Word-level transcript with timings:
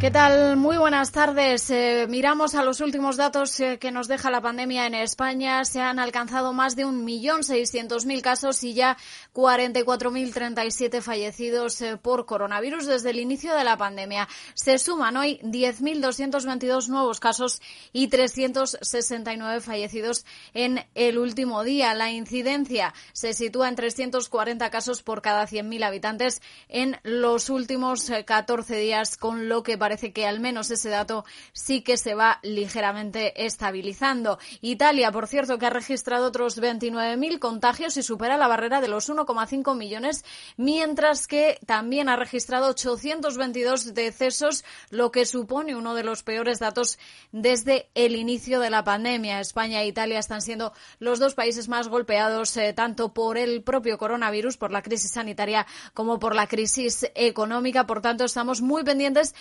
¿Qué 0.00 0.12
tal? 0.12 0.56
Muy 0.56 0.76
buenas 0.76 1.10
tardes. 1.10 1.68
Eh, 1.70 2.06
miramos 2.08 2.54
a 2.54 2.62
los 2.62 2.80
últimos 2.80 3.16
datos 3.16 3.58
eh, 3.58 3.78
que 3.80 3.90
nos 3.90 4.06
deja 4.06 4.30
la 4.30 4.40
pandemia 4.40 4.86
en 4.86 4.94
España. 4.94 5.64
Se 5.64 5.80
han 5.80 5.98
alcanzado 5.98 6.52
más 6.52 6.76
de 6.76 6.86
1.600.000 6.86 8.20
casos 8.20 8.62
y 8.62 8.74
ya 8.74 8.96
44.037 9.34 11.02
fallecidos 11.02 11.82
eh, 11.82 11.96
por 11.96 12.26
coronavirus 12.26 12.86
desde 12.86 13.10
el 13.10 13.18
inicio 13.18 13.56
de 13.56 13.64
la 13.64 13.76
pandemia. 13.76 14.28
Se 14.54 14.78
suman 14.78 15.16
hoy 15.16 15.40
10.222 15.42 16.86
nuevos 16.86 17.18
casos 17.18 17.60
y 17.92 18.06
369 18.06 19.60
fallecidos 19.60 20.24
en 20.54 20.86
el 20.94 21.18
último 21.18 21.64
día. 21.64 21.92
La 21.94 22.12
incidencia 22.12 22.94
se 23.12 23.32
sitúa 23.34 23.68
en 23.68 23.74
340 23.74 24.70
casos 24.70 25.02
por 25.02 25.22
cada 25.22 25.48
100.000 25.48 25.84
habitantes 25.84 26.40
en 26.68 27.00
los 27.02 27.50
últimos 27.50 28.12
14 28.24 28.76
días, 28.76 29.16
con 29.16 29.48
lo 29.48 29.64
que 29.64 29.76
que 29.96 30.26
al 30.26 30.40
menos 30.40 30.70
ese 30.70 30.90
dato 30.90 31.24
sí 31.52 31.82
que 31.82 31.96
se 31.96 32.14
va 32.14 32.38
ligeramente 32.42 33.46
estabilizando. 33.46 34.38
Italia, 34.60 35.10
por 35.10 35.26
cierto, 35.26 35.58
que 35.58 35.66
ha 35.66 35.70
registrado 35.70 36.26
otros 36.26 36.60
29.000 36.60 37.38
contagios 37.38 37.96
y 37.96 38.02
supera 38.02 38.36
la 38.36 38.48
barrera 38.48 38.80
de 38.80 38.88
los 38.88 39.08
1,5 39.08 39.76
millones, 39.76 40.24
mientras 40.56 41.26
que 41.26 41.58
también 41.66 42.08
ha 42.08 42.16
registrado 42.16 42.68
822 42.68 43.94
decesos, 43.94 44.64
lo 44.90 45.10
que 45.10 45.24
supone 45.24 45.76
uno 45.76 45.94
de 45.94 46.04
los 46.04 46.22
peores 46.22 46.58
datos 46.58 46.98
desde 47.32 47.88
el 47.94 48.16
inicio 48.16 48.60
de 48.60 48.70
la 48.70 48.84
pandemia. 48.84 49.40
España 49.40 49.82
e 49.82 49.86
Italia 49.86 50.18
están 50.18 50.42
siendo 50.42 50.72
los 50.98 51.18
dos 51.18 51.34
países 51.34 51.68
más 51.68 51.88
golpeados 51.88 52.56
eh, 52.56 52.72
tanto 52.72 53.12
por 53.12 53.38
el 53.38 53.62
propio 53.62 53.98
coronavirus, 53.98 54.56
por 54.56 54.70
la 54.70 54.82
crisis 54.82 55.12
sanitaria, 55.12 55.66
como 55.94 56.18
por 56.18 56.34
la 56.34 56.46
crisis 56.46 57.06
económica. 57.14 57.86
Por 57.86 58.00
tanto, 58.00 58.24
estamos 58.24 58.60
muy 58.60 58.84
pendientes 58.84 59.34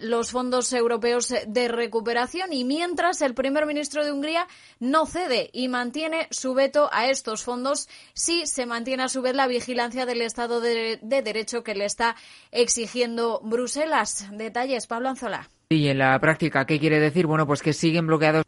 los 0.00 0.30
fondos 0.30 0.72
europeos 0.72 1.32
de 1.46 1.68
recuperación 1.68 2.52
y 2.52 2.64
mientras 2.64 3.22
el 3.22 3.34
primer 3.34 3.66
ministro 3.66 4.04
de 4.04 4.12
Hungría 4.12 4.46
no 4.78 5.06
cede 5.06 5.50
y 5.52 5.68
mantiene 5.68 6.26
su 6.30 6.54
veto 6.54 6.88
a 6.92 7.08
estos 7.08 7.42
fondos 7.42 7.88
si 8.12 8.46
se 8.46 8.66
mantiene 8.66 9.04
a 9.04 9.08
su 9.08 9.22
vez 9.22 9.34
la 9.34 9.46
vigilancia 9.46 10.06
del 10.06 10.22
Estado 10.22 10.60
de, 10.60 10.98
de 11.02 11.22
Derecho 11.22 11.62
que 11.62 11.74
le 11.74 11.84
está 11.84 12.16
exigiendo 12.50 13.40
Bruselas. 13.42 14.28
Detalles, 14.32 14.86
Pablo 14.86 15.08
Anzola. 15.08 15.48
Y 15.68 15.88
en 15.88 15.98
la 15.98 16.18
práctica, 16.18 16.66
¿qué 16.66 16.80
quiere 16.80 16.98
decir? 16.98 17.26
Bueno, 17.26 17.46
pues 17.46 17.62
que 17.62 17.72
siguen 17.72 18.06
bloqueados 18.06 18.44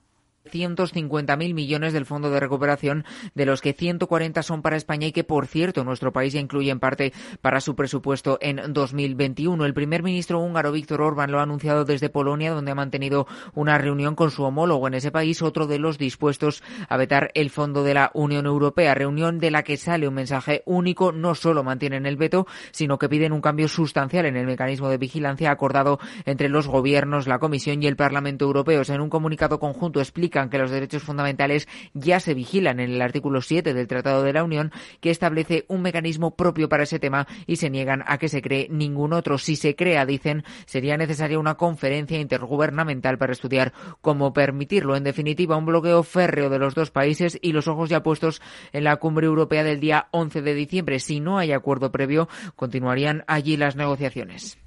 150.000 0.53 1.55
millones 1.55 1.92
del 1.92 2.06
Fondo 2.06 2.31
de 2.31 2.41
Recuperación, 2.41 3.05
de 3.34 3.47
los 3.47 3.61
que 3.61 3.72
140 3.72 4.42
son 4.42 4.62
para 4.62 4.77
España 4.77 5.06
y 5.06 5.12
que, 5.12 5.25
por 5.25 5.47
cierto, 5.47 5.84
nuestro 5.84 6.12
país 6.12 6.33
ya 6.33 6.41
incluye 6.41 6.70
en 6.70 6.81
parte 6.81 7.12
para 7.41 7.61
su 7.61 7.75
presupuesto 7.75 8.39
en 8.41 8.73
2021. 8.73 9.64
El 9.64 9.75
primer 9.75 10.03
ministro 10.03 10.41
húngaro, 10.41 10.73
Víctor 10.73 11.00
Orbán, 11.00 11.33
lo 11.33 11.41
ha 11.41 11.42
anunciado 11.42 11.84
desde 11.84 12.08
Polonia, 12.08 12.53
donde 12.53 12.70
ha 12.70 12.75
mantenido 12.75 13.27
una 13.55 13.78
reunión 13.78 14.14
con 14.14 14.30
su 14.30 14.42
homólogo 14.42 14.86
en 14.86 14.95
ese 14.95 15.11
país, 15.11 15.42
otro 15.42 15.67
de 15.67 15.78
los 15.78 15.98
dispuestos 15.98 16.62
a 16.89 16.97
vetar 16.97 17.30
el 17.34 17.50
Fondo 17.50 17.83
de 17.83 17.95
la 17.95 18.11
Unión 18.14 18.47
Europea. 18.47 18.95
Reunión 18.95 19.39
de 19.39 19.50
la 19.50 19.62
que 19.62 19.77
sale 19.77 20.08
un 20.08 20.14
mensaje 20.14 20.62
único. 20.67 21.12
No 21.12 21.34
solo 21.34 21.62
mantienen 21.64 22.06
el 22.06 22.17
veto, 22.17 22.47
sino 22.73 22.98
que 22.98 23.08
piden 23.08 23.33
un 23.33 23.41
cambio 23.41 23.69
sustancial 23.69 24.27
en 24.27 24.36
el 24.36 24.47
mecanismo 24.47 24.89
de 24.89 24.98
vigilancia 24.98 25.50
acordado 25.50 25.98
entre 26.25 26.48
los 26.48 26.67
gobiernos, 26.67 27.27
la 27.27 27.39
Comisión 27.39 27.83
y 27.83 27.86
el 27.86 27.97
Parlamento 27.97 28.45
Europeo. 28.45 28.83
En 28.89 29.00
un 29.00 29.11
comunicado 29.11 29.58
conjunto 29.58 30.00
explica 30.00 30.41
que 30.50 30.58
los 30.58 30.70
derechos 30.70 31.02
fundamentales 31.02 31.68
ya 31.94 32.20
se 32.20 32.34
vigilan 32.34 32.80
en 32.80 32.90
el 32.90 33.02
artículo 33.02 33.42
7 33.42 33.74
del 33.74 33.86
Tratado 33.86 34.22
de 34.22 34.32
la 34.32 34.44
Unión, 34.44 34.72
que 35.00 35.10
establece 35.10 35.64
un 35.68 35.83
mecanismo 35.83 36.36
propio 36.36 36.68
para 36.68 36.84
ese 36.84 36.98
tema 36.98 37.27
y 37.46 37.56
se 37.56 37.70
niegan 37.70 38.05
a 38.06 38.18
que 38.18 38.28
se 38.28 38.42
cree 38.42 38.68
ningún 38.70 39.12
otro. 39.12 39.39
Si 39.39 39.56
se 39.56 39.74
crea, 39.74 40.06
dicen, 40.06 40.44
sería 40.67 40.96
necesaria 40.96 41.39
una 41.39 41.55
conferencia 41.55 42.20
intergubernamental 42.20 43.18
para 43.18 43.33
estudiar 43.33 43.72
cómo 44.00 44.33
permitirlo. 44.33 44.96
En 44.96 45.05
definitiva, 45.05 45.56
un 45.56 45.67
bloqueo 45.67 46.02
férreo 46.02 46.50
de 46.50 46.58
los 46.58 46.74
dos 46.74 46.90
países 46.90 47.38
y 47.40 47.52
los 47.52 47.68
ojos 47.68 47.88
ya 47.88 48.02
puestos 48.02 48.40
en 48.72 48.84
la 48.84 48.96
cumbre 48.96 49.27
europea 49.27 49.64
del 49.64 49.80
día 49.80 50.08
11 50.11 50.42
de 50.42 50.55
diciembre. 50.55 51.00
Si 51.00 51.20
no 51.20 51.38
hay 51.38 51.52
acuerdo 51.52 51.92
previo, 51.92 52.28
continuarían 52.56 53.24
allí 53.27 53.56
las 53.56 53.77
negociaciones. 53.77 54.58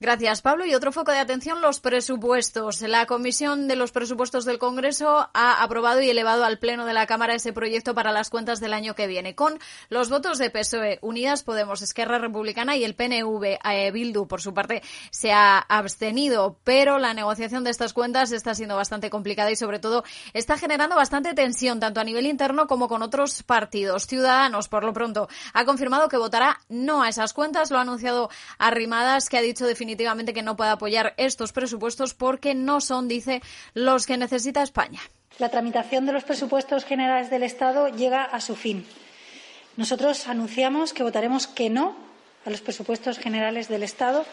Gracias, 0.00 0.42
Pablo. 0.42 0.64
Y 0.64 0.76
otro 0.76 0.92
foco 0.92 1.10
de 1.10 1.18
atención, 1.18 1.60
los 1.60 1.80
presupuestos. 1.80 2.82
La 2.82 3.06
Comisión 3.06 3.66
de 3.66 3.74
los 3.74 3.90
Presupuestos 3.90 4.44
del 4.44 4.60
Congreso 4.60 5.28
ha 5.34 5.60
aprobado 5.60 6.00
y 6.00 6.08
elevado 6.08 6.44
al 6.44 6.60
Pleno 6.60 6.86
de 6.86 6.92
la 6.92 7.08
Cámara 7.08 7.34
ese 7.34 7.52
proyecto 7.52 7.96
para 7.96 8.12
las 8.12 8.30
cuentas 8.30 8.60
del 8.60 8.74
año 8.74 8.94
que 8.94 9.08
viene, 9.08 9.34
con 9.34 9.58
los 9.88 10.08
votos 10.08 10.38
de 10.38 10.50
PSOE, 10.50 11.00
Unidas 11.02 11.42
Podemos, 11.42 11.82
Esquerra 11.82 12.20
Republicana 12.20 12.76
y 12.76 12.84
el 12.84 12.94
PNV. 12.94 13.58
Eh, 13.64 13.90
Bildu, 13.90 14.28
por 14.28 14.40
su 14.40 14.54
parte, 14.54 14.84
se 15.10 15.32
ha 15.32 15.58
abstenido, 15.58 16.60
pero 16.62 17.00
la 17.00 17.12
negociación 17.12 17.64
de 17.64 17.70
estas 17.70 17.92
cuentas 17.92 18.30
está 18.30 18.54
siendo 18.54 18.76
bastante 18.76 19.10
complicada 19.10 19.50
y, 19.50 19.56
sobre 19.56 19.80
todo, 19.80 20.04
está 20.32 20.56
generando 20.58 20.94
bastante 20.94 21.34
tensión, 21.34 21.80
tanto 21.80 21.98
a 21.98 22.04
nivel 22.04 22.26
interno 22.26 22.68
como 22.68 22.86
con 22.86 23.02
otros 23.02 23.42
partidos. 23.42 24.06
Ciudadanos, 24.06 24.68
por 24.68 24.84
lo 24.84 24.92
pronto, 24.92 25.28
ha 25.54 25.64
confirmado 25.64 26.08
que 26.08 26.18
votará 26.18 26.60
no 26.68 27.02
a 27.02 27.08
esas 27.08 27.32
cuentas. 27.32 27.72
Lo 27.72 27.78
ha 27.78 27.82
anunciado 27.82 28.30
Arrimadas, 28.58 29.28
que 29.28 29.38
ha 29.38 29.42
dicho 29.42 29.66
definitivamente 29.66 29.87
definitivamente 29.88 30.34
que 30.34 30.42
no 30.42 30.54
puede 30.54 30.70
apoyar 30.70 31.14
estos 31.16 31.52
presupuestos 31.52 32.12
porque 32.12 32.54
no 32.54 32.82
son, 32.82 33.08
dice, 33.08 33.40
los 33.72 34.04
que 34.06 34.18
necesita 34.18 34.62
España. 34.62 35.00
La 35.38 35.48
tramitación 35.48 36.04
de 36.04 36.12
los 36.12 36.24
presupuestos 36.24 36.84
generales 36.84 37.30
del 37.30 37.42
Estado 37.42 37.88
llega 37.88 38.22
a 38.22 38.42
su 38.42 38.54
fin. 38.54 38.84
Nosotros 39.78 40.28
anunciamos 40.28 40.92
que 40.92 41.02
votaremos 41.02 41.46
que 41.46 41.70
no 41.70 41.96
a 42.44 42.50
los 42.50 42.60
presupuestos 42.60 43.18
generales 43.18 43.68
del 43.68 43.82
Estado 43.82 44.26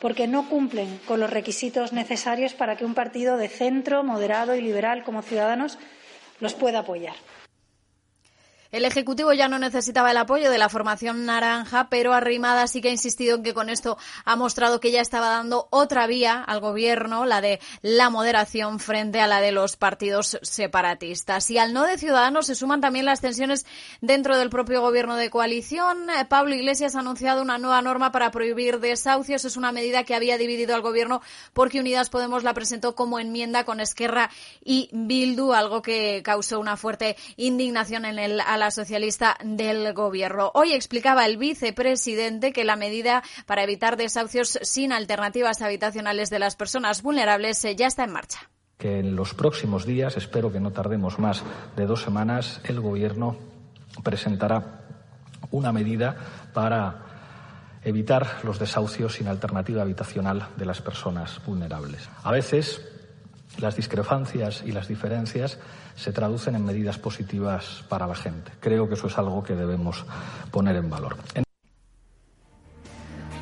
porque 0.00 0.26
no 0.26 0.48
cumplen 0.48 0.98
con 1.06 1.20
los 1.20 1.28
requisitos 1.28 1.92
necesarios 1.92 2.54
para 2.54 2.76
que 2.76 2.86
un 2.86 2.94
partido 2.94 3.36
de 3.36 3.48
centro, 3.48 4.02
moderado 4.02 4.54
y 4.54 4.62
liberal 4.62 5.04
como 5.04 5.20
Ciudadanos 5.20 5.76
los 6.40 6.54
pueda 6.54 6.78
apoyar. 6.78 7.16
El 8.72 8.86
Ejecutivo 8.86 9.34
ya 9.34 9.48
no 9.48 9.58
necesitaba 9.58 10.12
el 10.12 10.16
apoyo 10.16 10.50
de 10.50 10.56
la 10.56 10.70
formación 10.70 11.26
naranja, 11.26 11.88
pero 11.90 12.14
Arrimada 12.14 12.66
sí 12.66 12.80
que 12.80 12.88
ha 12.88 12.92
insistido 12.92 13.36
en 13.36 13.42
que 13.42 13.52
con 13.52 13.68
esto 13.68 13.98
ha 14.24 14.34
mostrado 14.34 14.80
que 14.80 14.90
ya 14.90 15.02
estaba 15.02 15.28
dando 15.28 15.68
otra 15.68 16.06
vía 16.06 16.42
al 16.42 16.60
Gobierno, 16.60 17.26
la 17.26 17.42
de 17.42 17.60
la 17.82 18.08
moderación 18.08 18.80
frente 18.80 19.20
a 19.20 19.26
la 19.26 19.42
de 19.42 19.52
los 19.52 19.76
partidos 19.76 20.38
separatistas. 20.40 21.50
Y 21.50 21.58
al 21.58 21.74
no 21.74 21.84
de 21.84 21.98
Ciudadanos 21.98 22.46
se 22.46 22.54
suman 22.54 22.80
también 22.80 23.04
las 23.04 23.20
tensiones 23.20 23.66
dentro 24.00 24.38
del 24.38 24.48
propio 24.48 24.80
Gobierno 24.80 25.16
de 25.16 25.28
coalición. 25.28 26.08
Eh, 26.08 26.24
Pablo 26.24 26.54
Iglesias 26.54 26.96
ha 26.96 27.00
anunciado 27.00 27.42
una 27.42 27.58
nueva 27.58 27.82
norma 27.82 28.10
para 28.10 28.30
prohibir 28.30 28.80
desahucios. 28.80 29.44
Es 29.44 29.58
una 29.58 29.72
medida 29.72 30.04
que 30.04 30.14
había 30.14 30.38
dividido 30.38 30.74
al 30.74 30.80
Gobierno 30.80 31.20
porque 31.52 31.78
Unidas 31.78 32.08
Podemos 32.08 32.42
la 32.42 32.54
presentó 32.54 32.94
como 32.94 33.18
enmienda 33.18 33.64
con 33.66 33.80
Esquerra 33.80 34.30
y 34.64 34.88
Bildu, 34.92 35.52
algo 35.52 35.82
que 35.82 36.22
causó 36.24 36.58
una 36.58 36.78
fuerte 36.78 37.18
indignación 37.36 38.06
en 38.06 38.18
el 38.18 38.40
socialista 38.70 39.36
del 39.44 39.92
gobierno. 39.92 40.50
Hoy 40.54 40.72
explicaba 40.72 41.26
el 41.26 41.36
vicepresidente 41.36 42.52
que 42.52 42.64
la 42.64 42.76
medida 42.76 43.22
para 43.46 43.64
evitar 43.64 43.96
desahucios 43.96 44.58
sin 44.62 44.92
alternativas 44.92 45.62
habitacionales 45.62 46.30
de 46.30 46.38
las 46.38 46.56
personas 46.56 47.02
vulnerables 47.02 47.64
eh, 47.64 47.76
ya 47.76 47.86
está 47.86 48.04
en 48.04 48.12
marcha 48.12 48.50
que 48.78 48.98
en 48.98 49.14
los 49.14 49.32
próximos 49.32 49.86
días, 49.86 50.16
espero 50.16 50.50
que 50.50 50.58
no 50.58 50.72
tardemos 50.72 51.20
más 51.20 51.44
de 51.76 51.86
dos 51.86 52.02
semanas, 52.02 52.60
el 52.64 52.80
Gobierno 52.80 53.36
presentará 54.02 54.80
una 55.52 55.70
medida 55.70 56.16
para 56.52 56.96
evitar 57.84 58.40
los 58.42 58.58
desahucios 58.58 59.14
sin 59.14 59.28
alternativa 59.28 59.82
habitacional 59.82 60.48
de 60.56 60.66
las 60.66 60.82
personas 60.82 61.40
vulnerables. 61.46 62.08
A 62.24 62.32
veces 62.32 62.82
las 63.58 63.76
discrepancias 63.76 64.62
y 64.64 64.72
las 64.72 64.88
diferencias 64.88 65.58
se 65.94 66.12
traducen 66.12 66.54
en 66.54 66.64
medidas 66.64 66.98
positivas 66.98 67.84
para 67.88 68.06
la 68.06 68.14
gente. 68.14 68.52
Creo 68.60 68.88
que 68.88 68.94
eso 68.94 69.06
es 69.06 69.18
algo 69.18 69.42
que 69.42 69.54
debemos 69.54 70.04
poner 70.50 70.76
en 70.76 70.90
valor. 70.90 71.16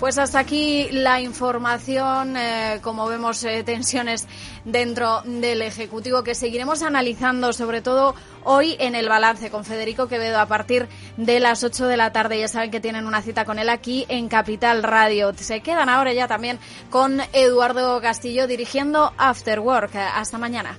Pues 0.01 0.17
hasta 0.17 0.39
aquí 0.39 0.89
la 0.93 1.21
información, 1.21 2.35
eh, 2.35 2.79
como 2.81 3.07
vemos, 3.07 3.45
eh, 3.45 3.63
tensiones 3.65 4.27
dentro 4.65 5.21
del 5.27 5.61
Ejecutivo 5.61 6.23
que 6.23 6.35
seguiremos 6.35 6.83
analizando, 6.83 7.53
sobre 7.53 7.83
todo 7.83 8.15
hoy 8.45 8.77
en 8.79 8.95
el 8.95 9.11
balance 9.11 9.51
con 9.51 9.63
Federico 9.63 10.09
Quevedo 10.09 10.41
a 10.41 10.47
partir 10.47 10.89
de 11.19 11.39
las 11.39 11.63
8 11.63 11.87
de 11.87 11.99
la 11.99 12.13
tarde. 12.13 12.41
Ya 12.41 12.49
saben 12.49 12.71
que 12.71 12.81
tienen 12.81 13.07
una 13.07 13.21
cita 13.21 13.45
con 13.45 13.59
él 13.59 13.69
aquí 13.69 14.07
en 14.09 14.29
Capital 14.29 14.83
Radio. 14.83 15.35
Se 15.37 15.61
quedan 15.61 15.91
ahora 15.91 16.15
ya 16.15 16.27
también 16.27 16.59
con 16.89 17.21
Eduardo 17.35 18.01
Castillo 18.01 18.47
dirigiendo 18.47 19.13
After 19.19 19.61
Work. 19.61 19.97
Hasta 19.97 20.39
mañana. 20.39 20.79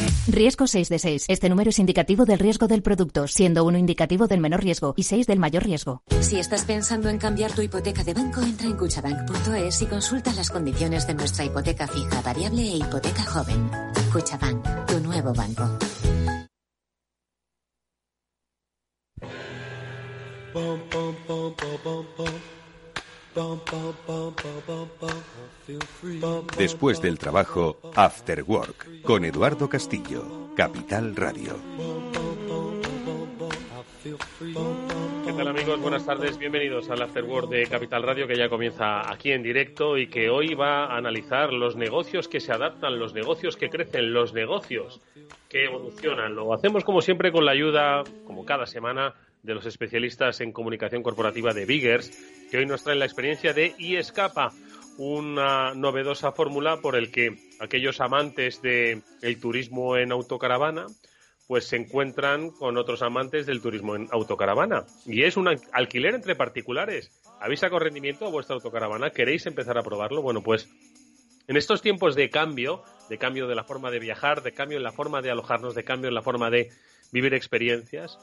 Riesgo 0.27 0.67
6 0.67 0.89
de 0.89 0.99
6. 0.99 1.25
Este 1.27 1.49
número 1.49 1.71
es 1.71 1.79
indicativo 1.79 2.25
del 2.25 2.39
riesgo 2.39 2.67
del 2.67 2.83
producto, 2.83 3.27
siendo 3.27 3.65
uno 3.65 3.77
indicativo 3.77 4.27
del 4.27 4.39
menor 4.39 4.63
riesgo 4.63 4.93
y 4.95 5.03
6 5.03 5.25
del 5.25 5.39
mayor 5.39 5.63
riesgo. 5.63 6.03
Si 6.19 6.37
estás 6.39 6.63
pensando 6.63 7.09
en 7.09 7.17
cambiar 7.17 7.51
tu 7.53 7.61
hipoteca 7.61 8.03
de 8.03 8.13
banco, 8.13 8.41
entra 8.41 8.67
en 8.67 8.77
cuchabank.es 8.77 9.81
y 9.81 9.85
consulta 9.87 10.31
las 10.33 10.49
condiciones 10.51 11.07
de 11.07 11.15
nuestra 11.15 11.45
hipoteca 11.45 11.87
fija, 11.87 12.21
variable 12.21 12.61
e 12.61 12.77
hipoteca 12.77 13.23
joven. 13.23 13.69
Cuchabank, 14.13 14.85
tu 14.85 14.99
nuevo 14.99 15.33
banco. 15.33 15.69
Después 26.57 27.01
del 27.01 27.17
trabajo, 27.17 27.77
After 27.95 28.43
Work, 28.43 29.01
con 29.03 29.23
Eduardo 29.23 29.69
Castillo, 29.69 30.49
Capital 30.55 31.15
Radio. 31.15 31.55
¿Qué 35.25 35.33
tal 35.33 35.47
amigos? 35.47 35.79
Buenas 35.79 36.05
tardes, 36.05 36.37
bienvenidos 36.37 36.89
al 36.89 37.03
After 37.03 37.23
Work 37.23 37.47
de 37.47 37.67
Capital 37.67 38.03
Radio 38.03 38.27
que 38.27 38.35
ya 38.35 38.49
comienza 38.49 39.09
aquí 39.09 39.31
en 39.31 39.43
directo 39.43 39.97
y 39.97 40.07
que 40.07 40.29
hoy 40.29 40.53
va 40.53 40.87
a 40.87 40.97
analizar 40.97 41.53
los 41.53 41.77
negocios 41.77 42.27
que 42.27 42.41
se 42.41 42.51
adaptan, 42.51 42.99
los 42.99 43.13
negocios 43.13 43.55
que 43.55 43.69
crecen, 43.69 44.11
los 44.11 44.33
negocios 44.33 44.99
que 45.47 45.65
evolucionan. 45.65 46.35
Lo 46.35 46.53
hacemos 46.53 46.83
como 46.83 47.01
siempre 47.01 47.31
con 47.31 47.45
la 47.45 47.51
ayuda, 47.51 48.03
como 48.25 48.43
cada 48.43 48.65
semana, 48.65 49.13
de 49.43 49.53
los 49.53 49.65
especialistas 49.65 50.41
en 50.41 50.51
comunicación 50.51 51.03
corporativa 51.03 51.53
de 51.53 51.65
Biggers, 51.65 52.11
que 52.49 52.57
hoy 52.57 52.65
nos 52.65 52.83
traen 52.83 52.99
la 52.99 53.05
experiencia 53.05 53.53
de 53.53 53.73
iEscapa, 53.77 54.51
una 54.97 55.73
novedosa 55.73 56.31
fórmula 56.31 56.77
por 56.77 56.95
el 56.95 57.11
que 57.11 57.37
aquellos 57.59 58.01
amantes 58.01 58.61
del 58.61 59.03
turismo 59.39 59.97
en 59.97 60.11
autocaravana 60.11 60.85
pues 61.47 61.67
se 61.67 61.75
encuentran 61.75 62.51
con 62.51 62.77
otros 62.77 63.01
amantes 63.01 63.45
del 63.45 63.61
turismo 63.61 63.97
en 63.97 64.07
autocaravana. 64.11 64.85
Y 65.05 65.23
es 65.23 65.35
un 65.35 65.49
alquiler 65.73 66.15
entre 66.15 66.33
particulares. 66.33 67.11
¿Habéis 67.41 67.59
sacado 67.59 67.79
rendimiento 67.79 68.25
a 68.25 68.29
vuestra 68.29 68.55
autocaravana? 68.55 69.09
¿Queréis 69.09 69.45
empezar 69.47 69.77
a 69.77 69.83
probarlo? 69.83 70.21
Bueno, 70.21 70.41
pues 70.41 70.69
en 71.49 71.57
estos 71.57 71.81
tiempos 71.81 72.15
de 72.15 72.29
cambio, 72.29 72.83
de 73.09 73.17
cambio 73.17 73.47
de 73.47 73.55
la 73.55 73.65
forma 73.65 73.91
de 73.91 73.99
viajar, 73.99 74.43
de 74.43 74.53
cambio 74.53 74.77
en 74.77 74.83
la 74.83 74.93
forma 74.93 75.21
de 75.21 75.31
alojarnos, 75.31 75.75
de 75.75 75.83
cambio 75.83 76.07
en 76.07 76.15
la 76.15 76.21
forma 76.21 76.49
de 76.49 76.69
vivir 77.11 77.33
experiencias, 77.33 78.17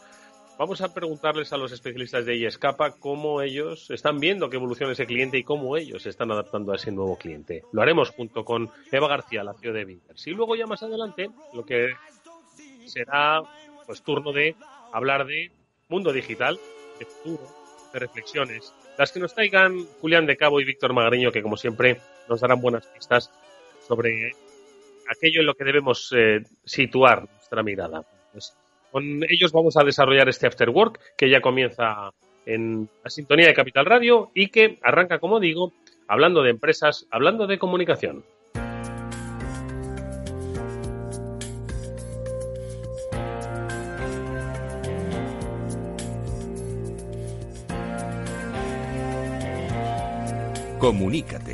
Vamos 0.58 0.81
a 0.81 0.93
preguntarles 0.93 1.52
a 1.52 1.56
los 1.56 1.70
especialistas 1.70 2.26
de 2.26 2.44
Escapa 2.44 2.90
cómo 2.90 3.43
ellos 3.43 3.93
están 3.93 4.19
viendo 4.19 4.50
que 4.50 4.56
evoluciona 4.56 4.93
ese 4.93 5.06
cliente 5.06 5.38
y 5.38 5.44
cómo 5.44 5.76
ellos 5.76 6.02
se 6.02 6.08
están 6.08 6.32
adaptando 6.32 6.72
a 6.72 6.75
ese 6.75 6.90
nuevo 6.90 7.16
cliente. 7.16 7.62
Lo 7.70 7.81
haremos 7.81 8.10
junto 8.10 8.44
con 8.44 8.69
Eva 8.90 9.06
García, 9.06 9.44
la 9.44 9.55
CEO 9.55 9.72
de 9.72 9.84
Vinkers. 9.84 10.26
Y 10.26 10.32
luego 10.32 10.56
ya 10.56 10.66
más 10.66 10.82
adelante, 10.82 11.31
lo 11.55 11.64
que 11.64 11.93
será 12.87 13.40
pues 13.87 14.02
turno 14.02 14.32
de 14.32 14.56
hablar 14.93 15.26
de 15.26 15.52
mundo 15.88 16.12
digital, 16.12 16.58
de 16.99 17.04
futuro, 17.04 17.46
de 17.93 18.00
reflexiones, 18.00 18.75
las 18.99 19.12
que 19.12 19.20
nos 19.20 19.34
traigan 19.34 19.87
Julián 20.00 20.26
de 20.26 20.37
Cabo 20.37 20.61
y 20.61 20.64
Víctor 20.64 20.93
Magariño, 20.93 21.31
que 21.31 21.40
como 21.40 21.56
siempre 21.56 22.00
nos 22.28 22.40
darán 22.40 22.61
buenas 22.61 22.84
pistas 22.84 23.31
sobre 23.87 24.32
aquello 25.08 25.38
en 25.38 25.46
lo 25.46 25.54
que 25.54 25.62
debemos 25.62 26.12
eh, 26.16 26.43
situar 26.64 27.28
nuestra 27.31 27.62
mirada. 27.62 28.04
Pues, 28.32 28.58
con 28.90 29.23
ellos 29.29 29.52
vamos 29.52 29.76
a 29.76 29.85
desarrollar 29.85 30.29
este 30.29 30.46
After 30.46 30.70
Work 30.70 31.00
que 31.17 31.31
ya 31.31 31.40
comienza 31.40 32.12
en 32.46 32.88
la 33.05 33.11
sintonía 33.11 33.46
de 33.46 33.55
Capital 33.55 33.87
Radio 33.87 34.31
y 34.35 34.49
que 34.49 34.79
arranca, 34.82 35.19
como 35.19 35.40
digo, 35.40 35.73
hablando 36.06 36.43
de 36.43 36.50
empresas, 36.50 37.06
hablando 37.11 37.46
de 37.46 37.58
comunicación. 37.58 38.25
Comunícate 50.79 51.47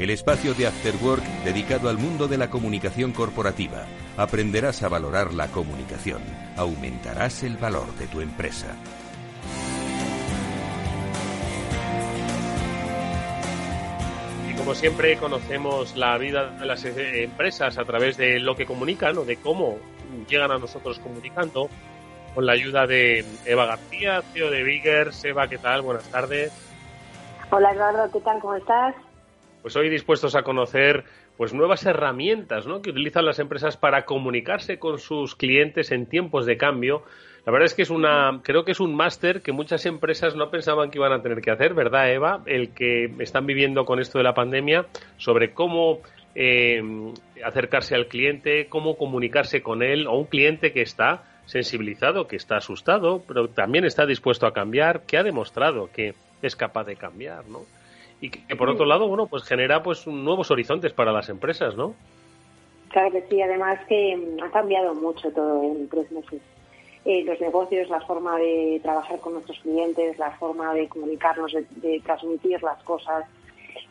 el 0.00 0.08
espacio 0.08 0.54
de 0.54 0.66
After 0.66 0.94
Work 1.02 1.22
dedicado 1.44 1.90
al 1.90 1.98
mundo 1.98 2.26
de 2.26 2.38
la 2.38 2.48
comunicación 2.48 3.12
corporativa. 3.12 3.84
Aprenderás 4.16 4.82
a 4.82 4.88
valorar 4.88 5.34
la 5.34 5.48
comunicación, 5.48 6.22
aumentarás 6.56 7.42
el 7.42 7.58
valor 7.58 7.86
de 7.96 8.06
tu 8.06 8.22
empresa. 8.22 8.68
Y 14.50 14.54
como 14.54 14.74
siempre 14.74 15.18
conocemos 15.18 15.94
la 15.94 16.16
vida 16.16 16.48
de 16.48 16.64
las 16.64 16.82
eh, 16.86 17.24
empresas 17.24 17.76
a 17.76 17.84
través 17.84 18.16
de 18.16 18.40
lo 18.40 18.56
que 18.56 18.64
comunican 18.64 19.18
o 19.18 19.26
de 19.26 19.36
cómo 19.36 19.76
llegan 20.30 20.50
a 20.50 20.56
nosotros 20.56 20.98
comunicando 20.98 21.68
con 22.34 22.46
la 22.46 22.52
ayuda 22.52 22.86
de 22.86 23.22
Eva 23.44 23.66
García, 23.66 24.22
CEO 24.32 24.50
de 24.50 24.62
Biggers. 24.62 25.22
Eva, 25.26 25.46
¿qué 25.46 25.58
tal? 25.58 25.82
Buenas 25.82 26.04
tardes. 26.04 26.52
Hola 27.50 27.72
Eduardo, 27.72 28.10
¿qué 28.10 28.20
tal? 28.20 28.40
¿Cómo 28.40 28.54
estás? 28.54 28.94
Pues 29.62 29.76
hoy 29.76 29.88
dispuestos 29.88 30.34
a 30.34 30.42
conocer 30.42 31.04
pues 31.36 31.54
nuevas 31.54 31.84
herramientas 31.86 32.66
¿no? 32.66 32.82
que 32.82 32.90
utilizan 32.90 33.24
las 33.24 33.38
empresas 33.38 33.76
para 33.76 34.04
comunicarse 34.04 34.78
con 34.78 34.98
sus 34.98 35.34
clientes 35.34 35.90
en 35.90 36.06
tiempos 36.06 36.46
de 36.46 36.56
cambio. 36.56 37.02
La 37.46 37.52
verdad 37.52 37.66
es 37.66 37.74
que 37.74 37.82
es 37.82 37.90
una, 37.90 38.40
creo 38.42 38.64
que 38.64 38.72
es 38.72 38.80
un 38.80 38.94
máster 38.94 39.40
que 39.40 39.52
muchas 39.52 39.86
empresas 39.86 40.36
no 40.36 40.50
pensaban 40.50 40.90
que 40.90 40.98
iban 40.98 41.12
a 41.12 41.22
tener 41.22 41.40
que 41.40 41.50
hacer, 41.50 41.72
¿verdad, 41.72 42.12
Eva? 42.12 42.42
El 42.46 42.74
que 42.74 43.10
están 43.20 43.46
viviendo 43.46 43.86
con 43.86 43.98
esto 43.98 44.18
de 44.18 44.24
la 44.24 44.34
pandemia 44.34 44.86
sobre 45.16 45.54
cómo 45.54 46.00
eh, 46.34 46.82
acercarse 47.42 47.94
al 47.94 48.06
cliente, 48.06 48.66
cómo 48.68 48.96
comunicarse 48.96 49.62
con 49.62 49.82
él, 49.82 50.06
o 50.06 50.18
un 50.18 50.26
cliente 50.26 50.72
que 50.72 50.82
está 50.82 51.24
sensibilizado, 51.46 52.28
que 52.28 52.36
está 52.36 52.58
asustado, 52.58 53.24
pero 53.26 53.48
también 53.48 53.84
está 53.84 54.06
dispuesto 54.06 54.46
a 54.46 54.52
cambiar, 54.52 55.06
que 55.06 55.16
ha 55.16 55.22
demostrado 55.22 55.90
que 55.92 56.14
es 56.42 56.54
capaz 56.54 56.84
de 56.84 56.96
cambiar, 56.96 57.46
¿no? 57.48 57.62
Y 58.20 58.30
que, 58.30 58.56
por 58.56 58.68
otro 58.68 58.84
lado, 58.84 59.08
bueno, 59.08 59.26
pues 59.26 59.44
genera 59.44 59.82
pues 59.82 60.06
nuevos 60.06 60.50
horizontes 60.50 60.92
para 60.92 61.12
las 61.12 61.28
empresas, 61.28 61.74
¿no? 61.76 61.94
Claro 62.90 63.12
que 63.12 63.22
sí, 63.28 63.40
además 63.40 63.78
que 63.88 64.16
mm, 64.16 64.42
ha 64.42 64.50
cambiado 64.50 64.94
mucho 64.94 65.30
todo 65.30 65.62
en 65.62 65.88
tres 65.88 66.10
meses. 66.12 66.42
Eh, 67.06 67.24
los 67.24 67.40
negocios, 67.40 67.88
la 67.88 68.00
forma 68.02 68.36
de 68.36 68.78
trabajar 68.82 69.18
con 69.20 69.34
nuestros 69.34 69.58
clientes, 69.60 70.18
la 70.18 70.32
forma 70.32 70.74
de 70.74 70.86
comunicarnos, 70.88 71.52
de, 71.52 72.00
transmitir 72.00 72.62
las 72.62 72.82
cosas. 72.82 73.24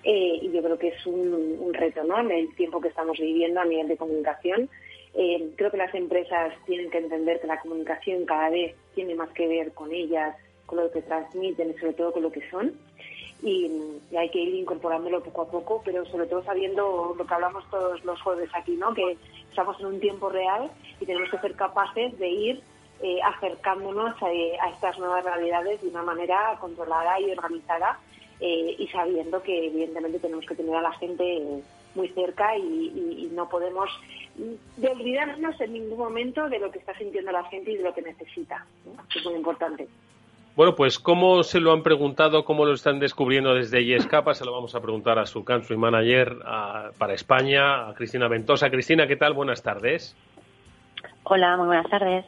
Eh, 0.04 0.40
y 0.42 0.52
yo 0.52 0.62
creo 0.62 0.78
que 0.78 0.90
es 0.90 1.06
un, 1.08 1.74
reto 1.74 2.04
¿no? 2.04 2.20
en 2.20 2.30
el 2.30 2.56
tiempo 2.56 2.80
que 2.80 2.90
estamos 2.90 3.18
viviendo 3.18 3.62
a 3.62 3.66
nivel 3.66 3.88
de 3.88 3.98
comunicación. 3.98 4.70
Eh, 5.16 5.50
creo 5.56 5.72
que 5.72 5.78
las 5.78 5.94
empresas 5.96 6.54
tienen 6.68 6.92
que 6.92 7.00
entender 7.00 7.42
que 7.42 7.48
la 7.48 7.60
comunicación 7.60 8.26
cada 8.26 8.52
vez 8.52 8.76
tiene 8.94 9.16
más 9.16 9.30
que 9.30 9.48
ver 9.48 9.72
con 9.72 9.92
ellas, 9.92 10.36
con 10.68 10.78
lo 10.78 10.92
que 10.92 11.02
transmiten 11.02 11.72
y 11.72 11.80
sobre 11.80 11.94
todo 11.94 12.12
con 12.12 12.22
lo 12.22 12.32
que 12.32 12.48
son 12.52 12.74
y, 13.42 13.72
hay 14.18 14.30
que 14.30 14.40
ir 14.40 14.56
incorporándolo 14.56 15.22
poco 15.22 15.44
a 15.44 15.52
poco, 15.52 15.82
pero 15.86 16.06
sobre 16.06 16.26
todo 16.26 16.44
sabiendo 16.44 17.16
lo 17.18 17.26
que 17.26 17.34
hablamos 17.34 17.64
todos 17.70 18.04
los 18.04 18.20
jueves 18.22 18.50
aquí, 18.54 18.76
¿no? 18.76 18.94
que 18.94 19.18
estamos 19.50 19.80
en 19.80 19.86
un 19.86 20.00
tiempo 20.00 20.30
real 20.30 20.72
y 21.00 21.06
tenemos 21.06 21.30
que 21.30 21.38
ser 21.38 21.56
capaces 21.56 22.18
de 22.18 22.28
ir 22.28 22.64
eh, 23.02 23.20
acercándonos 23.24 24.16
a, 24.22 24.32
estas 24.74 24.98
nuevas 25.00 25.24
realidades 25.24 25.82
de 25.82 25.88
una 25.88 26.02
manera 26.02 26.58
controlada 26.60 27.20
y 27.20 27.32
organizada 27.32 28.00
eh, 28.40 28.76
y 28.78 28.88
sabiendo 28.88 29.42
que 29.42 29.68
evidentemente 29.68 30.20
tenemos 30.20 30.46
que 30.46 30.56
tener 30.56 30.76
a 30.76 30.82
la 30.82 30.92
gente 30.94 31.62
muy 31.96 32.10
cerca 32.10 32.58
y, 32.58 33.30
no 33.34 33.48
podemos 33.48 33.90
de 34.36 34.88
olvidarnos 34.88 35.60
en 35.62 35.74
ningún 35.74 35.98
momento 35.98 36.50
de 36.50 36.60
lo 36.60 36.72
que 36.72 36.80
está 36.80 36.98
sintiendo 36.98 37.32
la 37.32 37.44
gente 37.46 37.72
y 37.72 37.78
de 37.78 37.84
lo 37.84 37.94
que 37.94 38.02
necesita. 38.02 38.66
Es 39.16 39.26
muy 39.26 39.36
importante. 39.36 39.88
Bueno, 40.56 40.76
pues 40.76 41.00
cómo 41.00 41.44
se 41.44 41.60
lo 41.60 41.72
han 41.72 41.84
preguntado, 41.84 42.44
cómo 42.44 42.66
lo 42.66 42.74
están 42.74 43.00
descubriendo 43.00 43.54
desde 43.54 43.86
Yescapa, 43.86 44.34
se 44.34 44.44
lo 44.44 44.52
vamos 44.52 44.76
a 44.76 44.82
preguntar 44.82 45.18
a 45.18 45.26
su 45.26 45.46
country 45.46 45.78
manager 45.78 46.38
para 46.98 47.14
España, 47.14 47.88
a 47.88 47.94
Cristina 47.94 48.28
Ventosa. 48.28 48.70
Cristina, 48.70 49.08
¿qué 49.08 49.16
tal? 49.16 49.34
Buenas 49.34 49.64
tardes. 49.64 50.18
Hola, 51.24 51.56
muy 51.58 51.68
buenas 51.68 51.90
tardes. 51.90 52.26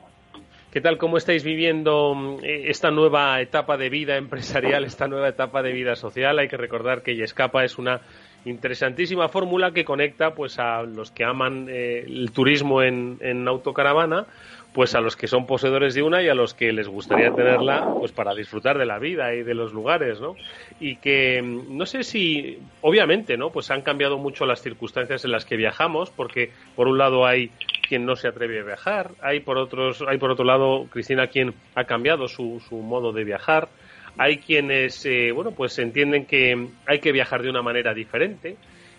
¿Qué 0.71 0.79
tal? 0.79 0.97
¿Cómo 0.97 1.17
estáis 1.17 1.43
viviendo 1.43 2.15
mm, 2.15 2.37
esta 2.43 2.91
nueva 2.91 3.41
etapa 3.41 3.75
de 3.75 3.89
vida 3.89 4.15
empresarial, 4.15 4.85
esta 4.85 5.05
nueva 5.09 5.27
etapa 5.27 5.61
de 5.61 5.73
vida 5.73 5.97
social? 5.97 6.39
Hay 6.39 6.47
que 6.47 6.55
recordar 6.55 7.01
que 7.01 7.17
Yescapa 7.17 7.65
es 7.65 7.77
una 7.77 7.99
interesantísima 8.45 9.27
fórmula 9.27 9.71
que 9.71 9.83
conecta 9.83 10.33
pues 10.33 10.59
a 10.59 10.83
los 10.83 11.11
que 11.11 11.25
aman 11.25 11.67
eh, 11.69 12.05
el 12.07 12.31
turismo 12.31 12.81
en, 12.81 13.17
en 13.19 13.45
autocaravana 13.49 14.27
pues 14.73 14.95
a 14.95 15.01
los 15.01 15.15
que 15.15 15.27
son 15.27 15.45
poseedores 15.45 15.93
de 15.93 16.01
una 16.01 16.23
y 16.23 16.29
a 16.29 16.33
los 16.33 16.53
que 16.53 16.71
les 16.71 16.87
gustaría 16.87 17.31
tenerla 17.31 17.93
pues 17.99 18.11
para 18.11 18.33
disfrutar 18.33 18.77
de 18.77 18.85
la 18.85 18.99
vida 18.99 19.33
y 19.33 19.43
de 19.43 19.53
los 19.53 19.73
lugares 19.73 20.21
no 20.21 20.35
y 20.79 20.95
que 20.97 21.41
mm, 21.41 21.77
no 21.77 21.85
sé 21.85 22.03
si 22.03 22.59
obviamente 22.81 23.37
no 23.37 23.51
pues 23.51 23.69
han 23.69 23.81
cambiado 23.81 24.17
mucho 24.17 24.45
las 24.45 24.61
circunstancias 24.61 25.25
en 25.25 25.31
las 25.31 25.45
que 25.45 25.57
viajamos 25.57 26.09
porque 26.09 26.51
por 26.75 26.87
un 26.87 26.97
lado 26.97 27.25
hay 27.25 27.51
quien 27.87 28.05
no 28.05 28.15
se 28.15 28.29
atreve 28.29 28.61
a 28.61 28.63
viajar 28.63 29.11
hay 29.21 29.41
por 29.41 29.57
otros 29.57 30.03
hay 30.07 30.17
por 30.17 30.31
otro 30.31 30.45
lado 30.45 30.87
Cristina 30.89 31.27
quien 31.27 31.53
ha 31.75 31.83
cambiado 31.83 32.27
su, 32.27 32.61
su 32.69 32.77
modo 32.77 33.11
de 33.11 33.25
viajar 33.25 33.67
hay 34.17 34.37
quienes 34.37 35.05
eh, 35.05 35.31
bueno 35.33 35.51
pues 35.51 35.77
entienden 35.79 36.25
que 36.25 36.69
hay 36.85 36.99
que 36.99 37.11
viajar 37.11 37.43
de 37.43 37.49
una 37.49 37.61
manera 37.61 37.93
diferente 37.93 38.55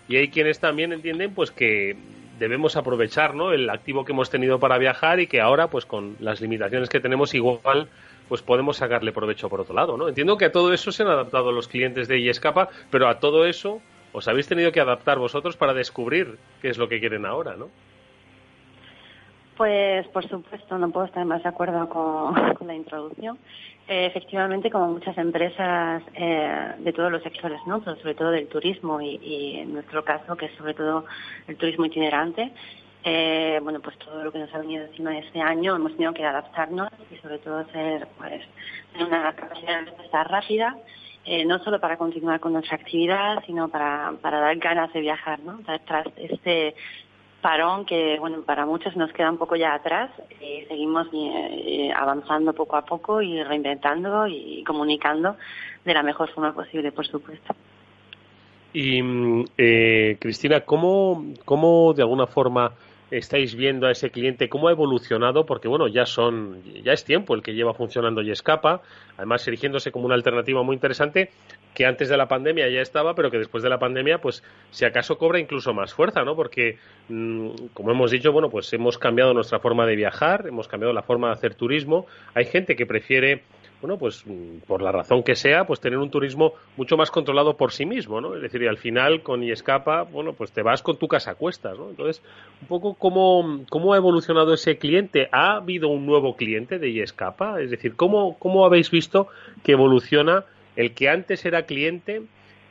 y 0.07 0.17
hay 0.17 0.27
quienes 0.27 0.59
también 0.59 0.93
entienden 0.93 1.33
pues 1.33 1.49
que 1.49 1.95
debemos 2.39 2.75
aprovechar 2.75 3.35
¿no? 3.35 3.51
el 3.51 3.69
activo 3.69 4.05
que 4.05 4.11
hemos 4.11 4.29
tenido 4.29 4.59
para 4.59 4.77
viajar 4.77 5.19
y 5.19 5.27
que 5.27 5.41
ahora, 5.41 5.67
pues 5.67 5.85
con 5.85 6.15
las 6.19 6.41
limitaciones 6.41 6.89
que 6.89 6.99
tenemos, 6.99 7.33
igual 7.33 7.89
pues 8.27 8.41
podemos 8.41 8.77
sacarle 8.77 9.11
provecho 9.11 9.49
por 9.49 9.61
otro 9.61 9.75
lado, 9.75 9.97
¿no? 9.97 10.07
Entiendo 10.07 10.37
que 10.37 10.45
a 10.45 10.51
todo 10.51 10.73
eso 10.73 10.91
se 10.91 11.03
han 11.03 11.09
adaptado 11.09 11.51
los 11.51 11.67
clientes 11.67 12.07
de 12.07 12.29
Escapa, 12.29 12.69
pero 12.89 13.07
a 13.07 13.19
todo 13.19 13.45
eso 13.45 13.81
os 14.13 14.27
habéis 14.27 14.47
tenido 14.47 14.71
que 14.71 14.79
adaptar 14.79 15.19
vosotros 15.19 15.57
para 15.57 15.73
descubrir 15.73 16.37
qué 16.61 16.69
es 16.69 16.77
lo 16.77 16.87
que 16.87 16.99
quieren 16.99 17.25
ahora, 17.25 17.55
¿no? 17.55 17.69
Pues 19.57 20.07
por 20.07 20.27
supuesto, 20.27 20.77
no 20.77 20.89
puedo 20.89 21.05
estar 21.05 21.25
más 21.25 21.43
de 21.43 21.49
acuerdo 21.49 21.87
con, 21.89 22.67
la 22.67 22.73
introducción. 22.73 23.37
Eh, 23.85 24.05
efectivamente, 24.05 24.71
como 24.71 24.87
muchas 24.87 25.17
empresas 25.17 26.01
eh, 26.13 26.71
de 26.77 26.93
todos 26.93 27.11
los 27.11 27.21
sectores, 27.21 27.59
¿no? 27.67 27.81
Pero 27.81 27.97
sobre 27.97 28.15
todo 28.15 28.31
del 28.31 28.47
turismo 28.47 29.01
y, 29.01 29.57
en 29.57 29.73
nuestro 29.73 30.05
caso, 30.05 30.37
que 30.37 30.45
es 30.45 30.55
sobre 30.55 30.73
todo 30.73 31.05
el 31.47 31.57
turismo 31.57 31.85
itinerante, 31.85 32.53
eh, 33.03 33.59
bueno, 33.61 33.81
pues 33.81 33.97
todo 33.97 34.23
lo 34.23 34.31
que 34.31 34.39
nos 34.39 34.53
ha 34.53 34.59
venido 34.59 34.85
encima 34.85 35.17
este 35.17 35.41
año 35.41 35.75
hemos 35.75 35.91
tenido 35.91 36.13
que 36.13 36.23
adaptarnos 36.23 36.87
y 37.11 37.17
sobre 37.17 37.39
todo 37.39 37.65
ser, 37.71 38.07
pues, 38.17 38.41
tener 38.93 39.07
una 39.07 39.33
capacidad 39.33 39.79
de 39.79 39.85
respuesta 39.85 40.23
rápida, 40.23 40.77
no 41.45 41.59
solo 41.59 41.79
para 41.79 41.97
continuar 41.97 42.39
con 42.39 42.53
nuestra 42.53 42.77
actividad, 42.77 43.43
sino 43.45 43.67
para, 43.67 44.13
para 44.21 44.39
dar 44.39 44.55
ganas 44.57 44.93
de 44.93 45.01
viajar, 45.01 45.39
¿no? 45.39 45.59
Tras 45.85 46.07
este 46.15 46.75
parón 47.43 47.85
que, 47.85 48.17
bueno, 48.19 48.41
para 48.41 48.65
muchos 48.65 48.95
nos 48.95 49.11
queda 49.11 49.29
un 49.29 49.37
poco 49.37 49.55
ya 49.55 49.75
atrás 49.75 50.09
y 50.41 50.65
seguimos 50.65 51.07
eh, 51.13 51.91
avanzando 51.95 52.53
poco 52.53 52.77
a 52.77 52.85
poco 52.85 53.21
y 53.21 53.43
reinventando 53.43 54.25
y 54.25 54.63
comunicando 54.63 55.35
de 55.83 55.93
la 55.93 56.01
mejor 56.01 56.29
forma 56.33 56.53
posible, 56.53 56.91
por 56.91 57.05
supuesto. 57.05 57.53
Y, 58.71 59.01
mm, 59.03 59.45
eh, 59.57 60.17
Cristina, 60.19 60.61
¿cómo, 60.61 61.25
¿cómo 61.45 61.93
de 61.93 62.01
alguna 62.01 62.25
forma 62.25 62.71
estáis 63.17 63.55
viendo 63.55 63.87
a 63.87 63.91
ese 63.91 64.09
cliente 64.09 64.49
cómo 64.49 64.67
ha 64.67 64.71
evolucionado 64.71 65.45
porque 65.45 65.67
bueno 65.67 65.87
ya 65.87 66.05
son 66.05 66.61
ya 66.83 66.93
es 66.93 67.03
tiempo 67.03 67.35
el 67.35 67.41
que 67.41 67.53
lleva 67.53 67.73
funcionando 67.73 68.21
y 68.21 68.31
escapa 68.31 68.81
además 69.17 69.47
erigiéndose 69.47 69.91
como 69.91 70.05
una 70.05 70.15
alternativa 70.15 70.63
muy 70.63 70.75
interesante 70.75 71.29
que 71.73 71.85
antes 71.85 72.09
de 72.09 72.17
la 72.17 72.27
pandemia 72.27 72.69
ya 72.69 72.81
estaba 72.81 73.15
pero 73.15 73.31
que 73.31 73.37
después 73.37 73.63
de 73.63 73.69
la 73.69 73.79
pandemia 73.79 74.19
pues 74.19 74.43
si 74.71 74.85
acaso 74.85 75.17
cobra 75.17 75.39
incluso 75.39 75.73
más 75.73 75.93
fuerza 75.93 76.23
no 76.23 76.35
porque 76.35 76.77
mm, 77.09 77.49
como 77.73 77.91
hemos 77.91 78.11
dicho 78.11 78.31
bueno 78.31 78.49
pues 78.49 78.71
hemos 78.73 78.97
cambiado 78.97 79.33
nuestra 79.33 79.59
forma 79.59 79.85
de 79.85 79.95
viajar 79.95 80.45
hemos 80.47 80.67
cambiado 80.67 80.93
la 80.93 81.03
forma 81.03 81.27
de 81.27 81.33
hacer 81.33 81.55
turismo. 81.55 82.05
Hay 82.33 82.45
gente 82.45 82.75
que 82.75 82.85
prefiere 82.85 83.43
bueno, 83.83 83.97
pues 83.97 84.23
mm, 84.25 84.59
por 84.65 84.81
la 84.81 84.93
razón 84.93 85.23
que 85.23 85.35
sea, 85.35 85.67
pues 85.67 85.81
tener 85.81 85.99
un 85.99 86.09
turismo 86.09 86.53
mucho 86.77 86.95
más 86.95 87.11
controlado 87.11 87.57
por 87.57 87.73
sí 87.73 87.85
mismo, 87.85 88.21
¿no? 88.21 88.33
Es 88.33 88.41
decir, 88.41 88.63
y 88.63 88.67
al 88.67 88.77
final 88.77 89.23
con 89.23 89.43
escapa 89.43 90.03
bueno, 90.03 90.31
pues 90.31 90.53
te 90.53 90.61
vas 90.61 90.81
con 90.81 90.97
tu 90.97 91.09
casa 91.09 91.31
a 91.31 91.35
cuestas, 91.35 91.77
¿no? 91.77 91.89
Entonces, 91.89 92.23
un 92.61 92.67
poco 92.69 92.93
cómo, 92.93 93.65
cómo 93.69 93.93
ha 93.93 93.97
evolucionado 93.97 94.53
ese 94.53 94.77
cliente. 94.77 95.27
¿Ha 95.33 95.57
habido 95.57 95.89
un 95.89 96.05
nuevo 96.05 96.37
cliente 96.37 96.79
de 96.79 97.03
escapa 97.03 97.59
Es 97.59 97.71
decir, 97.71 97.97
¿cómo, 97.97 98.39
cómo 98.39 98.65
habéis 98.65 98.89
visto 98.89 99.27
que 99.65 99.73
evoluciona 99.73 100.45
el 100.77 100.93
que 100.93 101.09
antes 101.09 101.43
era 101.43 101.63
cliente 101.63 102.21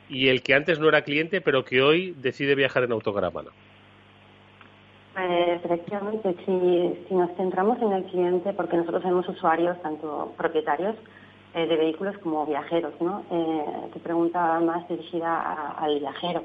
y 0.09 0.29
el 0.29 0.41
que 0.41 0.55
antes 0.55 0.79
no 0.79 0.89
era 0.89 1.03
cliente, 1.03 1.41
pero 1.41 1.63
que 1.63 1.83
hoy 1.83 2.15
decide 2.17 2.55
viajar 2.55 2.85
en 2.85 2.91
autocaravana? 2.91 3.51
Efectivamente, 5.15 6.35
si, 6.43 7.05
si, 7.07 7.13
nos 7.13 7.29
centramos 7.37 7.79
en 7.81 7.91
el 7.93 8.03
cliente, 8.05 8.51
porque 8.53 8.77
nosotros 8.77 9.03
somos 9.03 9.29
usuarios, 9.29 9.79
tanto 9.83 10.33
propietarios 10.35 10.95
eh, 11.53 11.67
de 11.67 11.75
vehículos 11.77 12.17
como 12.17 12.47
viajeros, 12.47 12.99
¿no? 12.99 13.23
Eh, 13.29 13.65
te 13.93 13.99
pregunta 13.99 14.59
más 14.59 14.87
dirigida 14.87 15.73
al 15.77 15.99
viajero. 15.99 16.43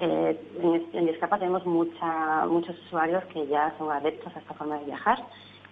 Eh, 0.00 0.40
en, 0.62 0.86
en 0.94 1.06
Discapa 1.06 1.38
tenemos 1.38 1.66
mucha, 1.66 2.46
muchos 2.46 2.78
usuarios 2.86 3.22
que 3.26 3.46
ya 3.46 3.74
son 3.76 3.92
adeptos 3.92 4.34
a 4.34 4.38
esta 4.38 4.54
forma 4.54 4.78
de 4.78 4.86
viajar 4.86 5.18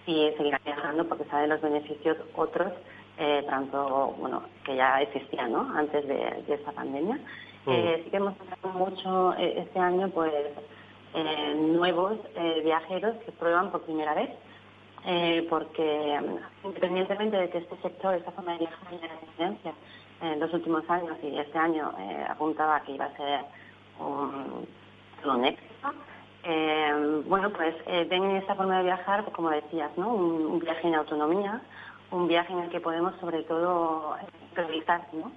y 0.05 0.31
seguirán 0.37 0.61
viajando 0.63 1.09
porque 1.09 1.25
saben 1.25 1.49
los 1.49 1.63
beneficios 1.63 2.19
otros, 2.35 2.71
eh, 3.17 3.47
tanto, 3.49 4.15
bueno, 4.19 4.43
que 4.63 4.77
ya 4.77 5.01
existían, 5.01 5.53
¿no? 5.53 5.73
Antes 5.75 6.07
de, 6.07 6.45
de 6.47 6.55
esta 6.55 6.73
pandemia. 6.73 7.19
Mm. 7.65 8.05
sí 8.05 8.11
que 8.11 8.17
hemos 8.19 8.35
tenido 8.37 8.79
mucho 8.79 9.35
este 9.39 9.79
año, 9.79 10.09
pues, 10.11 10.33
eh, 11.15 11.55
nuevos 11.55 12.19
eh, 12.35 12.61
viajeros 12.63 13.17
que 13.25 13.33
prueban 13.33 13.71
por 13.71 13.83
primera 13.83 14.13
vez, 14.15 14.31
eh, 15.07 15.47
porque 15.49 16.21
mm, 16.21 16.67
independientemente 16.67 17.37
de 17.37 17.49
que 17.49 17.59
este 17.59 17.77
sector, 17.79 18.15
esta 18.15 18.33
forma 18.33 18.53
de 18.53 18.59
viajar 18.59 18.93
en 18.93 19.01
tendencia 19.01 19.73
en 20.21 20.41
los 20.41 20.53
últimos 20.53 20.89
años 20.91 21.17
y 21.23 21.39
este 21.39 21.59
año 21.59 21.93
apuntaba 22.29 22.81
que 22.83 22.93
iba 22.93 23.05
a 23.05 23.17
ser 23.17 23.41
un, 23.99 24.67
un 25.25 25.45
éxito, 25.45 25.93
bueno, 27.29 27.51
pues 27.51 27.75
ven 27.87 28.25
en 28.25 28.37
esta 28.37 28.55
forma 28.55 28.79
de 28.79 28.85
viajar, 28.85 29.25
pues, 29.25 29.37
como 29.37 29.51
decías, 29.51 29.91
¿no? 29.99 30.09
Un, 30.15 30.59
viaje 30.59 30.89
en 30.89 30.95
autonomía, 30.95 31.61
un 32.11 32.29
viaje 32.29 32.53
en 32.53 32.61
el 32.61 32.71
que 32.71 32.81
podemos 32.81 33.15
sobre 33.21 33.43
todo 33.43 34.17
priorizar, 34.55 35.03
¿no? 35.13 35.33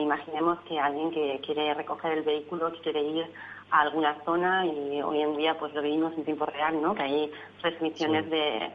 imaginemos 0.00 0.58
que 0.60 0.78
alguien 0.78 1.10
que 1.10 1.40
quiere 1.44 1.72
recoger 1.74 2.18
el 2.18 2.24
vehículo, 2.24 2.72
que 2.72 2.80
quiere 2.80 3.02
ir 3.02 3.26
a 3.70 3.80
alguna 3.80 4.16
zona 4.24 4.66
y 4.66 5.02
hoy 5.02 5.20
en 5.20 5.36
día 5.36 5.58
pues 5.58 5.74
lo 5.74 5.82
vivimos 5.82 6.14
en 6.14 6.24
tiempo 6.24 6.46
real, 6.46 6.80
¿no? 6.80 6.94
Que 6.94 7.02
hay 7.02 7.32
restricciones 7.62 8.28
de, 8.30 8.70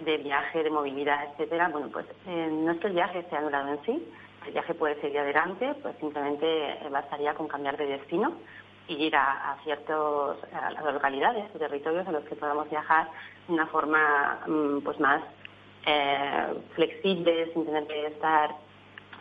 de 0.00 0.16
viaje, 0.18 0.62
de 0.62 0.70
movilidad, 0.70 1.24
etcétera. 1.32 1.68
Bueno, 1.68 1.88
pues 1.92 2.06
eh, 2.26 2.48
no 2.50 2.72
es 2.72 2.78
que 2.78 2.86
el 2.88 2.94
viaje 2.94 3.24
sea 3.28 3.38
anulado 3.38 3.68
en 3.68 3.82
sí, 3.84 4.08
el 4.46 4.52
viaje 4.52 4.74
puede 4.74 5.00
seguir 5.00 5.18
adelante, 5.18 5.74
pues 5.82 5.96
simplemente 5.98 6.78
bastaría 6.90 7.34
con 7.34 7.48
cambiar 7.48 7.76
de 7.76 7.86
destino 7.86 8.34
y 8.88 8.94
ir 8.94 9.16
a, 9.16 9.52
a 9.52 9.56
ciertos 9.64 10.38
a 10.52 10.70
las 10.70 10.94
localidades 10.94 11.50
o 11.54 11.58
territorios 11.58 12.06
a 12.06 12.12
los 12.12 12.24
que 12.24 12.36
podamos 12.36 12.70
viajar 12.70 13.08
de 13.48 13.54
una 13.54 13.66
forma 13.66 14.38
mm, 14.46 14.78
pues 14.84 15.00
más 15.00 15.22
eh, 15.86 16.54
flexible, 16.74 17.52
sin 17.52 17.64
tener 17.64 17.86
que 17.86 18.06
estar 18.06 18.50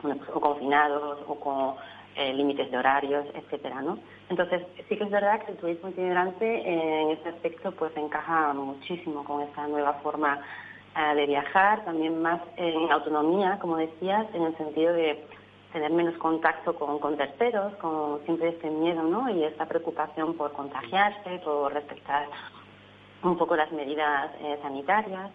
bueno, 0.02 0.18
pues, 0.18 0.30
o 0.34 0.40
confinados 0.40 1.20
o 1.28 1.40
con 1.40 1.76
eh, 2.16 2.34
límites 2.34 2.70
de 2.72 2.78
horarios, 2.78 3.26
etcétera, 3.34 3.82
¿no? 3.82 4.00
Entonces, 4.30 4.64
sí 4.90 4.98
que 4.98 5.04
es 5.04 5.12
verdad 5.12 5.42
que 5.44 5.52
el 5.52 5.58
turismo 5.58 5.90
itinerante 5.90 6.46
eh, 6.46 7.02
en 7.02 7.10
ese 7.12 7.30
aspecto 7.30 7.72
pues 7.74 7.96
encaja 7.96 8.54
muchísimo 8.54 9.24
con 9.24 9.42
esta 9.42 9.68
nueva 9.68 9.94
forma 9.96 10.40
eh, 10.98 11.16
de 11.16 11.28
viajar, 11.28 11.86
también 11.86 12.22
más 12.22 12.42
en 12.58 12.92
autonomía, 12.92 13.60
como 13.60 13.78
decías, 13.78 14.26
en 14.34 14.44
el 14.44 14.58
sentido 14.58 14.94
de 14.94 15.24
tener 15.74 15.92
menos 15.92 16.18
contacto 16.18 16.74
con, 16.76 17.18
terceros, 17.18 17.76
con 17.76 18.24
siempre 18.24 18.50
este 18.50 18.70
miedo, 18.70 19.04
¿no? 19.04 19.30
Y 19.30 19.44
esta 19.44 19.66
preocupación 19.66 20.36
por 20.36 20.54
contagiarse, 20.54 21.42
por 21.44 21.74
respetar 21.74 22.28
un 23.24 23.38
poco 23.38 23.58
las 23.58 23.72
medidas 23.74 24.32
sanitarias. 24.62 25.32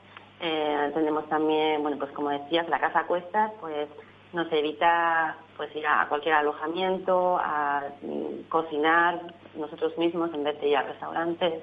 tenemos 0.94 1.28
también, 1.28 1.82
bueno, 1.82 1.98
pues 1.98 2.10
como 2.12 2.30
decías, 2.30 2.66
la 2.70 2.80
casa 2.80 3.00
a 3.00 3.06
cuestas, 3.06 3.52
pues 3.60 3.86
nos 4.32 4.50
evita 4.52 5.36
pues 5.56 5.74
ir 5.74 5.86
a 5.86 6.06
cualquier 6.08 6.34
alojamiento, 6.34 7.38
a 7.38 7.82
mm, 8.02 8.48
cocinar 8.48 9.20
nosotros 9.54 9.96
mismos 9.98 10.32
en 10.32 10.44
vez 10.44 10.60
de 10.60 10.68
ir 10.68 10.76
a 10.76 10.82
restaurantes 10.82 11.62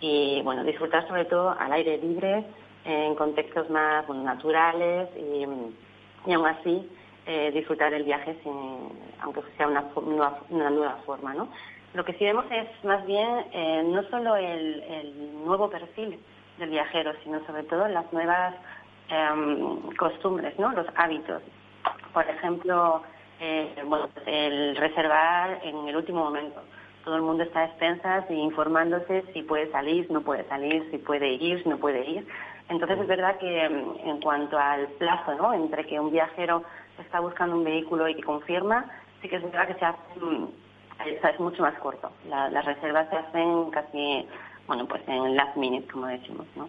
y 0.00 0.42
bueno, 0.42 0.64
disfrutar 0.64 1.06
sobre 1.08 1.24
todo 1.24 1.50
al 1.58 1.72
aire 1.72 1.98
libre 1.98 2.44
en 2.84 3.14
contextos 3.14 3.70
más 3.70 4.08
naturales 4.08 5.08
y, 5.16 5.44
aún 6.32 6.46
así 6.46 6.90
eh, 7.26 7.50
disfrutar 7.52 7.94
el 7.94 8.04
viaje 8.04 8.36
sin, 8.42 8.52
aunque 9.20 9.40
sea 9.56 9.66
una, 9.66 9.84
una, 10.50 10.70
nueva 10.70 10.98
forma, 11.06 11.32
¿no? 11.32 11.48
Lo 11.94 12.04
que 12.04 12.12
sí 12.14 12.24
vemos 12.24 12.44
es 12.50 12.68
más 12.84 13.06
bien 13.06 13.46
eh, 13.52 13.82
no 13.86 14.02
solo 14.10 14.36
el, 14.36 14.82
el, 14.82 15.44
nuevo 15.44 15.70
perfil 15.70 16.18
del 16.58 16.70
viajero, 16.70 17.12
sino 17.22 17.44
sobre 17.46 17.62
todo 17.62 17.88
las 17.88 18.12
nuevas 18.12 18.54
em, 19.08 19.80
costumbres, 19.96 20.58
¿no? 20.58 20.72
Los 20.72 20.86
hábitos. 20.96 21.42
Por 22.12 22.28
ejemplo, 22.28 23.02
eh, 23.40 23.82
bueno, 23.86 24.08
el 24.26 24.76
reservar 24.76 25.60
en 25.62 25.88
el 25.88 25.96
último 25.96 26.24
momento. 26.24 26.62
Todo 27.04 27.16
el 27.16 27.22
mundo 27.22 27.42
está 27.42 27.60
a 27.60 27.64
expensas 27.66 28.24
y 28.30 28.34
informándose 28.34 29.24
si 29.32 29.42
puede 29.42 29.70
salir, 29.70 30.10
no 30.10 30.22
puede 30.22 30.44
salir, 30.48 30.88
si 30.90 30.98
puede 30.98 31.32
ir, 31.32 31.66
no 31.66 31.76
puede 31.76 32.08
ir. 32.08 32.26
Entonces 32.68 32.98
es 32.98 33.06
verdad 33.06 33.36
que 33.38 33.68
mm, 33.68 34.08
en 34.08 34.20
cuanto 34.20 34.58
al 34.58 34.86
plazo, 34.98 35.34
¿no? 35.34 35.52
Entre 35.52 35.84
que 35.84 36.00
un 36.00 36.10
viajero 36.10 36.62
está 36.98 37.20
buscando 37.20 37.56
un 37.56 37.64
vehículo 37.64 38.08
y 38.08 38.14
que 38.14 38.22
confirma, 38.22 38.86
sí 39.20 39.28
que 39.28 39.36
es 39.36 39.42
verdad 39.42 39.66
que 39.66 39.74
se 39.74 39.84
hacen 39.84 40.64
es 41.04 41.40
mucho 41.40 41.62
más 41.62 41.74
corto. 41.80 42.10
las 42.28 42.64
reservas 42.64 43.08
se 43.10 43.16
hacen 43.16 43.70
casi, 43.70 44.26
bueno, 44.66 44.86
pues 44.86 45.02
en 45.08 45.36
last 45.36 45.56
minute, 45.56 45.90
como 45.90 46.06
decimos, 46.06 46.46
¿no? 46.56 46.68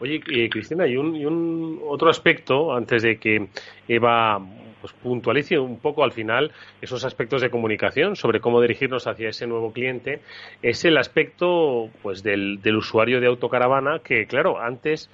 Oye, 0.00 0.20
eh, 0.30 0.48
Cristina, 0.50 0.86
y 0.86 0.96
un, 0.96 1.14
y 1.16 1.24
un 1.24 1.80
otro 1.86 2.10
aspecto, 2.10 2.74
antes 2.74 3.02
de 3.02 3.18
que 3.18 3.48
Eva 3.88 4.40
pues 4.80 4.92
puntualice 5.02 5.58
un 5.58 5.78
poco 5.78 6.04
al 6.04 6.12
final 6.12 6.52
esos 6.82 7.06
aspectos 7.06 7.40
de 7.40 7.48
comunicación 7.48 8.16
sobre 8.16 8.40
cómo 8.40 8.60
dirigirnos 8.60 9.06
hacia 9.06 9.30
ese 9.30 9.46
nuevo 9.46 9.72
cliente, 9.72 10.20
es 10.60 10.84
el 10.84 10.98
aspecto 10.98 11.88
pues 12.02 12.22
del, 12.22 12.60
del 12.60 12.76
usuario 12.76 13.18
de 13.18 13.26
autocaravana 13.28 14.00
que, 14.00 14.26
claro, 14.26 14.60
antes 14.60 15.08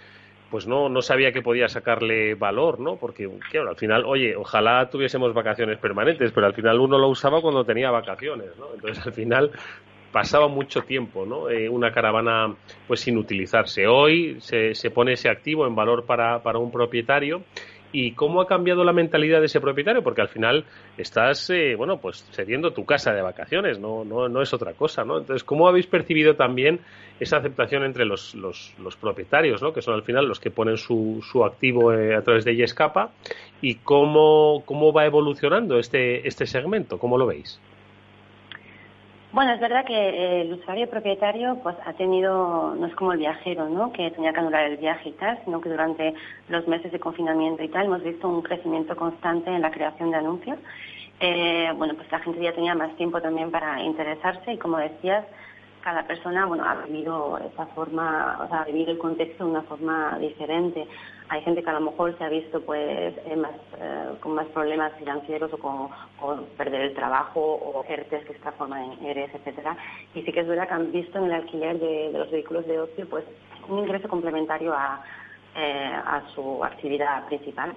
pues 0.51 0.67
no, 0.67 0.89
no 0.89 1.01
sabía 1.03 1.31
que 1.31 1.43
podía 1.43 1.69
sacarle 1.69 2.35
valor, 2.35 2.81
¿no? 2.81 2.97
Porque, 2.97 3.31
claro, 3.51 3.71
al 3.71 3.77
final, 3.77 4.05
oye, 4.05 4.35
ojalá 4.35 4.91
tuviésemos 4.91 5.33
vacaciones 5.33 5.79
permanentes, 5.79 6.33
pero 6.33 6.47
al 6.47 6.55
final 6.55 6.81
uno 6.81 6.99
lo 6.99 7.09
usaba 7.09 7.41
cuando 7.41 7.65
tenía 7.65 7.93
vacaciones, 7.93 8.49
¿no? 8.59 8.75
Entonces, 8.75 9.07
al 9.07 9.13
final, 9.13 9.53
pasaba 10.13 10.49
mucho 10.49 10.83
tiempo, 10.83 11.25
¿no? 11.27 11.49
Eh, 11.51 11.69
una 11.69 11.93
caravana, 11.93 12.55
pues, 12.87 13.01
sin 13.01 13.17
utilizarse. 13.17 13.87
Hoy 13.87 14.37
se, 14.41 14.75
se 14.75 14.91
pone 14.91 15.13
ese 15.13 15.29
activo 15.29 15.67
en 15.67 15.75
valor 15.75 16.05
para, 16.07 16.43
para 16.43 16.59
un 16.59 16.71
propietario 16.71 17.43
y 17.93 18.13
cómo 18.13 18.41
ha 18.41 18.47
cambiado 18.47 18.85
la 18.85 18.93
mentalidad 18.93 19.41
de 19.41 19.47
ese 19.47 19.61
propietario, 19.61 20.03
porque 20.03 20.21
al 20.21 20.29
final 20.29 20.65
estás, 20.97 21.51
eh, 21.51 21.75
bueno, 21.77 21.99
pues 22.01 22.25
cediendo 22.33 22.73
tu 22.73 22.85
casa 22.85 23.13
de 23.13 23.23
vacaciones, 23.23 23.79
no, 23.79 24.05
no, 24.05 24.29
no 24.29 24.43
es 24.43 24.53
otra 24.53 24.75
cosa, 24.75 25.05
¿no? 25.05 25.19
Entonces, 25.19 25.45
¿cómo 25.45 25.69
habéis 25.69 25.87
percibido 25.87 26.37
también 26.37 26.81
esa 27.19 27.39
aceptación 27.39 27.85
entre 27.85 28.05
los, 28.05 28.35
los, 28.35 28.75
los 28.79 28.97
propietarios, 28.97 29.63
¿no? 29.63 29.73
Que 29.73 29.83
son 29.83 29.95
al 29.95 30.03
final 30.03 30.27
los 30.27 30.41
que 30.41 30.51
ponen 30.51 30.77
su, 30.77 31.21
su 31.23 31.45
activo 31.45 31.93
eh, 31.93 32.15
a 32.15 32.23
través 32.23 32.45
de 32.45 32.55
Yescapa 32.55 33.11
y 33.61 33.77
cómo, 33.77 34.63
cómo 34.65 34.93
va 34.93 35.07
evolucionando 35.07 35.79
este, 35.79 36.27
este 36.27 36.47
segmento, 36.47 36.99
¿cómo 36.99 37.19
lo 37.19 37.27
veis? 37.27 37.61
Bueno, 39.33 39.53
es 39.53 39.61
verdad 39.61 39.85
que 39.85 39.95
eh, 39.95 40.41
el 40.43 40.55
usuario 40.55 40.91
propietario 40.91 41.57
pues 41.63 41.77
ha 41.87 41.93
tenido, 41.93 42.75
no 42.75 42.87
es 42.87 42.95
como 42.97 43.13
el 43.13 43.21
viajero, 43.21 43.69
¿no? 43.69 43.93
Que 43.93 44.11
tenía 44.11 44.33
que 44.33 44.41
anular 44.41 44.65
el 44.65 44.77
viaje 44.77 45.11
y 45.11 45.13
tal, 45.13 45.39
sino 45.45 45.61
que 45.61 45.69
durante 45.69 46.15
los 46.49 46.67
meses 46.67 46.91
de 46.91 46.99
confinamiento 46.99 47.63
y 47.63 47.69
tal 47.69 47.87
hemos 47.87 48.03
visto 48.03 48.29
un 48.29 48.43
crecimiento 48.43 48.97
constante 48.97 49.51
en 49.51 49.63
la 49.63 49.71
creación 49.71 50.11
de 50.11 50.17
anuncios. 50.17 50.59
Eh, 51.21 51.71
bueno, 51.77 51.95
pues 51.95 52.11
la 52.11 52.19
gente 52.19 52.41
ya 52.43 52.53
tenía 52.53 52.75
más 52.75 52.97
tiempo 52.97 53.21
también 53.21 53.53
para 53.53 53.81
interesarse 53.81 54.55
y 54.55 54.59
como 54.59 54.79
decías, 54.79 55.25
cada 55.81 56.03
persona, 56.09 56.47
bueno, 56.47 56.65
ha 56.65 56.75
vivido 56.87 57.39
esa 57.53 57.67
forma, 57.67 58.37
o 58.45 58.49
sea, 58.49 58.63
ha 58.63 58.65
vivido 58.65 58.91
el 58.91 58.99
contexto 58.99 59.45
de 59.45 59.51
una 59.51 59.63
forma 59.63 60.19
diferente. 60.19 60.89
Hay 61.31 61.43
gente 61.43 61.63
que 61.63 61.71
a 61.71 61.75
lo 61.75 61.81
mejor 61.81 62.19
se 62.19 62.25
ha 62.25 62.29
visto 62.29 62.61
pues 62.61 63.15
más, 63.37 63.53
eh, 63.79 64.11
con 64.19 64.35
más 64.35 64.47
problemas 64.49 64.93
financieros 64.99 65.53
o 65.53 65.59
con, 65.59 66.45
perder 66.57 66.81
el 66.81 66.95
trabajo 66.95 67.41
o 67.41 67.85
ERTES 67.89 68.25
que 68.25 68.33
se 68.33 68.41
transforman 68.41 68.93
en 68.93 69.07
ERES, 69.07 69.35
etcétera. 69.37 69.77
Y 70.13 70.23
sí 70.23 70.33
que 70.33 70.41
es 70.41 70.49
verdad 70.49 70.67
que 70.67 70.75
han 70.75 70.91
visto 70.91 71.19
en 71.19 71.27
el 71.27 71.33
alquiler 71.33 71.79
de, 71.79 72.11
los 72.13 72.31
vehículos 72.33 72.67
de 72.67 72.81
ocio 72.81 73.09
pues 73.09 73.25
un 73.69 73.79
ingreso 73.79 74.09
complementario 74.09 74.75
a, 74.75 75.05
eh, 75.55 76.01
su 76.35 76.65
actividad 76.65 77.25
principal. 77.27 77.75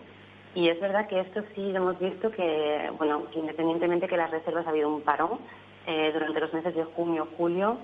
Y 0.55 0.69
es 0.69 0.79
verdad 0.81 1.07
que 1.07 1.19
esto 1.19 1.43
sí 1.53 1.71
lo 1.71 1.77
hemos 1.77 1.99
visto 1.99 2.31
que, 2.31 2.91
bueno, 2.97 3.23
independientemente 3.35 4.07
que 4.07 4.17
las 4.17 4.31
reservas 4.31 4.65
ha 4.65 4.71
habido 4.71 4.89
un 4.89 5.01
parón, 5.01 5.37
eh, 5.85 6.11
durante 6.11 6.39
los 6.39 6.53
meses 6.53 6.73
de 6.73 6.85
junio, 6.85 7.27
julio, 7.37 7.77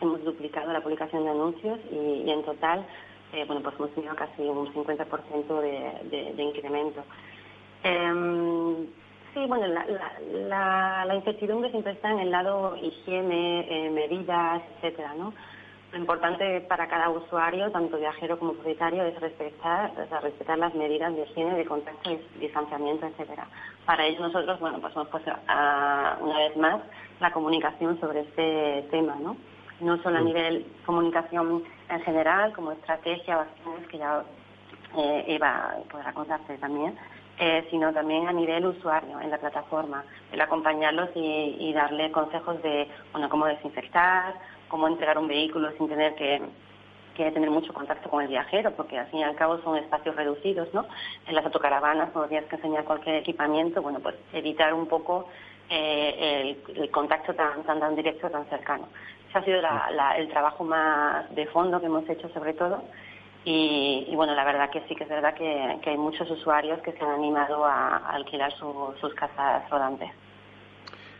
hemos 0.00 0.24
duplicado 0.24 0.72
la 0.72 0.80
publicación 0.80 1.24
de 1.24 1.30
anuncios 1.30 1.78
y, 1.90 2.30
en 2.30 2.42
total, 2.42 2.86
eh, 3.34 3.44
bueno, 3.46 3.62
pues 3.62 3.74
hemos 3.76 3.90
tenido 3.94 4.14
casi 4.14 4.42
un 4.42 4.72
50% 4.72 5.60
de, 5.60 6.32
de, 6.34 6.42
incremento. 6.42 7.02
Em, 7.82 8.86
sí, 9.34 9.44
bueno, 9.48 9.66
la, 9.66 11.04
la, 11.04 11.14
incertidumbre 11.16 11.70
siempre 11.70 11.92
está 11.92 12.10
en 12.12 12.20
el 12.20 12.30
lado 12.30 12.76
higiene, 12.76 13.66
eh, 13.68 13.90
medidas, 13.90 14.62
etcétera, 14.76 15.14
¿no? 15.18 15.34
Lo 15.92 15.98
importante 15.98 16.60
para 16.62 16.88
cada 16.88 17.10
usuario, 17.10 17.70
tanto 17.70 17.98
viajero 17.98 18.38
como 18.38 18.54
propietario, 18.54 19.04
es 19.04 19.20
respetar, 19.20 19.92
respetar 20.22 20.58
las 20.58 20.74
medidas 20.74 21.14
de 21.14 21.22
higiene, 21.22 21.56
de 21.56 21.64
contacto, 21.64 22.10
y 22.10 22.20
distanciamiento, 22.40 23.06
etcétera. 23.06 23.46
Para 23.84 24.04
ello 24.04 24.20
nosotros, 24.20 24.58
bueno, 24.58 24.80
pues 24.80 24.94
hemos 24.94 25.08
puesto 25.08 25.30
una 25.30 26.38
vez 26.38 26.56
más 26.56 26.80
la 27.20 27.32
comunicación 27.32 28.00
sobre 28.00 28.20
este 28.20 28.88
tema, 28.90 29.16
¿no? 29.20 29.36
No 29.80 30.00
solo 30.02 30.18
a 30.18 30.20
mm. 30.20 30.24
nivel 30.24 30.66
comunicación 30.84 31.62
en 31.88 32.00
general, 32.02 32.52
como 32.52 32.72
estrategia 32.72 33.38
o 33.40 33.88
que 33.88 33.98
ya 33.98 34.22
eh, 34.96 35.24
Eva 35.28 35.76
podrá 35.90 36.12
contarte 36.12 36.56
también, 36.58 36.96
eh, 37.38 37.66
sino 37.70 37.92
también 37.92 38.28
a 38.28 38.32
nivel 38.32 38.66
usuario 38.66 39.20
en 39.20 39.30
la 39.30 39.38
plataforma, 39.38 40.04
el 40.32 40.40
acompañarlos 40.40 41.10
y, 41.14 41.56
y 41.58 41.72
darle 41.72 42.10
consejos 42.12 42.62
de, 42.62 42.88
bueno, 43.12 43.28
cómo 43.28 43.46
desinfectar, 43.46 44.34
cómo 44.68 44.88
entregar 44.88 45.18
un 45.18 45.28
vehículo 45.28 45.70
sin 45.78 45.88
tener 45.88 46.14
que, 46.16 46.42
tener 47.16 47.48
mucho 47.50 47.72
contacto 47.72 48.10
con 48.10 48.22
el 48.22 48.28
viajero, 48.28 48.72
porque 48.72 48.98
al 48.98 49.06
fin 49.06 49.20
y 49.20 49.22
al 49.22 49.36
cabo 49.36 49.58
son 49.62 49.76
espacios 49.76 50.16
reducidos, 50.16 50.72
¿no? 50.74 50.84
En 51.28 51.36
las 51.36 51.44
autocaravanas, 51.44 52.10
tienes 52.28 52.48
que 52.48 52.56
enseñar 52.56 52.84
cualquier 52.84 53.16
equipamiento, 53.16 53.82
bueno, 53.82 54.00
pues 54.00 54.16
evitar 54.32 54.74
un 54.74 54.88
poco 54.88 55.28
eh, 55.70 56.56
el, 56.74 56.90
contacto 56.90 57.32
tan, 57.34 57.62
tan, 57.62 57.78
tan 57.78 57.94
directo, 57.94 58.28
tan 58.30 58.46
cercano. 58.46 58.88
Ese 59.34 59.40
ha 59.40 59.44
sido 59.44 59.60
el 60.16 60.28
trabajo 60.28 60.62
más 60.62 61.34
de 61.34 61.46
fondo 61.46 61.80
que 61.80 61.86
hemos 61.86 62.08
hecho 62.08 62.28
sobre 62.28 62.52
todo. 62.52 62.84
Y, 63.44 64.12
bueno, 64.14 64.32
la 64.34 64.44
verdad 64.44 64.70
que 64.70 64.80
sí 64.88 64.94
que 64.94 65.02
es 65.02 65.10
verdad 65.10 65.34
que, 65.34 65.90
hay 65.90 65.98
muchos 65.98 66.30
usuarios 66.30 66.80
que 66.82 66.92
se 66.92 67.04
han 67.04 67.10
animado 67.10 67.64
a, 67.64 67.96
alquilar 68.10 68.52
sus 68.52 69.14
casas 69.14 69.68
rodantes. 69.68 70.08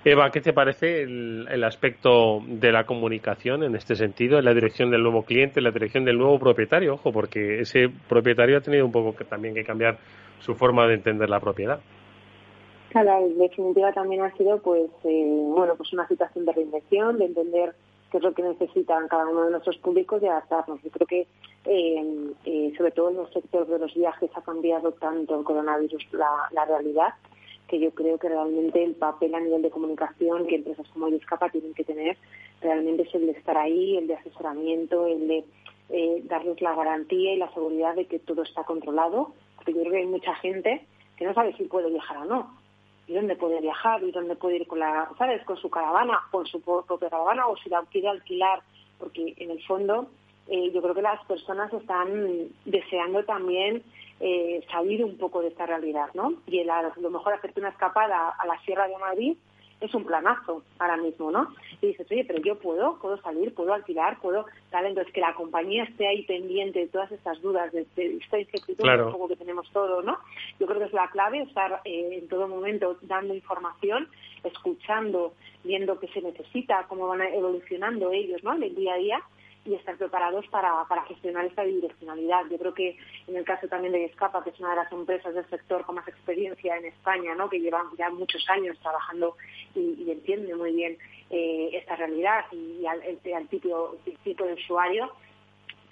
Eva, 0.04 0.30
¿qué 0.30 0.40
te 0.40 0.52
parece 0.52 1.02
el, 1.02 1.64
aspecto 1.64 2.40
de 2.46 2.70
la 2.70 2.84
comunicación 2.84 3.64
en 3.64 3.74
este 3.74 3.96
sentido, 3.96 4.38
en 4.38 4.44
la 4.44 4.54
dirección 4.54 4.92
del 4.92 5.02
nuevo 5.02 5.24
cliente, 5.24 5.58
en 5.58 5.64
la 5.64 5.72
dirección 5.72 6.04
del 6.04 6.16
nuevo 6.16 6.38
propietario? 6.38 6.94
Ojo, 6.94 7.10
porque 7.12 7.60
ese 7.60 7.90
propietario 8.08 8.58
ha 8.58 8.60
tenido 8.60 8.86
un 8.86 8.92
poco 8.92 9.16
que, 9.16 9.24
también 9.24 9.54
que 9.54 9.64
cambiar 9.64 9.98
su 10.38 10.54
forma 10.54 10.86
de 10.86 10.94
entender 10.94 11.28
la 11.28 11.40
propiedad. 11.40 11.80
Claro, 12.90 13.26
en 13.26 13.38
definitiva 13.38 13.92
también 13.92 14.22
ha 14.22 14.30
sido 14.36 14.62
pues 14.62 14.88
eh, 15.02 15.24
bueno 15.26 15.74
pues 15.76 15.92
una 15.92 16.06
situación 16.06 16.44
de 16.44 16.52
reinvención, 16.52 17.18
de 17.18 17.24
entender 17.24 17.74
es 18.18 18.24
lo 18.24 18.34
que 18.34 18.42
necesitan 18.42 19.08
cada 19.08 19.26
uno 19.26 19.44
de 19.44 19.50
nuestros 19.52 19.78
públicos 19.78 20.22
y 20.22 20.26
adaptarnos. 20.26 20.82
Yo 20.82 20.90
creo 20.90 21.06
que 21.06 21.26
eh, 21.64 22.32
eh, 22.44 22.72
sobre 22.76 22.90
todo 22.92 23.10
en 23.10 23.20
el 23.20 23.32
sector 23.32 23.66
de 23.66 23.78
los 23.78 23.94
viajes 23.94 24.30
ha 24.34 24.42
cambiado 24.42 24.92
tanto 24.92 25.38
el 25.38 25.44
coronavirus 25.44 26.06
la 26.12 26.64
realidad 26.64 27.14
que 27.68 27.80
yo 27.80 27.90
creo 27.92 28.18
que 28.18 28.28
realmente 28.28 28.82
el 28.84 28.94
papel 28.94 29.34
a 29.34 29.40
nivel 29.40 29.62
de 29.62 29.70
comunicación 29.70 30.46
que 30.46 30.56
empresas 30.56 30.86
como 30.88 31.08
Escapa 31.08 31.48
tienen 31.48 31.74
que 31.74 31.84
tener 31.84 32.16
realmente 32.60 33.02
es 33.02 33.14
el 33.14 33.26
de 33.26 33.32
estar 33.32 33.56
ahí, 33.56 33.96
el 33.96 34.06
de 34.06 34.14
asesoramiento, 34.14 35.06
el 35.06 35.28
de 35.28 35.44
eh, 35.90 36.22
darles 36.24 36.60
la 36.60 36.74
garantía 36.74 37.34
y 37.34 37.38
la 37.38 37.52
seguridad 37.52 37.94
de 37.94 38.06
que 38.06 38.18
todo 38.18 38.42
está 38.42 38.64
controlado, 38.64 39.32
porque 39.56 39.72
yo 39.72 39.80
creo 39.80 39.92
que 39.92 39.98
hay 39.98 40.06
mucha 40.06 40.34
gente 40.36 40.86
que 41.16 41.24
no 41.26 41.34
sabe 41.34 41.54
si 41.56 41.64
puede 41.64 41.90
viajar 41.90 42.18
o 42.18 42.24
no, 42.24 42.56
y 43.06 43.14
dónde 43.14 43.36
puede 43.36 43.60
viajar, 43.60 44.02
y 44.02 44.10
dónde 44.10 44.36
puede 44.36 44.56
ir 44.56 44.66
con 44.66 44.78
la, 44.78 45.08
¿sabes?, 45.18 45.44
con 45.44 45.56
su 45.56 45.70
caravana, 45.70 46.20
con 46.30 46.46
su 46.46 46.60
propia 46.60 47.10
caravana, 47.10 47.46
o 47.46 47.56
si 47.56 47.68
la 47.68 47.82
quiere 47.90 48.08
alquilar, 48.08 48.60
porque 48.98 49.34
en 49.36 49.50
el 49.50 49.62
fondo 49.64 50.08
eh, 50.48 50.70
yo 50.72 50.82
creo 50.82 50.94
que 50.94 51.02
las 51.02 51.24
personas 51.26 51.72
están 51.72 52.48
deseando 52.64 53.24
también 53.24 53.82
eh, 54.20 54.64
salir 54.70 55.04
un 55.04 55.16
poco 55.18 55.42
de 55.42 55.48
esta 55.48 55.66
realidad, 55.66 56.08
¿no? 56.14 56.34
Y 56.46 56.58
el, 56.58 56.70
a 56.70 56.92
lo 56.96 57.10
mejor 57.10 57.34
hacerte 57.34 57.60
una 57.60 57.70
escapada 57.70 58.30
a 58.30 58.46
la 58.46 58.58
Sierra 58.60 58.86
de 58.88 58.96
Madrid 58.98 59.36
es 59.80 59.94
un 59.94 60.04
planazo 60.04 60.62
ahora 60.78 60.96
mismo, 60.96 61.30
¿no? 61.30 61.54
Y 61.80 61.88
dices, 61.88 62.06
oye, 62.10 62.24
pero 62.24 62.40
yo 62.42 62.58
puedo, 62.58 62.98
puedo 63.00 63.20
salir, 63.20 63.54
puedo 63.54 63.74
alquilar, 63.74 64.18
puedo 64.20 64.46
tal, 64.70 64.86
entonces 64.86 65.12
que 65.12 65.20
la 65.20 65.34
compañía 65.34 65.84
esté 65.84 66.06
ahí 66.06 66.22
pendiente 66.22 66.80
de 66.80 66.88
todas 66.88 67.10
estas 67.12 67.40
dudas, 67.42 67.72
de, 67.72 67.86
esta 67.96 68.38
incertidumbre 68.38 69.02
un 69.02 69.12
poco 69.12 69.28
que 69.28 69.36
tenemos 69.36 69.68
todos, 69.70 70.04
¿no? 70.04 70.18
Yo 70.58 70.66
creo 70.66 70.78
que 70.78 70.86
es 70.86 70.92
la 70.92 71.10
clave 71.10 71.42
estar 71.42 71.80
eh, 71.84 72.18
en 72.20 72.28
todo 72.28 72.48
momento 72.48 72.96
dando 73.02 73.34
información, 73.34 74.08
escuchando, 74.42 75.34
viendo 75.62 75.98
qué 75.98 76.08
se 76.08 76.22
necesita, 76.22 76.86
cómo 76.88 77.08
van 77.08 77.22
evolucionando 77.22 78.10
ellos, 78.12 78.42
¿no? 78.42 78.54
En 78.54 78.62
el 78.62 78.74
día 78.74 78.94
a 78.94 78.98
día 78.98 79.22
y 79.64 79.74
estar 79.74 79.96
preparados 79.96 80.46
para, 80.48 80.84
para 80.88 81.04
gestionar 81.04 81.46
esta 81.46 81.64
bidireccionalidad. 81.64 82.44
Yo 82.50 82.58
creo 82.58 82.74
que 82.74 82.96
en 83.26 83.36
el 83.36 83.44
caso 83.44 83.66
también 83.68 83.92
de 83.92 84.04
Escapa, 84.04 84.44
que 84.44 84.50
es 84.50 84.60
una 84.60 84.70
de 84.70 84.76
las 84.76 84.92
empresas 84.92 85.34
del 85.34 85.48
sector 85.48 85.84
con 85.84 85.94
más 85.94 86.06
experiencia 86.06 86.76
en 86.76 86.84
España, 86.86 87.34
¿no? 87.34 87.48
que 87.48 87.60
llevan 87.60 87.86
ya 87.96 88.10
muchos 88.10 88.44
años 88.50 88.78
trabajando 88.80 89.36
y, 89.74 90.10
entiende 90.10 90.54
muy 90.54 90.72
bien 90.72 90.98
eh, 91.30 91.70
esta 91.72 91.96
realidad 91.96 92.44
y, 92.52 92.84
al, 92.86 93.02
el, 93.02 93.48
tipo, 93.48 93.96
tipo 94.22 94.44
de 94.44 94.54
usuario, 94.54 95.10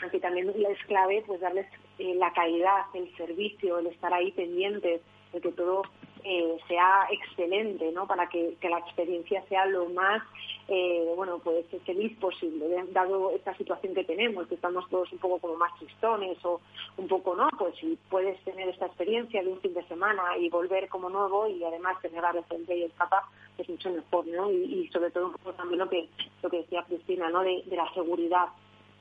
aquí 0.04 0.20
también 0.20 0.50
es 0.50 0.78
clave 0.86 1.24
pues 1.26 1.40
darles 1.40 1.66
eh, 1.98 2.14
la 2.14 2.32
calidad, 2.32 2.84
el 2.94 3.14
servicio, 3.16 3.78
el 3.78 3.86
estar 3.86 4.12
ahí 4.12 4.32
pendientes 4.32 5.00
de 5.32 5.40
que 5.40 5.52
todo 5.52 5.82
eh, 6.24 6.56
sea 6.68 7.06
excelente, 7.10 7.90
¿no? 7.92 8.06
Para 8.06 8.28
que, 8.28 8.56
la 8.62 8.78
experiencia 8.78 9.42
sea 9.48 9.66
lo 9.66 9.88
más, 9.88 10.22
eh, 10.68 11.12
bueno, 11.16 11.40
pues 11.42 11.66
feliz 11.84 12.16
posible, 12.18 12.64
dado 12.92 13.32
esta 13.32 13.56
situación 13.56 13.92
que 13.92 14.04
tenemos, 14.04 14.46
que 14.46 14.54
estamos 14.54 14.88
todos 14.88 15.10
un 15.12 15.18
poco 15.18 15.38
como 15.40 15.56
más 15.56 15.76
tristones 15.80 16.38
o 16.44 16.60
un 16.96 17.08
poco, 17.08 17.34
¿no? 17.34 17.48
Pues 17.58 17.74
si 17.76 17.98
puedes 18.08 18.38
tener 18.44 18.68
esta 18.68 18.86
experiencia 18.86 19.42
de 19.42 19.48
un 19.48 19.60
fin 19.60 19.74
de 19.74 19.82
semana 19.88 20.36
y 20.38 20.48
volver 20.48 20.88
como 20.88 21.10
nuevo 21.10 21.48
y 21.48 21.64
además 21.64 22.00
tener 22.00 22.22
la 22.22 22.30
referencia 22.30 22.76
y 22.76 22.84
escapa, 22.84 23.28
es 23.58 23.68
mucho 23.68 23.90
mejor, 23.90 24.26
¿no? 24.28 24.50
Y, 24.50 24.88
sobre 24.92 25.10
todo 25.10 25.26
un 25.26 25.32
poco 25.32 25.52
también 25.54 25.80
lo 25.80 25.88
que, 25.88 26.08
lo 26.42 26.50
que 26.50 26.58
decía 26.58 26.84
Cristina, 26.84 27.30
¿no? 27.30 27.42
De 27.42 27.64
la 27.70 27.92
seguridad, 27.94 28.46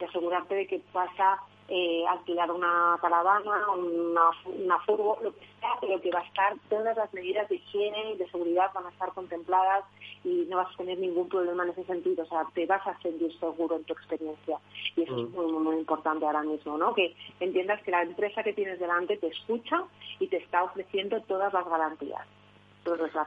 de 0.01 0.07
asegurarte 0.07 0.55
de 0.55 0.67
que 0.67 0.79
pasa 0.91 1.39
eh, 1.67 2.03
alquilar 2.09 2.51
una 2.51 2.97
caravana, 2.99 3.69
una, 3.71 4.31
una 4.45 4.79
furgo, 4.79 5.17
lo 5.21 5.31
que 5.33 5.45
sea, 5.59 5.69
pero 5.79 6.01
que 6.01 6.11
va 6.11 6.19
a 6.19 6.23
estar, 6.23 6.53
todas 6.69 6.97
las 6.97 7.13
medidas 7.13 7.47
de 7.47 7.55
higiene 7.55 8.11
y 8.11 8.17
de 8.17 8.29
seguridad 8.29 8.71
van 8.73 8.87
a 8.87 8.89
estar 8.89 9.13
contempladas 9.13 9.85
y 10.23 10.47
no 10.49 10.57
vas 10.57 10.73
a 10.73 10.77
tener 10.77 10.99
ningún 10.99 11.29
problema 11.29 11.63
en 11.63 11.69
ese 11.69 11.85
sentido, 11.85 12.23
o 12.23 12.27
sea, 12.27 12.45
te 12.53 12.65
vas 12.65 12.85
a 12.85 12.99
sentir 12.99 13.31
seguro 13.39 13.77
en 13.77 13.83
tu 13.85 13.93
experiencia. 13.93 14.57
Y 14.97 15.03
eso 15.03 15.17
es 15.17 15.29
mm. 15.29 15.33
muy, 15.33 15.51
muy, 15.53 15.75
importante 15.77 16.25
ahora 16.25 16.43
mismo, 16.43 16.77
¿no? 16.77 16.93
Que 16.93 17.15
entiendas 17.39 17.81
que 17.83 17.91
la 17.91 18.03
empresa 18.03 18.43
que 18.43 18.53
tienes 18.53 18.79
delante 18.79 19.15
te 19.17 19.27
escucha 19.27 19.83
y 20.19 20.27
te 20.27 20.37
está 20.37 20.63
ofreciendo 20.63 21.21
todas 21.21 21.53
las 21.53 21.65
garantías. 21.65 22.27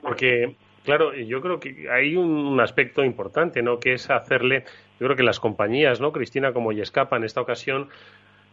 Porque, 0.03 0.57
claro, 0.85 1.15
yo 1.15 1.41
creo 1.41 1.59
que 1.59 1.89
hay 1.91 2.17
un 2.17 2.61
aspecto 2.61 3.05
importante, 3.05 3.63
¿no? 3.63 3.79
Que 3.79 3.95
es 3.95 4.11
hacerle, 4.11 4.65
yo 5.01 5.07
creo 5.07 5.17
que 5.17 5.23
las 5.23 5.41
compañías, 5.41 6.01
¿no? 6.01 6.13
Cristina, 6.13 6.53
como 6.53 6.73
Yescapa 6.73 7.17
en 7.17 7.25
esta 7.25 7.41
ocasión, 7.41 7.89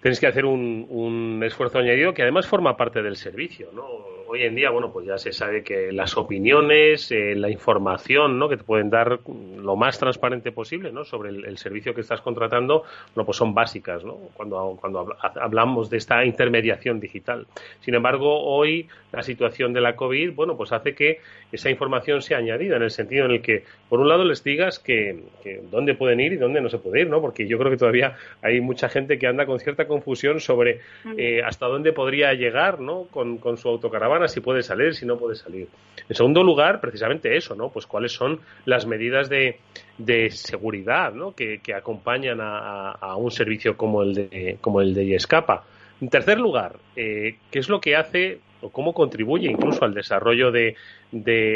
tienes 0.02 0.20
que 0.20 0.28
hacer 0.28 0.46
un, 0.46 0.86
un, 0.90 1.44
esfuerzo 1.44 1.80
añadido 1.80 2.14
que 2.14 2.24
además 2.24 2.48
forma 2.48 2.76
parte 2.76 3.02
del 3.02 3.16
servicio, 3.16 3.70
¿no? 3.74 3.86
Hoy 4.28 4.44
en 4.44 4.56
día, 4.56 4.70
bueno, 4.70 4.92
pues 4.92 5.06
ya 5.06 5.18
se 5.18 5.34
sabe 5.34 5.62
que 5.64 5.92
las 5.92 6.18
opiniones, 6.18 7.12
eh, 7.12 7.36
la 7.36 7.50
información, 7.50 8.40
¿no? 8.40 8.48
Que 8.50 8.58
te 8.58 8.64
pueden 8.64 8.90
dar 8.90 9.20
lo 9.62 9.76
más 9.76 10.00
transparente 10.00 10.52
posible, 10.52 10.92
¿no? 10.92 11.04
Sobre 11.04 11.30
el, 11.30 11.58
servicio 11.58 11.94
que 11.94 12.02
estás 12.02 12.22
contratando, 12.22 12.84
bueno, 13.14 13.26
pues 13.26 13.38
son 13.38 13.54
básicas, 13.54 14.04
¿no? 14.04 14.16
Cuando, 14.34 14.78
cuando 14.80 15.16
hablamos 15.22 15.90
de 15.90 15.98
esta 15.98 16.26
intermediación 16.26 17.00
digital. 17.00 17.48
Sin 17.82 17.94
embargo, 17.94 18.44
hoy 18.44 18.88
la 19.12 19.22
situación 19.22 19.74
de 19.74 19.82
la 19.82 19.96
COVID, 19.96 20.34
bueno, 20.34 20.58
pues 20.58 20.72
hace 20.72 20.96
que 20.96 21.20
esa 21.52 21.70
información 21.70 22.22
sea 22.22 22.38
añadida 22.38 22.78
en 22.78 22.84
el 22.84 22.92
sentido 22.92 23.26
en 23.26 23.32
el 23.32 23.42
que, 23.42 23.64
por 23.90 24.00
un 24.00 24.08
lado, 24.08 24.24
les 24.24 24.44
digas 24.44 24.80
que, 24.80 25.24
que 25.44 25.62
dónde 25.70 25.94
pueden 25.94 26.20
ir 26.20 26.34
y 26.34 26.38
dónde 26.38 26.62
no 26.62 26.70
se 26.70 26.78
puede 26.78 27.02
ir, 27.02 27.10
¿no? 27.10 27.22
Porque 27.22 27.48
yo 27.48 27.58
creo 27.58 27.72
que 27.72 27.78
todavía 27.78 28.16
hay 28.42 28.62
mucha 28.62 28.90
gente 28.90 29.20
que 29.20 29.28
anda 29.28 29.46
con 29.46 29.60
cierta 29.60 29.88
confusión 29.88 30.40
sobre 30.40 30.80
eh, 31.18 31.42
hasta 31.44 31.68
dónde 31.68 31.94
podría 31.94 32.34
llegar 32.34 32.62
¿no? 32.80 33.08
Con, 33.12 33.40
su 33.58 33.70
autocaravana, 33.70 34.28
si 34.28 34.40
puede 34.40 34.64
salir, 34.64 34.96
si 34.96 35.06
no 35.06 35.18
puede 35.18 35.36
salir. 35.36 35.68
En 36.08 36.16
segundo 36.16 36.44
lugar, 36.44 36.80
precisamente 36.80 37.36
eso, 37.36 37.56
¿no? 37.56 37.70
Pues 37.70 37.86
cuáles 37.86 38.12
son 38.12 38.40
las 38.66 38.86
medidas 38.86 39.30
de, 39.30 39.51
de 39.98 40.30
seguridad 40.32 41.14
¿no? 41.14 41.34
que, 41.34 41.60
acompañan 41.76 42.40
a, 42.42 43.16
un 43.18 43.32
servicio 43.32 43.78
como 43.78 44.04
el 44.04 44.14
de, 44.14 44.58
como 44.62 44.82
el 44.82 44.94
de 44.94 45.16
Escapa. 45.16 45.64
En 46.02 46.10
tercer 46.10 46.40
lugar, 46.40 46.78
eh, 46.96 47.36
¿qué 47.52 47.60
es 47.60 47.70
lo 47.70 47.80
que 47.80 47.96
hace 47.96 48.40
o 48.62 48.70
cómo 48.70 48.94
contribuye 48.94 49.50
incluso 49.50 49.86
al 49.86 49.94
desarrollo 49.94 50.52
de, 50.52 50.76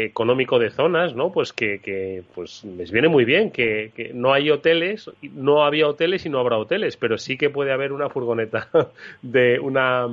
económico 0.05 0.60
de 0.60 0.71
zonas, 0.71 1.15
¿no? 1.15 1.31
Pues 1.31 1.53
que, 1.53 2.23
pues 2.34 2.63
les 2.63 2.91
viene 2.91 3.08
muy 3.08 3.25
bien 3.25 3.51
que, 3.51 4.12
no 4.13 4.34
hay 4.34 4.49
hoteles, 4.49 5.10
no 5.34 5.63
había 5.63 5.88
hoteles 5.88 6.25
y 6.25 6.29
no 6.29 6.39
habrá 6.39 6.58
hoteles, 6.58 6.97
pero 6.97 7.17
sí 7.17 7.38
que 7.38 7.49
puede 7.49 7.71
haber 7.71 7.91
una 7.91 8.10
furgoneta 8.10 8.69
de 9.21 9.60
una 9.60 10.08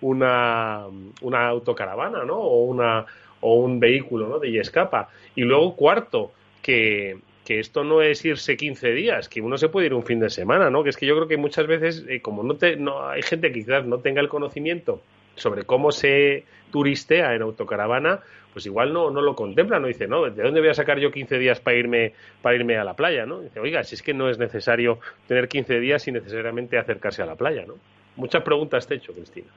una, 0.00 0.86
una 1.20 1.46
autocaravana, 1.46 2.24
¿no? 2.24 2.34
O 2.34 2.64
una 2.64 3.06
o 3.40 3.54
un 3.54 3.78
vehículo, 3.78 4.28
¿no? 4.28 4.38
De 4.38 4.58
escapa. 4.58 5.08
Y 5.34 5.42
luego 5.42 5.76
cuarto, 5.76 6.32
que, 6.62 7.18
que 7.44 7.58
esto 7.58 7.84
no 7.84 8.02
es 8.02 8.24
irse 8.24 8.56
15 8.56 8.92
días, 8.92 9.28
que 9.28 9.40
uno 9.40 9.58
se 9.58 9.68
puede 9.68 9.88
ir 9.88 9.94
un 9.94 10.04
fin 10.04 10.20
de 10.20 10.30
semana, 10.30 10.70
¿no? 10.70 10.82
Que 10.82 10.90
es 10.90 10.96
que 10.96 11.06
yo 11.06 11.14
creo 11.16 11.28
que 11.28 11.36
muchas 11.36 11.66
veces, 11.66 12.04
eh, 12.08 12.22
como 12.22 12.42
no, 12.42 12.54
te, 12.54 12.76
no 12.76 13.08
hay 13.08 13.22
gente 13.22 13.48
que 13.48 13.60
quizás 13.60 13.84
no 13.84 13.98
tenga 13.98 14.20
el 14.20 14.28
conocimiento 14.28 15.02
sobre 15.34 15.64
cómo 15.64 15.92
se 15.92 16.44
turistea 16.70 17.34
en 17.34 17.42
autocaravana, 17.42 18.20
pues 18.52 18.66
igual 18.66 18.92
no, 18.92 19.10
no 19.10 19.22
lo 19.22 19.34
contempla, 19.34 19.78
no 19.78 19.86
dice, 19.86 20.06
no, 20.06 20.24
¿de 20.30 20.42
dónde 20.42 20.60
voy 20.60 20.68
a 20.68 20.74
sacar 20.74 20.98
yo 20.98 21.10
15 21.10 21.38
días 21.38 21.60
para 21.60 21.76
irme, 21.76 22.12
para 22.42 22.54
irme 22.54 22.76
a 22.76 22.84
la 22.84 22.94
playa? 22.94 23.26
¿no? 23.26 23.40
Dice, 23.40 23.60
oiga, 23.60 23.82
si 23.82 23.94
es 23.94 24.02
que 24.02 24.14
no 24.14 24.28
es 24.28 24.38
necesario 24.38 24.98
tener 25.26 25.48
15 25.48 25.80
días 25.80 26.02
sin 26.02 26.14
necesariamente 26.14 26.78
acercarse 26.78 27.22
a 27.22 27.26
la 27.26 27.36
playa, 27.36 27.64
¿no? 27.66 27.74
Muchas 28.16 28.42
preguntas 28.42 28.86
te 28.86 28.94
he 28.94 28.96
hecho, 28.98 29.14
Cristina. 29.14 29.48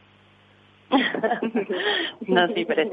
no, 2.28 2.48
sí, 2.54 2.66
pero 2.66 2.84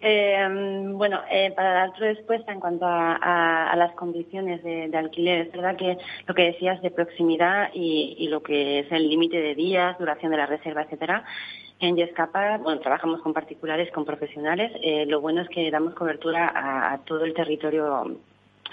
Eh, 0.00 0.48
bueno, 0.92 1.20
eh, 1.28 1.52
para 1.56 1.72
dar 1.72 1.92
tu 1.92 2.00
respuesta 2.00 2.52
en 2.52 2.60
cuanto 2.60 2.86
a, 2.86 3.74
las 3.76 3.92
condiciones 3.92 4.62
de, 4.62 4.90
alquiler, 4.96 5.46
es 5.46 5.52
verdad 5.52 5.76
que 5.76 5.98
lo 6.26 6.34
que 6.34 6.44
decías 6.44 6.80
de 6.82 6.90
proximidad 6.90 7.70
y, 7.74 8.28
lo 8.28 8.42
que 8.42 8.80
es 8.80 8.92
el 8.92 9.08
límite 9.08 9.40
de 9.40 9.54
días, 9.54 9.98
duración 9.98 10.30
de 10.30 10.38
la 10.38 10.46
reserva, 10.46 10.82
etcétera. 10.82 11.24
En 11.80 11.96
Yescapa, 11.96 12.58
bueno, 12.58 12.80
trabajamos 12.80 13.20
con 13.22 13.32
particulares, 13.32 13.90
con 13.92 14.04
profesionales. 14.04 14.72
Eh, 14.82 15.06
lo 15.06 15.20
bueno 15.20 15.42
es 15.42 15.48
que 15.48 15.70
damos 15.70 15.94
cobertura 15.94 16.52
a, 16.54 16.98
todo 16.98 17.24
el 17.24 17.34
territorio 17.34 18.18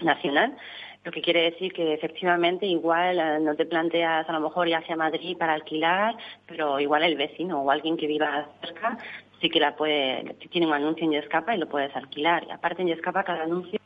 nacional. 0.02 0.56
Lo 1.04 1.12
que 1.12 1.22
quiere 1.22 1.52
decir 1.52 1.72
que 1.72 1.94
efectivamente 1.94 2.66
igual 2.66 3.20
eh, 3.20 3.40
no 3.40 3.56
te 3.56 3.68
planteas 3.68 4.28
a 4.28 4.34
lo 4.34 4.40
mejor 4.40 4.68
ir 4.68 4.76
hacia 4.76 4.96
Madrid 4.96 5.38
para 5.38 5.54
alquilar, 5.54 6.16
pero 6.48 6.80
igual 6.80 7.04
el 7.04 7.16
vecino 7.16 7.62
o 7.62 7.70
alguien 7.70 7.96
que 7.96 8.08
viva 8.08 8.48
cerca 8.60 8.98
sí 9.42 9.50
que 9.50 9.60
la 9.60 9.76
puede, 9.76 10.36
tiene 10.50 10.68
un 10.68 10.74
anuncio 10.74 11.06
en 11.06 11.12
Yescapa 11.12 11.56
y 11.56 11.60
lo 11.60 11.68
puedes 11.68 11.96
alquilar. 11.96 12.46
Y 12.48 12.52
aparte 12.52 12.82
en 12.82 12.90
Yescapa 12.90 13.24
cada 13.24 13.44
anuncio 13.44 13.80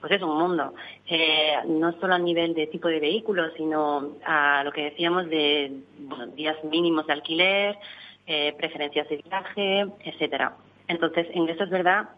pues 0.00 0.12
es 0.12 0.22
un 0.22 0.36
mundo, 0.36 0.74
eh, 1.06 1.54
no 1.66 1.92
solo 2.00 2.14
a 2.14 2.18
nivel 2.18 2.54
de 2.54 2.66
tipo 2.66 2.88
de 2.88 2.98
vehículo, 2.98 3.50
sino 3.56 4.16
a 4.24 4.62
lo 4.64 4.72
que 4.72 4.84
decíamos 4.84 5.28
de 5.28 5.72
días 6.34 6.56
mínimos 6.64 7.06
de 7.06 7.12
alquiler, 7.12 7.78
eh, 8.26 8.52
preferencias 8.58 9.08
de 9.08 9.16
viaje, 9.18 9.86
etcétera. 10.04 10.56
Entonces, 10.88 11.28
en 11.32 11.48
eso 11.48 11.64
es 11.64 11.70
verdad 11.70 12.08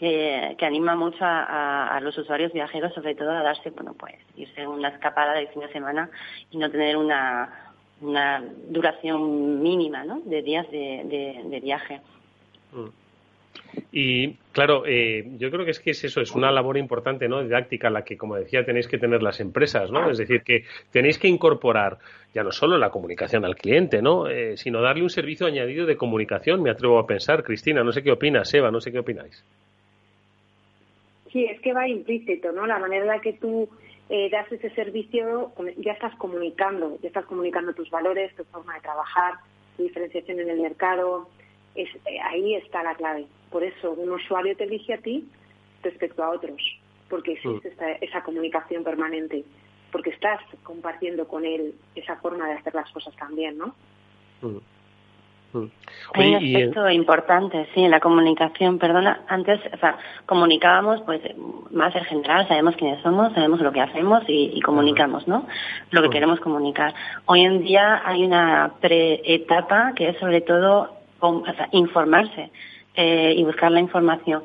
que, 0.00 0.56
anima 0.62 0.96
mucho 0.96 1.18
a, 1.20 1.98
los 2.02 2.16
usuarios 2.16 2.52
viajeros, 2.52 2.94
sobre 2.94 3.14
todo 3.14 3.30
a 3.30 3.42
darse, 3.42 3.68
bueno, 3.70 3.92
pues 3.92 4.14
irse 4.34 4.66
una 4.66 4.88
escapada 4.88 5.34
de 5.34 5.48
fin 5.48 5.60
de 5.60 5.72
semana 5.72 6.08
y 6.50 6.56
no 6.56 6.70
tener 6.70 6.96
una 6.96 7.69
una 8.00 8.42
duración 8.68 9.62
mínima 9.62 10.04
¿no? 10.04 10.20
de 10.24 10.42
días 10.42 10.70
de, 10.70 11.60
viaje. 11.62 12.00
Mm. 12.72 12.88
Y 13.92 14.34
claro, 14.52 14.84
eh, 14.86 15.24
yo 15.38 15.50
creo 15.50 15.64
que 15.64 15.70
es 15.72 15.80
que 15.80 15.90
es 15.90 16.02
eso, 16.02 16.20
es 16.20 16.32
una 16.32 16.50
labor 16.50 16.76
importante, 16.76 17.28
¿no? 17.28 17.42
Didáctica, 17.42 17.88
la 17.90 18.02
que, 18.02 18.16
como 18.16 18.36
decía, 18.36 18.64
tenéis 18.64 18.88
que 18.88 18.98
tener 18.98 19.22
las 19.22 19.40
empresas, 19.40 19.90
¿no? 19.90 20.10
Es 20.10 20.18
decir, 20.18 20.42
que 20.42 20.64
tenéis 20.90 21.18
que 21.18 21.28
incorporar 21.28 21.98
ya 22.34 22.42
no 22.42 22.50
solo 22.52 22.78
la 22.78 22.90
comunicación 22.90 23.44
al 23.44 23.56
cliente, 23.56 24.02
¿no? 24.02 24.28
Eh, 24.28 24.56
sino 24.56 24.80
darle 24.80 25.02
un 25.02 25.10
servicio 25.10 25.46
añadido 25.46 25.86
de 25.86 25.96
comunicación, 25.96 26.62
me 26.62 26.70
atrevo 26.70 26.98
a 26.98 27.06
pensar. 27.06 27.42
Cristina, 27.42 27.84
no 27.84 27.92
sé 27.92 28.02
qué 28.02 28.12
opinas, 28.12 28.52
Eva, 28.54 28.70
no 28.70 28.80
sé 28.80 28.90
qué 28.90 28.98
opináis. 28.98 29.44
Sí, 31.32 31.44
es 31.44 31.60
que 31.60 31.72
va 31.72 31.88
implícito, 31.88 32.50
¿no? 32.52 32.66
La 32.66 32.78
manera 32.78 33.02
en 33.02 33.08
la 33.08 33.20
que 33.20 33.34
tú 33.34 33.68
eh, 34.12 34.28
das 34.28 34.50
ese 34.50 34.70
servicio, 34.70 35.52
ya 35.78 35.92
estás 35.92 36.14
comunicando, 36.16 36.98
ya 37.00 37.08
estás 37.08 37.24
comunicando 37.26 37.72
tus 37.72 37.88
valores, 37.90 38.34
tu 38.34 38.42
forma 38.44 38.74
de 38.74 38.80
trabajar, 38.80 39.34
tu 39.76 39.84
diferenciación 39.84 40.40
en 40.40 40.50
el 40.50 40.60
mercado. 40.60 41.28
Es, 41.76 41.88
eh, 42.06 42.18
ahí 42.20 42.56
está 42.56 42.82
la 42.82 42.96
clave. 42.96 43.26
Por 43.52 43.62
eso 43.62 43.92
un 43.92 44.10
usuario 44.10 44.56
te 44.56 44.64
elige 44.64 44.94
a 44.94 44.98
ti 44.98 45.28
respecto 45.84 46.24
a 46.24 46.30
otros, 46.30 46.60
porque 47.08 47.34
existe 47.34 47.70
mm. 47.70 48.04
esa 48.04 48.24
comunicación 48.24 48.82
permanente, 48.82 49.44
porque 49.92 50.10
estás 50.10 50.40
compartiendo 50.64 51.28
con 51.28 51.44
él 51.44 51.74
esa 51.94 52.16
forma 52.16 52.48
de 52.48 52.54
hacer 52.54 52.74
las 52.74 52.90
cosas 52.90 53.14
también, 53.14 53.58
¿no? 53.58 53.76
Mm. 54.42 54.58
Mm. 55.52 55.64
Hay 56.14 56.28
un 56.28 56.34
aspecto 56.36 56.90
importante, 56.90 57.68
sí, 57.74 57.82
en 57.82 57.90
la 57.90 58.00
comunicación. 58.00 58.78
Perdona, 58.78 59.22
antes, 59.28 59.60
o 59.72 59.76
sea, 59.78 59.98
comunicábamos, 60.26 61.02
pues, 61.02 61.20
más 61.70 61.94
en 61.96 62.04
general, 62.04 62.46
sabemos 62.48 62.76
quiénes 62.76 63.02
somos, 63.02 63.32
sabemos 63.32 63.60
lo 63.60 63.72
que 63.72 63.80
hacemos 63.80 64.22
y, 64.28 64.60
comunicamos, 64.60 65.26
¿no? 65.26 65.46
Lo 65.90 66.02
que 66.02 66.08
mm. 66.08 66.12
queremos 66.12 66.40
comunicar. 66.40 66.94
Hoy 67.26 67.42
en 67.42 67.62
día 67.62 68.02
hay 68.04 68.24
una 68.24 68.72
preetapa 68.80 69.92
que 69.94 70.10
es 70.10 70.18
sobre 70.18 70.40
todo 70.40 70.96
informarse 71.72 72.50
eh, 72.94 73.34
y 73.36 73.44
buscar 73.44 73.70
la 73.70 73.80
información. 73.80 74.42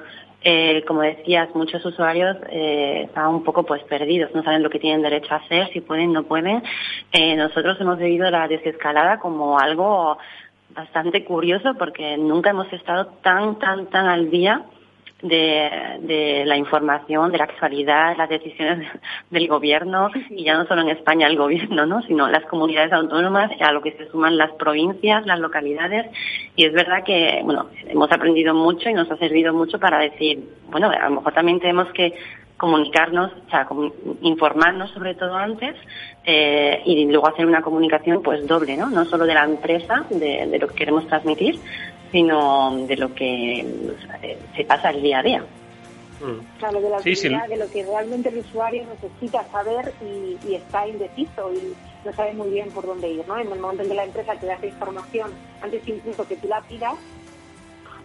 Eh, 0.47 0.83
como 0.85 1.01
decías, 1.01 1.49
muchos 1.55 1.83
usuarios 1.83 2.37
eh, 2.51 3.05
están 3.05 3.29
un 3.29 3.43
poco 3.43 3.63
pues 3.63 3.81
perdidos, 3.85 4.29
no 4.35 4.43
saben 4.43 4.61
lo 4.61 4.69
que 4.69 4.77
tienen 4.77 5.01
derecho 5.01 5.33
a 5.33 5.37
hacer, 5.37 5.69
si 5.73 5.81
pueden, 5.81 6.13
no 6.13 6.21
pueden. 6.21 6.61
Eh, 7.11 7.35
nosotros 7.35 7.81
hemos 7.81 7.97
vivido 7.97 8.29
la 8.29 8.47
desescalada 8.47 9.17
como 9.17 9.57
algo 9.57 10.19
bastante 10.75 11.23
curioso 11.23 11.75
porque 11.75 12.17
nunca 12.17 12.49
hemos 12.51 12.71
estado 12.73 13.07
tan, 13.23 13.57
tan, 13.59 13.87
tan 13.87 14.07
al 14.07 14.29
día 14.29 14.65
de, 15.21 16.43
la 16.45 16.57
información, 16.57 17.31
de 17.31 17.37
la 17.37 17.45
actualidad, 17.45 18.17
las 18.17 18.29
decisiones 18.29 18.87
del 19.29 19.47
gobierno, 19.47 20.09
y 20.29 20.43
ya 20.43 20.57
no 20.57 20.65
solo 20.67 20.81
en 20.81 20.89
España 20.89 21.27
el 21.27 21.37
gobierno, 21.37 21.85
¿no? 21.85 22.01
sino 22.03 22.27
las 22.27 22.45
comunidades 22.45 22.93
autónomas, 22.93 23.51
a 23.59 23.71
lo 23.71 23.81
que 23.81 23.93
se 23.93 24.09
suman 24.09 24.37
las 24.37 24.51
provincias, 24.53 25.25
las 25.25 25.39
localidades, 25.39 26.05
y 26.55 26.65
es 26.65 26.73
verdad 26.73 27.03
que, 27.03 27.41
bueno, 27.43 27.67
hemos 27.87 28.11
aprendido 28.11 28.53
mucho 28.53 28.89
y 28.89 28.93
nos 28.93 29.09
ha 29.09 29.17
servido 29.17 29.53
mucho 29.53 29.79
para 29.79 29.99
decir, 29.99 30.43
bueno, 30.69 30.89
a 30.89 31.09
lo 31.09 31.15
mejor 31.15 31.33
también 31.33 31.59
tenemos 31.59 31.91
que 31.93 32.13
comunicarnos, 32.57 33.31
o 33.31 33.49
sea, 33.49 33.67
informarnos 34.21 34.91
sobre 34.91 35.15
todo 35.15 35.35
antes 35.35 35.75
eh, 36.23 36.81
y 36.85 37.05
luego 37.05 37.27
hacer 37.27 37.45
una 37.45 37.61
comunicación 37.61 38.21
pues 38.23 38.47
doble, 38.47 38.77
¿no? 38.77 38.89
No 38.89 39.05
solo 39.05 39.25
de 39.25 39.33
la 39.33 39.43
empresa, 39.43 40.05
de, 40.09 40.47
de 40.47 40.59
lo 40.59 40.67
que 40.67 40.75
queremos 40.75 41.05
transmitir, 41.07 41.59
sino 42.11 42.85
de 42.87 42.95
lo 42.95 43.13
que 43.13 43.65
se 44.55 44.63
pasa 44.63 44.89
el 44.91 45.01
día 45.01 45.19
a 45.19 45.23
día. 45.23 45.43
Mm. 46.21 46.59
Claro, 46.59 46.81
de 46.81 46.89
la 46.89 47.47
de 47.47 47.57
lo 47.57 47.69
que 47.69 47.83
realmente 47.83 48.29
el 48.29 48.37
usuario 48.37 48.85
necesita 48.85 49.43
saber 49.51 49.93
y, 50.01 50.53
está 50.53 50.87
indeciso 50.87 51.51
y 51.53 51.75
no 52.05 52.13
sabe 52.13 52.33
muy 52.33 52.49
bien 52.49 52.69
por 52.69 52.85
dónde 52.85 53.09
ir, 53.09 53.27
¿no? 53.27 53.37
En 53.37 53.51
el 53.51 53.59
momento 53.59 53.83
en 53.83 53.89
que 53.89 53.95
la 53.95 54.05
empresa 54.05 54.33
te 54.35 54.45
da 54.45 54.53
esa 54.53 54.67
información, 54.67 55.31
antes 55.61 55.87
incluso 55.87 56.27
que 56.27 56.37
tú 56.37 56.47
la 56.47 56.61
pidas, 56.61 56.95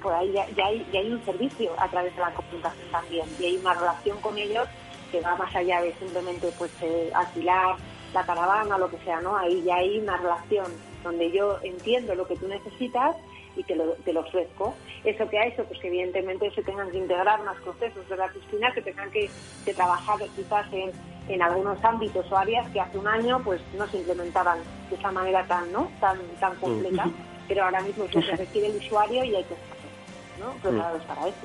pues 0.02 0.14
ahí 0.14 0.32
ya, 0.32 0.46
hay, 0.64 0.86
ya 0.92 1.00
hay 1.00 1.12
un 1.12 1.24
servicio 1.24 1.72
a 1.78 1.88
través 1.88 2.14
de 2.14 2.20
la 2.20 2.32
comunicación 2.32 2.90
también 2.90 3.26
y 3.38 3.44
hay 3.44 3.56
una 3.56 3.74
relación 3.74 4.20
con 4.20 4.36
ellos 4.38 4.68
que 5.10 5.20
va 5.20 5.36
más 5.36 5.54
allá 5.54 5.80
de 5.82 5.92
simplemente 5.94 6.52
pues 6.58 6.70
eh, 6.82 7.10
alquilar 7.14 7.76
la 8.14 8.24
caravana 8.24 8.76
o 8.76 8.78
lo 8.78 8.90
que 8.90 8.98
sea, 8.98 9.20
¿no? 9.20 9.36
Ahí 9.36 9.62
ya 9.62 9.76
hay 9.76 9.98
una 9.98 10.16
relación 10.16 10.66
donde 11.02 11.30
yo 11.30 11.58
entiendo 11.62 12.14
lo 12.14 12.26
que 12.26 12.36
tú 12.36 12.48
necesitas 12.48 13.16
y 13.56 13.62
te 13.64 13.74
lo, 13.74 13.92
te 14.04 14.12
lo 14.12 14.20
ofrezco. 14.20 14.74
Eso 15.04 15.28
que 15.28 15.38
ha 15.38 15.46
hecho, 15.46 15.64
pues 15.64 15.80
que 15.80 15.88
evidentemente 15.88 16.50
se 16.52 16.62
tengan 16.62 16.90
que 16.90 16.98
integrar 16.98 17.42
más 17.44 17.56
procesos, 17.60 18.08
de 18.08 18.16
la 18.16 18.28
Cristina? 18.28 18.72
Que 18.72 18.82
tengan 18.82 19.10
que, 19.10 19.28
que 19.64 19.74
trabajar 19.74 20.18
quizás 20.36 20.66
en, 20.72 20.92
en, 21.28 21.42
algunos 21.42 21.82
ámbitos 21.84 22.30
o 22.30 22.36
áreas 22.36 22.68
que 22.70 22.80
hace 22.80 22.98
un 22.98 23.08
año 23.08 23.40
pues 23.44 23.60
no 23.76 23.86
se 23.88 23.98
implementaban 23.98 24.58
de 24.88 24.96
esa 24.96 25.10
manera 25.10 25.44
tan, 25.46 25.70
¿no? 25.72 25.90
tan, 26.00 26.18
tan 26.38 26.54
completa, 26.56 27.08
pero 27.48 27.64
ahora 27.64 27.80
mismo 27.80 28.04
es 28.04 28.14
lo 28.14 28.20
que 28.20 28.36
requiere 28.36 28.68
el 28.68 28.76
usuario 28.76 29.24
y 29.24 29.34
hay 29.34 29.44
que 29.44 29.54
¿no? 30.40 30.52
preparados 30.54 31.02
para 31.02 31.28
eso. 31.28 31.36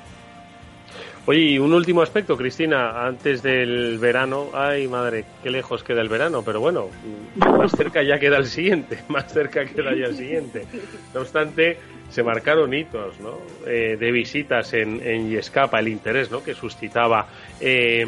Oye, 1.28 1.40
y 1.40 1.58
un 1.58 1.74
último 1.74 2.04
aspecto, 2.04 2.38
Cristina, 2.38 3.04
antes 3.04 3.42
del 3.42 3.98
verano, 3.98 4.50
ay 4.54 4.88
madre, 4.88 5.26
qué 5.42 5.50
lejos 5.50 5.84
queda 5.84 6.02
el 6.02 6.10
verano, 6.10 6.44
pero 6.46 6.60
bueno, 6.60 6.90
más 7.36 7.72
cerca 7.72 8.04
ya 8.04 8.20
queda 8.20 8.38
el 8.38 8.46
siguiente, 8.46 9.00
más 9.08 9.34
cerca 9.34 9.66
queda 9.66 9.96
ya 9.96 10.06
el 10.06 10.16
siguiente. 10.16 10.68
No 11.16 11.22
obstante, 11.22 11.80
se 12.10 12.24
marcaron 12.24 12.74
hitos 12.74 13.20
¿no? 13.20 13.40
Eh, 13.68 13.98
de 13.98 14.12
visitas 14.12 14.74
en, 14.74 15.02
en 15.06 15.30
Yescapa, 15.30 15.80
el 15.80 15.88
interés 15.88 16.32
¿no? 16.32 16.44
que 16.44 16.54
suscitaba. 16.54 17.28
Eh, 17.60 18.06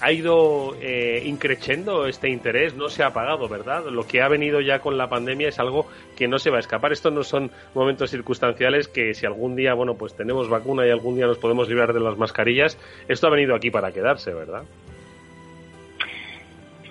ha 0.00 0.12
ido 0.12 0.74
eh, 0.80 1.22
increciendo 1.24 2.06
este 2.06 2.28
interés, 2.28 2.74
no 2.74 2.88
se 2.88 3.02
ha 3.02 3.08
apagado, 3.08 3.48
¿verdad? 3.48 3.84
Lo 3.90 4.06
que 4.06 4.22
ha 4.22 4.28
venido 4.28 4.60
ya 4.60 4.78
con 4.80 4.96
la 4.96 5.08
pandemia 5.08 5.48
es 5.48 5.58
algo 5.58 5.86
que 6.16 6.28
no 6.28 6.38
se 6.38 6.50
va 6.50 6.56
a 6.56 6.60
escapar. 6.60 6.92
Estos 6.92 7.12
no 7.12 7.22
son 7.22 7.50
momentos 7.74 8.10
circunstanciales 8.10 8.88
que 8.88 9.14
si 9.14 9.26
algún 9.26 9.56
día, 9.56 9.74
bueno, 9.74 9.94
pues 9.94 10.14
tenemos 10.14 10.48
vacuna 10.48 10.86
y 10.86 10.90
algún 10.90 11.16
día 11.16 11.26
nos 11.26 11.38
podemos 11.38 11.68
librar 11.68 11.92
de 11.92 12.00
las 12.00 12.16
mascarillas, 12.16 12.53
esto 12.62 13.26
ha 13.26 13.30
venido 13.30 13.54
aquí 13.54 13.70
para 13.70 13.92
quedarse, 13.92 14.32
¿verdad? 14.32 14.62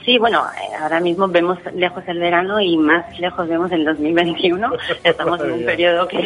Sí, 0.06 0.17
bueno, 0.17 0.43
eh, 0.58 0.76
ahora 0.82 0.99
mismo 0.99 1.28
vemos 1.30 1.58
lejos 1.73 2.04
el 2.08 2.19
verano 2.19 2.60
y 2.60 2.76
más 2.76 3.17
lejos 3.19 3.47
vemos 3.47 3.71
el 3.71 3.86
2021. 3.86 4.73
Estamos 5.04 5.39
en 5.41 5.52
un 5.52 5.65
periodo 5.65 6.08
que, 6.08 6.19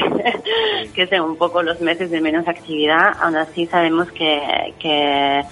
que 0.95 1.03
es 1.03 1.11
un 1.19 1.37
poco 1.37 1.61
los 1.61 1.79
meses 1.79 2.09
de 2.09 2.19
menos 2.19 2.47
actividad. 2.47 3.15
Aún 3.21 3.35
así 3.35 3.67
sabemos 3.67 4.11
que, 4.11 4.73
que, 4.79 5.43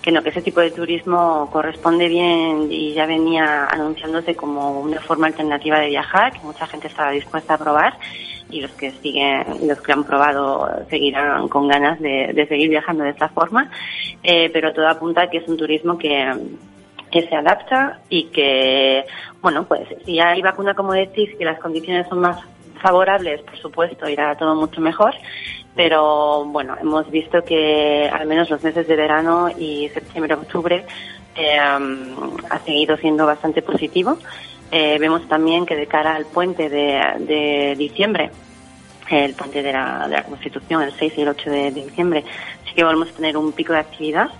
que, 0.00 0.12
no, 0.12 0.22
que 0.22 0.28
ese 0.28 0.42
tipo 0.42 0.60
de 0.60 0.70
turismo 0.70 1.50
corresponde 1.50 2.06
bien 2.06 2.68
y 2.70 2.94
ya 2.94 3.06
venía 3.06 3.66
anunciándose 3.66 4.36
como 4.36 4.80
una 4.80 5.00
forma 5.00 5.26
alternativa 5.26 5.80
de 5.80 5.88
viajar, 5.88 6.32
que 6.32 6.40
mucha 6.40 6.68
gente 6.68 6.86
estaba 6.86 7.10
dispuesta 7.10 7.54
a 7.54 7.58
probar 7.58 7.94
y 8.52 8.60
los 8.60 8.70
que 8.72 8.90
siguen, 8.90 9.44
los 9.66 9.80
que 9.80 9.92
han 9.92 10.04
probado 10.04 10.68
seguirán 10.88 11.48
con 11.48 11.66
ganas 11.66 11.98
de, 12.00 12.46
seguir 12.48 12.68
viajando 12.68 13.04
de 13.04 13.10
esta 13.10 13.28
forma. 13.28 13.70
Eh, 14.22 14.50
pero 14.52 14.72
todo 14.72 14.88
apunta 14.88 15.22
a 15.22 15.30
que 15.30 15.38
es 15.38 15.48
un 15.48 15.56
turismo 15.56 15.98
que 15.98 16.30
que 17.12 17.28
se 17.28 17.36
adapta 17.36 18.00
y 18.08 18.24
que, 18.24 19.04
bueno, 19.42 19.64
pues 19.64 19.86
si 20.04 20.18
hay 20.18 20.40
vacuna, 20.40 20.74
como 20.74 20.94
decís, 20.94 21.30
que 21.38 21.44
las 21.44 21.60
condiciones 21.60 22.08
son 22.08 22.20
más 22.20 22.42
favorables, 22.80 23.42
por 23.42 23.56
supuesto, 23.58 24.08
irá 24.08 24.34
todo 24.34 24.56
mucho 24.56 24.80
mejor. 24.80 25.14
Pero 25.76 26.44
bueno, 26.46 26.74
hemos 26.80 27.08
visto 27.10 27.44
que 27.44 28.10
al 28.12 28.26
menos 28.26 28.50
los 28.50 28.62
meses 28.62 28.88
de 28.88 28.96
verano 28.96 29.48
y 29.56 29.88
septiembre-octubre 29.90 30.84
eh, 31.36 31.58
ha 31.58 32.58
seguido 32.64 32.96
siendo 32.96 33.26
bastante 33.26 33.62
positivo. 33.62 34.18
Eh, 34.72 34.96
vemos 34.98 35.28
también 35.28 35.66
que 35.66 35.76
de 35.76 35.86
cara 35.86 36.16
al 36.16 36.26
puente 36.26 36.68
de, 36.68 37.76
diciembre, 37.78 38.30
el 39.10 39.34
puente 39.34 39.62
de 39.62 39.72
la, 39.72 40.08
de 40.08 40.16
la, 40.16 40.24
Constitución, 40.24 40.82
el 40.82 40.92
6 40.98 41.12
y 41.16 41.20
el 41.20 41.28
8 41.28 41.50
de, 41.50 41.70
de 41.70 41.84
diciembre, 41.84 42.24
sí 42.66 42.74
que 42.74 42.82
volvemos 42.82 43.10
a 43.10 43.12
tener 43.12 43.36
un 43.36 43.52
pico 43.52 43.74
de 43.74 43.80
actividad 43.80 44.30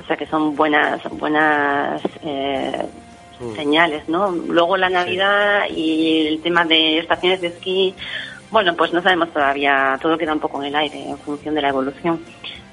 o 0.00 0.06
sea 0.06 0.16
que 0.16 0.26
son 0.26 0.56
buenas, 0.56 1.00
buenas 1.10 2.02
eh, 2.22 2.86
mm. 3.38 3.54
señales, 3.54 4.08
¿no? 4.08 4.30
Luego 4.30 4.76
la 4.76 4.88
Navidad 4.88 5.64
y 5.68 6.26
el 6.26 6.42
tema 6.42 6.64
de 6.64 6.98
estaciones 6.98 7.40
de 7.40 7.48
esquí, 7.48 7.94
bueno, 8.50 8.74
pues 8.76 8.92
no 8.92 9.02
sabemos 9.02 9.32
todavía, 9.32 9.98
todo 10.00 10.18
queda 10.18 10.32
un 10.32 10.40
poco 10.40 10.60
en 10.60 10.68
el 10.68 10.74
aire 10.74 11.08
en 11.08 11.18
función 11.18 11.54
de 11.54 11.62
la 11.62 11.68
evolución, 11.68 12.20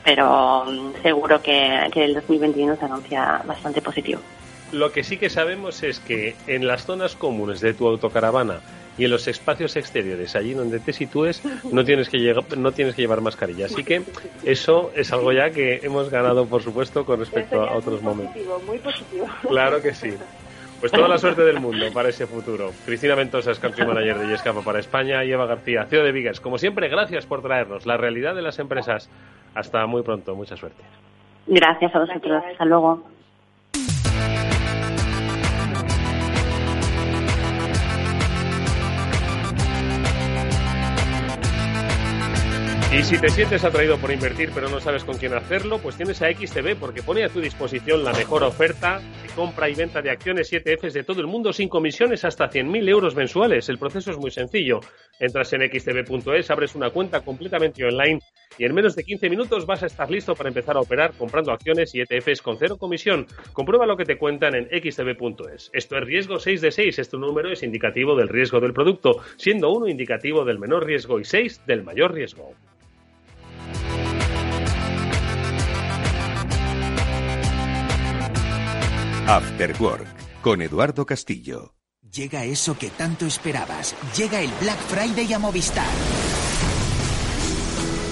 pero 0.03 0.65
mm, 0.65 1.01
seguro 1.01 1.41
que, 1.41 1.89
que 1.91 2.05
el 2.05 2.13
2021 2.13 2.75
se 2.77 2.85
anuncia 2.85 3.41
bastante 3.45 3.81
positivo. 3.81 4.21
Lo 4.71 4.91
que 4.91 5.03
sí 5.03 5.17
que 5.17 5.29
sabemos 5.29 5.83
es 5.83 5.99
que 5.99 6.35
en 6.47 6.67
las 6.67 6.85
zonas 6.85 7.15
comunes 7.15 7.61
de 7.61 7.73
tu 7.73 7.87
autocaravana 7.87 8.59
y 8.97 9.05
en 9.05 9.11
los 9.11 9.27
espacios 9.27 9.75
exteriores, 9.75 10.35
allí 10.35 10.53
donde 10.53 10.79
te 10.79 10.91
sitúes, 10.91 11.43
no 11.71 11.85
tienes 11.85 12.09
que, 12.09 12.35
no 12.57 12.71
tienes 12.71 12.95
que 12.95 13.01
llevar 13.03 13.21
mascarilla. 13.21 13.67
Así 13.67 13.83
que 13.83 14.01
eso 14.43 14.91
es 14.95 15.13
algo 15.13 15.31
ya 15.31 15.51
que 15.51 15.81
hemos 15.83 16.09
ganado, 16.09 16.47
por 16.47 16.63
supuesto, 16.63 17.05
con 17.05 17.19
respecto 17.19 17.61
a 17.61 17.75
otros 17.75 18.01
momentos. 18.01 18.35
muy 18.65 18.79
positivo. 18.79 19.27
Claro 19.47 19.81
que 19.81 19.93
sí. 19.93 20.13
Pues 20.79 20.91
toda 20.91 21.07
la 21.07 21.17
suerte 21.17 21.43
del 21.43 21.59
mundo 21.59 21.87
para 21.91 22.09
ese 22.09 22.27
futuro. 22.27 22.71
Cristina 22.85 23.15
Ventosa 23.15 23.51
es 23.51 23.59
country 23.59 23.85
manager 23.85 24.19
de 24.19 24.27
Yescapa 24.27 24.61
para 24.61 24.79
España 24.79 25.23
y 25.23 25.31
Eva 25.31 25.47
García, 25.47 25.85
CEO 25.85 26.03
de 26.03 26.11
Vigas. 26.11 26.39
Como 26.39 26.59
siempre, 26.59 26.87
gracias 26.87 27.25
por 27.25 27.41
traernos 27.41 27.87
la 27.87 27.97
realidad 27.97 28.35
de 28.35 28.43
las 28.43 28.59
empresas. 28.59 29.09
Hasta 29.55 29.87
muy 29.87 30.03
pronto. 30.03 30.35
Mucha 30.35 30.55
suerte. 30.55 30.83
Gracias 31.47 31.95
a 31.95 31.99
vosotros. 31.99 32.43
Hasta 32.51 32.65
luego. 32.65 33.03
Y 42.89 43.03
si 43.03 43.19
te 43.19 43.27
sientes 43.27 43.65
atraído 43.65 43.97
por 43.97 44.11
invertir 44.11 44.49
pero 44.55 44.69
no 44.69 44.79
sabes 44.79 45.03
con 45.03 45.17
quién 45.17 45.33
hacerlo, 45.33 45.77
pues 45.79 45.97
tienes 45.97 46.21
a 46.21 46.31
XTB 46.31 46.77
porque 46.79 47.03
pone 47.03 47.25
a 47.25 47.29
tu 47.29 47.41
disposición 47.41 48.01
la 48.01 48.13
mejor 48.13 48.43
oferta 48.43 49.01
de 49.21 49.27
compra 49.35 49.69
y 49.69 49.75
venta 49.75 50.01
de 50.01 50.09
acciones 50.09 50.51
7Fs 50.51 50.93
de 50.93 51.03
todo 51.03 51.19
el 51.19 51.27
mundo 51.27 51.51
sin 51.51 51.67
comisiones 51.67 52.23
hasta 52.23 52.49
100.000 52.49 52.87
euros 52.87 53.13
mensuales. 53.13 53.67
El 53.67 53.77
proceso 53.77 54.11
es 54.11 54.17
muy 54.17 54.31
sencillo. 54.31 54.79
Entras 55.19 55.51
en 55.51 55.69
xtb.es, 55.69 56.49
abres 56.49 56.75
una 56.75 56.89
cuenta 56.89 57.19
completamente 57.19 57.83
online 57.83 58.21
y 58.57 58.63
en 58.63 58.73
menos 58.73 58.95
de 58.95 59.03
15 59.03 59.29
minutos 59.29 59.65
vas 59.65 59.83
a 59.83 59.87
estar 59.87 60.09
listo 60.09 60.33
para 60.33 60.47
empezar 60.47 60.77
a 60.77 60.81
operar 60.81 61.11
comprando 61.17 61.51
acciones 61.51 61.93
y 61.93 61.99
ETFs 61.99 62.41
con 62.41 62.57
cero 62.57 62.77
comisión. 62.77 63.27
Comprueba 63.51 63.85
lo 63.85 63.97
que 63.97 64.05
te 64.05 64.17
cuentan 64.17 64.55
en 64.55 64.65
xtb.es. 64.65 65.71
Esto 65.73 65.97
es 65.97 66.03
riesgo 66.05 66.39
6 66.39 66.61
de 66.61 66.71
6. 66.71 66.99
Este 66.99 67.17
número 67.17 67.51
es 67.51 67.63
indicativo 67.63 68.15
del 68.15 68.29
riesgo 68.29 68.61
del 68.61 68.73
producto, 68.73 69.17
siendo 69.35 69.71
uno 69.71 69.89
indicativo 69.89 70.45
del 70.45 70.57
menor 70.57 70.85
riesgo 70.85 71.19
y 71.19 71.25
6 71.25 71.65
del 71.67 71.83
mayor 71.83 72.13
riesgo. 72.13 72.53
After 79.27 79.75
Work 79.81 80.07
con 80.41 80.61
Eduardo 80.61 81.05
Castillo. 81.05 81.73
Llega 82.13 82.45
eso 82.45 82.77
que 82.77 82.89
tanto 82.89 83.25
esperabas. 83.25 83.93
Llega 84.15 84.39
el 84.39 84.49
Black 84.61 84.79
Friday 84.87 85.33
a 85.33 85.37
Movistar. 85.37 85.85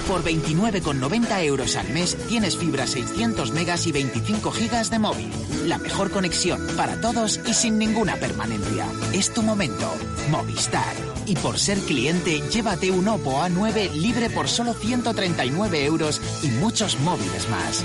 Por 0.06 0.22
29,90 0.22 1.42
euros 1.44 1.76
al 1.76 1.88
mes 1.88 2.18
tienes 2.28 2.58
fibra 2.58 2.86
600 2.86 3.50
megas 3.52 3.86
y 3.86 3.92
25 3.92 4.50
gigas 4.50 4.90
de 4.90 4.98
móvil. 4.98 5.30
La 5.64 5.78
mejor 5.78 6.10
conexión 6.10 6.60
para 6.76 7.00
todos 7.00 7.40
y 7.46 7.54
sin 7.54 7.78
ninguna 7.78 8.16
permanencia. 8.16 8.86
Es 9.14 9.32
tu 9.32 9.42
momento. 9.42 9.90
Movistar. 10.30 10.94
Y 11.24 11.34
por 11.36 11.58
ser 11.58 11.78
cliente, 11.78 12.42
llévate 12.50 12.90
un 12.90 13.08
Oppo 13.08 13.40
A9 13.40 13.92
libre 13.92 14.28
por 14.28 14.48
solo 14.48 14.74
139 14.74 15.86
euros 15.86 16.20
y 16.42 16.48
muchos 16.48 17.00
móviles 17.00 17.48
más. 17.48 17.84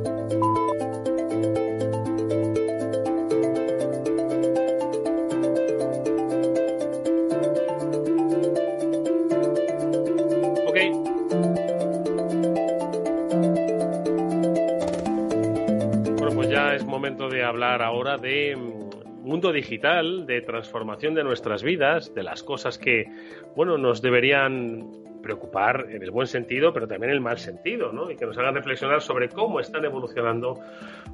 De 17.53 18.55
mm, 18.55 19.27
mundo 19.27 19.51
digital, 19.51 20.25
de 20.25 20.41
transformación 20.41 21.13
de 21.13 21.23
nuestras 21.23 21.63
vidas, 21.63 22.13
de 22.13 22.23
las 22.23 22.43
cosas 22.43 22.77
que, 22.77 23.05
bueno, 23.55 23.77
nos 23.77 24.01
deberían 24.01 25.01
preocupar 25.21 25.87
en 25.89 26.01
el 26.01 26.11
buen 26.11 26.27
sentido, 26.27 26.73
pero 26.73 26.87
también 26.87 27.11
en 27.11 27.17
el 27.17 27.21
mal 27.21 27.37
sentido, 27.37 27.91
¿no? 27.91 28.09
Y 28.09 28.15
que 28.15 28.25
nos 28.25 28.37
hagan 28.37 28.55
reflexionar 28.55 29.01
sobre 29.01 29.29
cómo 29.29 29.59
están 29.59 29.85
evolucionando, 29.85 30.59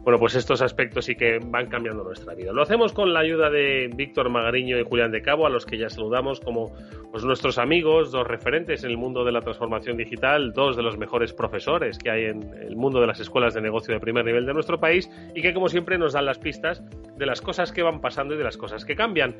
bueno, 0.07 0.19
pues 0.19 0.35
estos 0.35 0.61
aspectos 0.61 1.09
y 1.09 1.15
que 1.15 1.37
van 1.37 1.67
cambiando 1.67 2.01
nuestra 2.01 2.33
vida. 2.33 2.53
Lo 2.53 2.61
hacemos 2.61 2.93
con 2.93 3.13
la 3.13 3.19
ayuda 3.19 3.49
de 3.49 3.89
Víctor 3.93 4.29
Magariño 4.29 4.79
y 4.79 4.83
Julián 4.85 5.11
de 5.11 5.21
Cabo, 5.21 5.45
a 5.45 5.49
los 5.49 5.65
que 5.65 5.77
ya 5.77 5.89
saludamos 5.89 6.39
como 6.39 6.71
pues, 7.11 7.25
nuestros 7.25 7.57
amigos, 7.57 8.13
dos 8.13 8.25
referentes 8.25 8.85
en 8.85 8.91
el 8.91 8.97
mundo 8.97 9.25
de 9.25 9.33
la 9.33 9.41
transformación 9.41 9.97
digital, 9.97 10.53
dos 10.53 10.77
de 10.77 10.83
los 10.83 10.97
mejores 10.97 11.33
profesores 11.33 11.97
que 11.97 12.09
hay 12.09 12.23
en 12.23 12.53
el 12.57 12.77
mundo 12.77 13.01
de 13.01 13.07
las 13.07 13.19
escuelas 13.19 13.53
de 13.53 13.59
negocio 13.59 13.93
de 13.93 13.99
primer 13.99 14.23
nivel 14.23 14.45
de 14.45 14.53
nuestro 14.53 14.79
país 14.79 15.11
y 15.35 15.41
que, 15.41 15.53
como 15.53 15.67
siempre, 15.67 15.97
nos 15.97 16.13
dan 16.13 16.25
las 16.25 16.39
pistas 16.39 16.81
de 17.17 17.25
las 17.25 17.41
cosas 17.41 17.73
que 17.73 17.83
van 17.83 17.99
pasando 17.99 18.33
y 18.33 18.37
de 18.37 18.45
las 18.45 18.55
cosas 18.55 18.85
que 18.85 18.95
cambian. 18.95 19.35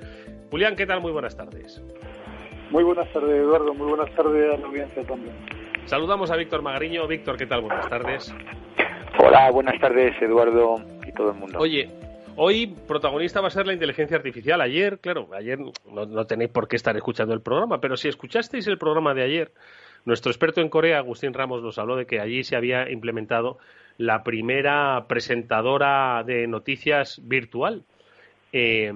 Julián, 0.52 0.76
¿qué 0.76 0.86
tal? 0.86 1.00
Muy 1.00 1.14
buenas 1.14 1.38
tardes. 1.38 1.82
Muy 2.72 2.84
buenas 2.84 3.10
tardes, 3.14 3.38
Eduardo. 3.38 3.74
Muy 3.74 3.88
buenas 3.88 4.14
tardes 4.16 4.54
a 4.54 4.58
la 4.58 4.68
audiencia 4.68 5.02
también. 5.04 5.34
Saludamos 5.86 6.30
a 6.30 6.36
Víctor 6.36 6.62
Magariño. 6.62 7.08
Víctor, 7.08 7.38
¿qué 7.38 7.46
tal? 7.46 7.62
Buenas 7.62 7.88
tardes. 7.88 8.36
Hola, 9.20 9.52
buenas 9.52 9.80
tardes, 9.80 10.16
Eduardo 10.22 10.82
y 11.06 11.12
todo 11.12 11.32
el 11.32 11.38
mundo. 11.38 11.60
Oye, 11.60 11.90
hoy 12.36 12.68
protagonista 12.88 13.42
va 13.42 13.48
a 13.48 13.52
ser 13.52 13.66
la 13.66 13.74
inteligencia 13.74 14.18
artificial. 14.18 14.62
Ayer, 14.62 15.00
claro, 15.00 15.30
ayer 15.34 15.60
no, 15.60 16.26
tenéis 16.26 16.52
por 16.52 16.68
qué 16.68 16.76
estar 16.76 16.96
escuchando 16.96 17.34
el 17.34 17.42
programa, 17.42 17.80
pero 17.82 17.98
si 17.98 18.08
escuchasteis 18.08 18.68
el 18.68 18.78
programa 18.78 19.14
de 19.14 19.24
ayer, 19.24 19.52
nuestro 20.06 20.32
experto 20.32 20.62
en 20.62 20.70
Corea, 20.70 21.00
Agustín 21.00 21.34
Ramos, 21.34 21.64
nos 21.64 21.78
habló 21.78 21.96
de 21.96 22.06
que 22.06 22.20
allí 22.20 22.44
se 22.44 22.56
había 22.56 22.90
implementado 22.90 23.58
la 23.98 24.24
primera 24.24 25.06
presentadora 25.08 26.24
de 26.26 26.48
noticias 26.48 27.20
virtual. 27.24 27.84
Eh, 28.54 28.94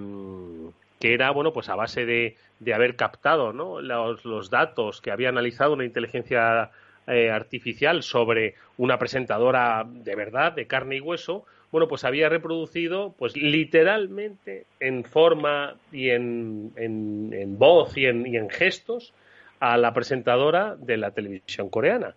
que 1.02 1.14
era, 1.16 1.32
bueno, 1.32 1.52
pues 1.52 1.68
a 1.68 1.76
base 1.76 2.06
de, 2.06 2.38
haber 2.74 2.96
captado 2.96 3.52
¿no? 3.52 3.82
los, 3.82 4.50
datos 4.50 5.02
que 5.02 5.12
había 5.12 5.30
analizado 5.30 5.74
una 5.74 5.84
inteligencia 5.84 6.70
eh, 7.08 7.30
artificial 7.30 8.04
sobre 8.04 8.56
una 8.78 8.98
presentadora 8.98 9.86
de 9.88 10.16
verdad, 10.16 10.54
de 10.54 10.68
carne 10.68 10.98
y 10.98 11.02
hueso, 11.02 11.46
bueno, 11.72 11.88
pues 11.88 12.04
había 12.04 12.28
reproducido, 12.28 13.16
pues 13.18 13.36
literalmente 13.38 14.66
en 14.80 15.04
forma 15.04 15.76
y 15.92 16.10
en, 16.10 16.74
en, 16.76 17.58
voz 17.58 17.96
y 17.98 18.06
en, 18.06 18.28
y 18.28 18.36
en 18.36 18.50
gestos 18.50 19.14
a 19.60 19.78
la 19.78 19.94
presentadora 19.94 20.76
de 20.76 20.98
la 20.98 21.12
televisión 21.12 21.70
coreana. 21.70 22.14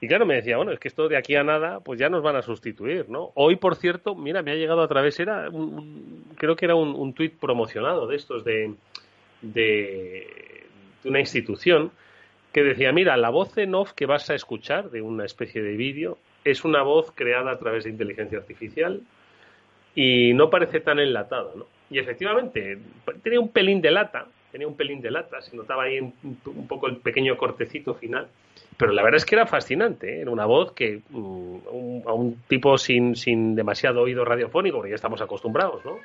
Y 0.00 0.08
claro, 0.08 0.26
me 0.26 0.36
decía, 0.36 0.56
bueno, 0.56 0.72
es 0.72 0.78
que 0.78 0.88
esto 0.88 1.08
de 1.08 1.16
aquí 1.16 1.34
a 1.34 1.42
nada, 1.42 1.80
pues 1.80 1.98
ya 1.98 2.08
nos 2.08 2.22
van 2.22 2.36
a 2.36 2.42
sustituir, 2.42 3.08
¿no? 3.08 3.32
Hoy, 3.34 3.56
por 3.56 3.76
cierto, 3.76 4.14
mira, 4.14 4.42
me 4.42 4.52
ha 4.52 4.54
llegado 4.54 4.82
a 4.82 4.88
través, 4.88 5.18
era 5.18 5.48
creo 6.36 6.56
que 6.56 6.64
era 6.64 6.74
un, 6.76 6.94
un 6.94 7.14
tuit 7.14 7.36
promocionado 7.36 8.06
de 8.06 8.16
estos 8.16 8.44
de, 8.44 8.74
de, 9.42 10.26
una 11.04 11.20
institución 11.20 11.90
que 12.58 12.70
decía, 12.70 12.92
mira, 12.92 13.16
la 13.16 13.30
voz 13.30 13.56
en 13.58 13.74
off 13.74 13.92
que 13.92 14.06
vas 14.06 14.30
a 14.30 14.34
escuchar 14.34 14.90
de 14.90 15.00
una 15.00 15.24
especie 15.24 15.62
de 15.62 15.76
vídeo 15.76 16.18
es 16.44 16.64
una 16.64 16.82
voz 16.82 17.12
creada 17.14 17.52
a 17.52 17.58
través 17.58 17.84
de 17.84 17.90
inteligencia 17.90 18.38
artificial 18.38 19.02
y 19.94 20.32
no 20.34 20.50
parece 20.50 20.80
tan 20.80 20.98
enlatada, 20.98 21.50
¿no? 21.54 21.66
Y 21.88 21.98
efectivamente, 21.98 22.78
tenía 23.22 23.40
un 23.40 23.50
pelín 23.50 23.80
de 23.80 23.92
lata, 23.92 24.26
tenía 24.50 24.66
un 24.66 24.76
pelín 24.76 25.00
de 25.00 25.10
lata, 25.10 25.40
se 25.40 25.56
notaba 25.56 25.84
ahí 25.84 26.00
un 26.00 26.66
poco 26.66 26.88
el 26.88 26.96
pequeño 26.96 27.36
cortecito 27.36 27.94
final, 27.94 28.28
pero 28.76 28.92
la 28.92 29.02
verdad 29.02 29.18
es 29.18 29.24
que 29.24 29.36
era 29.36 29.46
fascinante, 29.46 30.16
¿eh? 30.16 30.20
era 30.22 30.30
una 30.30 30.46
voz 30.46 30.72
que 30.72 31.00
mm, 31.08 32.06
a 32.06 32.12
un 32.12 32.42
tipo 32.48 32.76
sin, 32.76 33.14
sin 33.14 33.54
demasiado 33.54 34.02
oído 34.02 34.24
radiofónico, 34.24 34.78
porque 34.78 34.90
ya 34.90 34.96
estamos 34.96 35.22
acostumbrados, 35.22 35.84
¿no? 35.84 35.98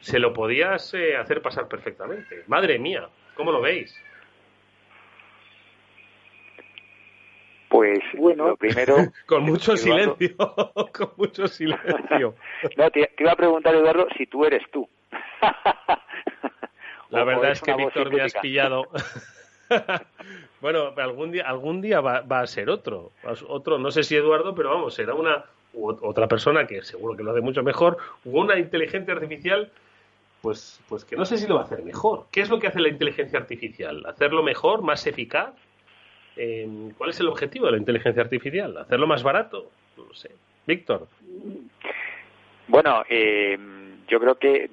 Se 0.00 0.18
lo 0.18 0.32
podías 0.32 0.94
eh, 0.94 1.16
hacer 1.16 1.42
pasar 1.42 1.68
perfectamente. 1.68 2.42
Madre 2.48 2.78
mía, 2.78 3.08
¿cómo 3.34 3.52
lo 3.52 3.60
veis? 3.60 3.94
Pues 7.72 8.00
bueno, 8.18 8.54
primero. 8.56 8.96
con 9.26 9.44
mucho 9.44 9.78
silencio, 9.78 10.36
con 10.36 11.10
mucho 11.16 11.48
silencio. 11.48 12.34
no, 12.76 12.90
te, 12.90 13.10
iba 13.18 13.32
a 13.32 13.36
preguntar, 13.36 13.74
Eduardo, 13.74 14.06
si 14.18 14.26
tú 14.26 14.44
eres 14.44 14.62
tú. 14.70 14.86
La 17.08 17.24
verdad 17.24 17.52
es 17.52 17.62
que, 17.62 17.74
Víctor, 17.74 18.12
me 18.12 18.20
has 18.20 18.34
pillado. 18.34 18.88
bueno, 20.60 20.92
algún 20.98 21.32
día, 21.32 21.48
algún 21.48 21.80
día 21.80 22.02
va, 22.02 22.40
a 22.40 22.46
ser 22.46 22.68
otro. 22.68 23.12
Otro, 23.48 23.78
no 23.78 23.90
sé 23.90 24.02
si 24.02 24.16
Eduardo, 24.16 24.54
pero 24.54 24.68
vamos, 24.68 24.92
será 24.94 25.14
una 25.14 25.42
otra 25.74 26.28
persona 26.28 26.66
que 26.66 26.82
seguro 26.82 27.16
que 27.16 27.22
lo 27.22 27.30
hace 27.30 27.40
mucho 27.40 27.62
mejor, 27.62 27.96
o 28.26 28.30
una 28.38 28.58
inteligencia 28.58 29.14
artificial, 29.14 29.70
pues, 30.42 30.78
pues 30.90 31.06
que 31.06 31.16
no 31.16 31.24
sé 31.24 31.38
si 31.38 31.46
lo 31.46 31.54
va 31.54 31.62
a 31.62 31.64
hacer 31.64 31.82
mejor. 31.82 32.26
¿Qué 32.30 32.42
es 32.42 32.50
lo 32.50 32.58
que 32.58 32.66
hace 32.66 32.80
la 32.80 32.88
inteligencia 32.88 33.38
artificial? 33.38 34.04
¿Hacerlo 34.06 34.42
mejor, 34.42 34.82
más 34.82 35.06
eficaz? 35.06 35.54
Eh, 36.36 36.68
¿Cuál 36.96 37.10
es 37.10 37.20
el 37.20 37.28
objetivo 37.28 37.66
de 37.66 37.72
la 37.72 37.78
inteligencia 37.78 38.22
artificial? 38.22 38.76
¿Hacerlo 38.78 39.06
más 39.06 39.22
barato? 39.22 39.70
No 39.96 40.12
sé. 40.14 40.30
Víctor. 40.66 41.08
Bueno, 42.68 43.04
eh, 43.08 43.58
yo 44.08 44.20
creo 44.20 44.36
que 44.36 44.70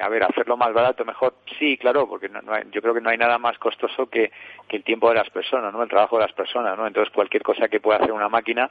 a 0.00 0.08
ver, 0.08 0.24
hacerlo 0.24 0.56
más 0.56 0.72
barato, 0.72 1.04
mejor, 1.04 1.34
sí, 1.58 1.76
claro, 1.76 2.08
porque 2.08 2.28
no, 2.28 2.40
yo 2.70 2.82
creo 2.82 2.94
que 2.94 3.00
no 3.00 3.10
hay 3.10 3.18
nada 3.18 3.38
más 3.38 3.58
costoso 3.58 4.06
que, 4.06 4.32
que, 4.68 4.76
el 4.76 4.84
tiempo 4.84 5.08
de 5.08 5.16
las 5.16 5.30
personas, 5.30 5.72
¿no? 5.72 5.82
El 5.82 5.88
trabajo 5.88 6.16
de 6.16 6.24
las 6.24 6.32
personas, 6.32 6.76
¿no? 6.76 6.86
Entonces, 6.86 7.12
cualquier 7.14 7.42
cosa 7.42 7.68
que 7.68 7.80
pueda 7.80 7.98
hacer 7.98 8.12
una 8.12 8.28
máquina, 8.28 8.70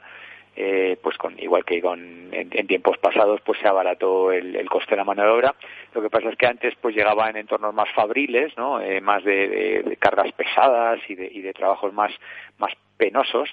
eh, 0.56 0.96
pues 1.02 1.16
con, 1.18 1.38
igual 1.38 1.64
que 1.64 1.80
con, 1.80 2.28
en, 2.32 2.66
tiempos 2.66 2.98
pasados, 2.98 3.40
pues 3.44 3.58
se 3.60 3.68
abarató 3.68 4.32
el, 4.32 4.56
el, 4.56 4.68
coste 4.68 4.90
de 4.90 4.96
la 4.96 5.04
mano 5.04 5.22
de 5.22 5.30
obra. 5.30 5.54
Lo 5.94 6.02
que 6.02 6.10
pasa 6.10 6.28
es 6.28 6.36
que 6.36 6.46
antes, 6.46 6.74
pues 6.80 6.94
llegaba 6.94 7.28
en 7.28 7.36
entornos 7.36 7.74
más 7.74 7.90
fabriles, 7.94 8.56
¿no? 8.56 8.80
Eh, 8.80 9.00
más 9.00 9.24
de, 9.24 9.82
de, 9.84 9.96
cargas 9.96 10.32
pesadas 10.32 11.00
y 11.08 11.14
de, 11.14 11.26
y 11.26 11.40
de 11.40 11.52
trabajos 11.52 11.92
más, 11.92 12.12
más 12.58 12.72
penosos 12.96 13.50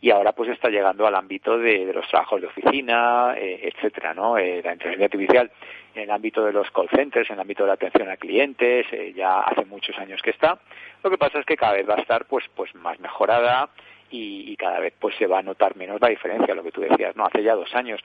y 0.00 0.10
ahora 0.10 0.32
pues 0.32 0.50
está 0.50 0.68
llegando 0.68 1.06
al 1.06 1.14
ámbito 1.14 1.56
de, 1.56 1.86
de 1.86 1.92
los 1.92 2.06
trabajos 2.08 2.40
de 2.40 2.48
oficina, 2.48 3.34
eh, 3.36 3.72
etcétera, 3.72 4.12
¿no? 4.14 4.36
Eh, 4.36 4.60
la 4.62 4.72
inteligencia 4.72 5.06
artificial 5.06 5.50
en 5.94 6.02
el 6.02 6.10
ámbito 6.10 6.44
de 6.44 6.52
los 6.52 6.70
call 6.72 6.88
centers, 6.88 7.30
en 7.30 7.34
el 7.34 7.40
ámbito 7.40 7.62
de 7.62 7.68
la 7.68 7.74
atención 7.74 8.10
a 8.10 8.16
clientes, 8.16 8.86
eh, 8.90 9.12
ya 9.14 9.40
hace 9.40 9.64
muchos 9.64 9.96
años 9.98 10.20
que 10.20 10.30
está. 10.30 10.58
Lo 11.04 11.10
que 11.10 11.18
pasa 11.18 11.38
es 11.38 11.46
que 11.46 11.56
cada 11.56 11.74
vez 11.74 11.88
va 11.88 11.94
a 11.94 12.00
estar 12.00 12.24
pues 12.26 12.44
pues 12.54 12.74
más 12.74 12.98
mejorada 12.98 13.68
y, 14.12 14.54
cada 14.56 14.78
vez 14.78 14.94
pues 15.00 15.16
se 15.16 15.26
va 15.26 15.38
a 15.38 15.42
notar 15.42 15.74
menos 15.76 16.00
la 16.00 16.08
diferencia, 16.08 16.54
lo 16.54 16.62
que 16.62 16.70
tú 16.70 16.82
decías, 16.82 17.16
¿no? 17.16 17.24
Hace 17.24 17.42
ya 17.42 17.54
dos 17.54 17.74
años 17.74 18.00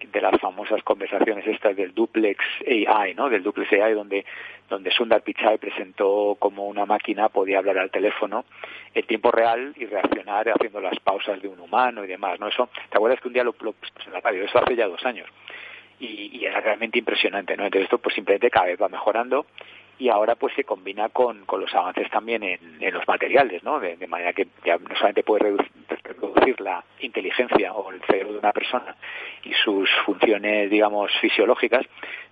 de 0.00 0.20
las 0.20 0.38
famosas 0.40 0.82
conversaciones 0.82 1.46
estas 1.46 1.76
del 1.76 1.94
duplex 1.94 2.44
AI, 2.66 3.14
¿no? 3.14 3.30
Del 3.30 3.42
duplex 3.42 3.72
AI 3.72 3.94
donde 3.94 4.26
donde 4.68 4.90
Sundar 4.90 5.22
Pichai 5.22 5.58
presentó 5.58 6.36
como 6.38 6.66
una 6.66 6.86
máquina 6.86 7.28
podía 7.28 7.58
hablar 7.58 7.78
al 7.78 7.90
teléfono 7.90 8.44
en 8.94 9.06
tiempo 9.06 9.30
real 9.30 9.74
y 9.76 9.86
reaccionar 9.86 10.48
haciendo 10.48 10.80
las 10.80 10.98
pausas 11.00 11.40
de 11.40 11.48
un 11.48 11.60
humano 11.60 12.04
y 12.04 12.08
demás, 12.08 12.40
¿no? 12.40 12.48
Eso, 12.48 12.68
¿te 12.90 12.96
acuerdas 12.96 13.20
que 13.20 13.28
un 13.28 13.34
día 13.34 13.44
lo, 13.44 13.54
lo 13.60 13.72
pues, 13.72 13.92
en 14.06 14.12
la 14.12 14.20
radio, 14.20 14.44
eso 14.44 14.58
hace 14.58 14.74
ya 14.74 14.88
dos 14.88 15.04
años? 15.04 15.28
Y, 16.00 16.30
y, 16.36 16.44
era 16.46 16.60
realmente 16.60 16.98
impresionante, 16.98 17.56
¿no? 17.56 17.64
Entonces 17.64 17.84
esto 17.84 17.98
pues 17.98 18.14
simplemente 18.14 18.50
cada 18.50 18.66
vez 18.66 18.80
va 18.80 18.88
mejorando 18.88 19.46
y 19.98 20.08
ahora 20.08 20.34
pues 20.34 20.54
se 20.54 20.64
combina 20.64 21.08
con, 21.10 21.44
con 21.44 21.60
los 21.60 21.74
avances 21.74 22.10
también 22.10 22.42
en, 22.42 22.58
en 22.80 22.94
los 22.94 23.06
materiales, 23.06 23.62
¿no? 23.62 23.78
De, 23.78 23.96
manera 24.06 24.32
que 24.32 24.48
ya 24.64 24.76
no 24.76 24.94
solamente 24.96 25.22
puede 25.22 25.56
reducir 26.02 26.60
la 26.60 26.84
inteligencia 27.00 27.72
o 27.72 27.90
el 27.90 28.00
cerebro 28.02 28.32
de 28.32 28.38
una 28.38 28.52
persona 28.52 28.96
y 29.44 29.52
sus 29.54 29.88
funciones, 30.04 30.70
digamos, 30.70 31.10
fisiológicas, 31.20 31.86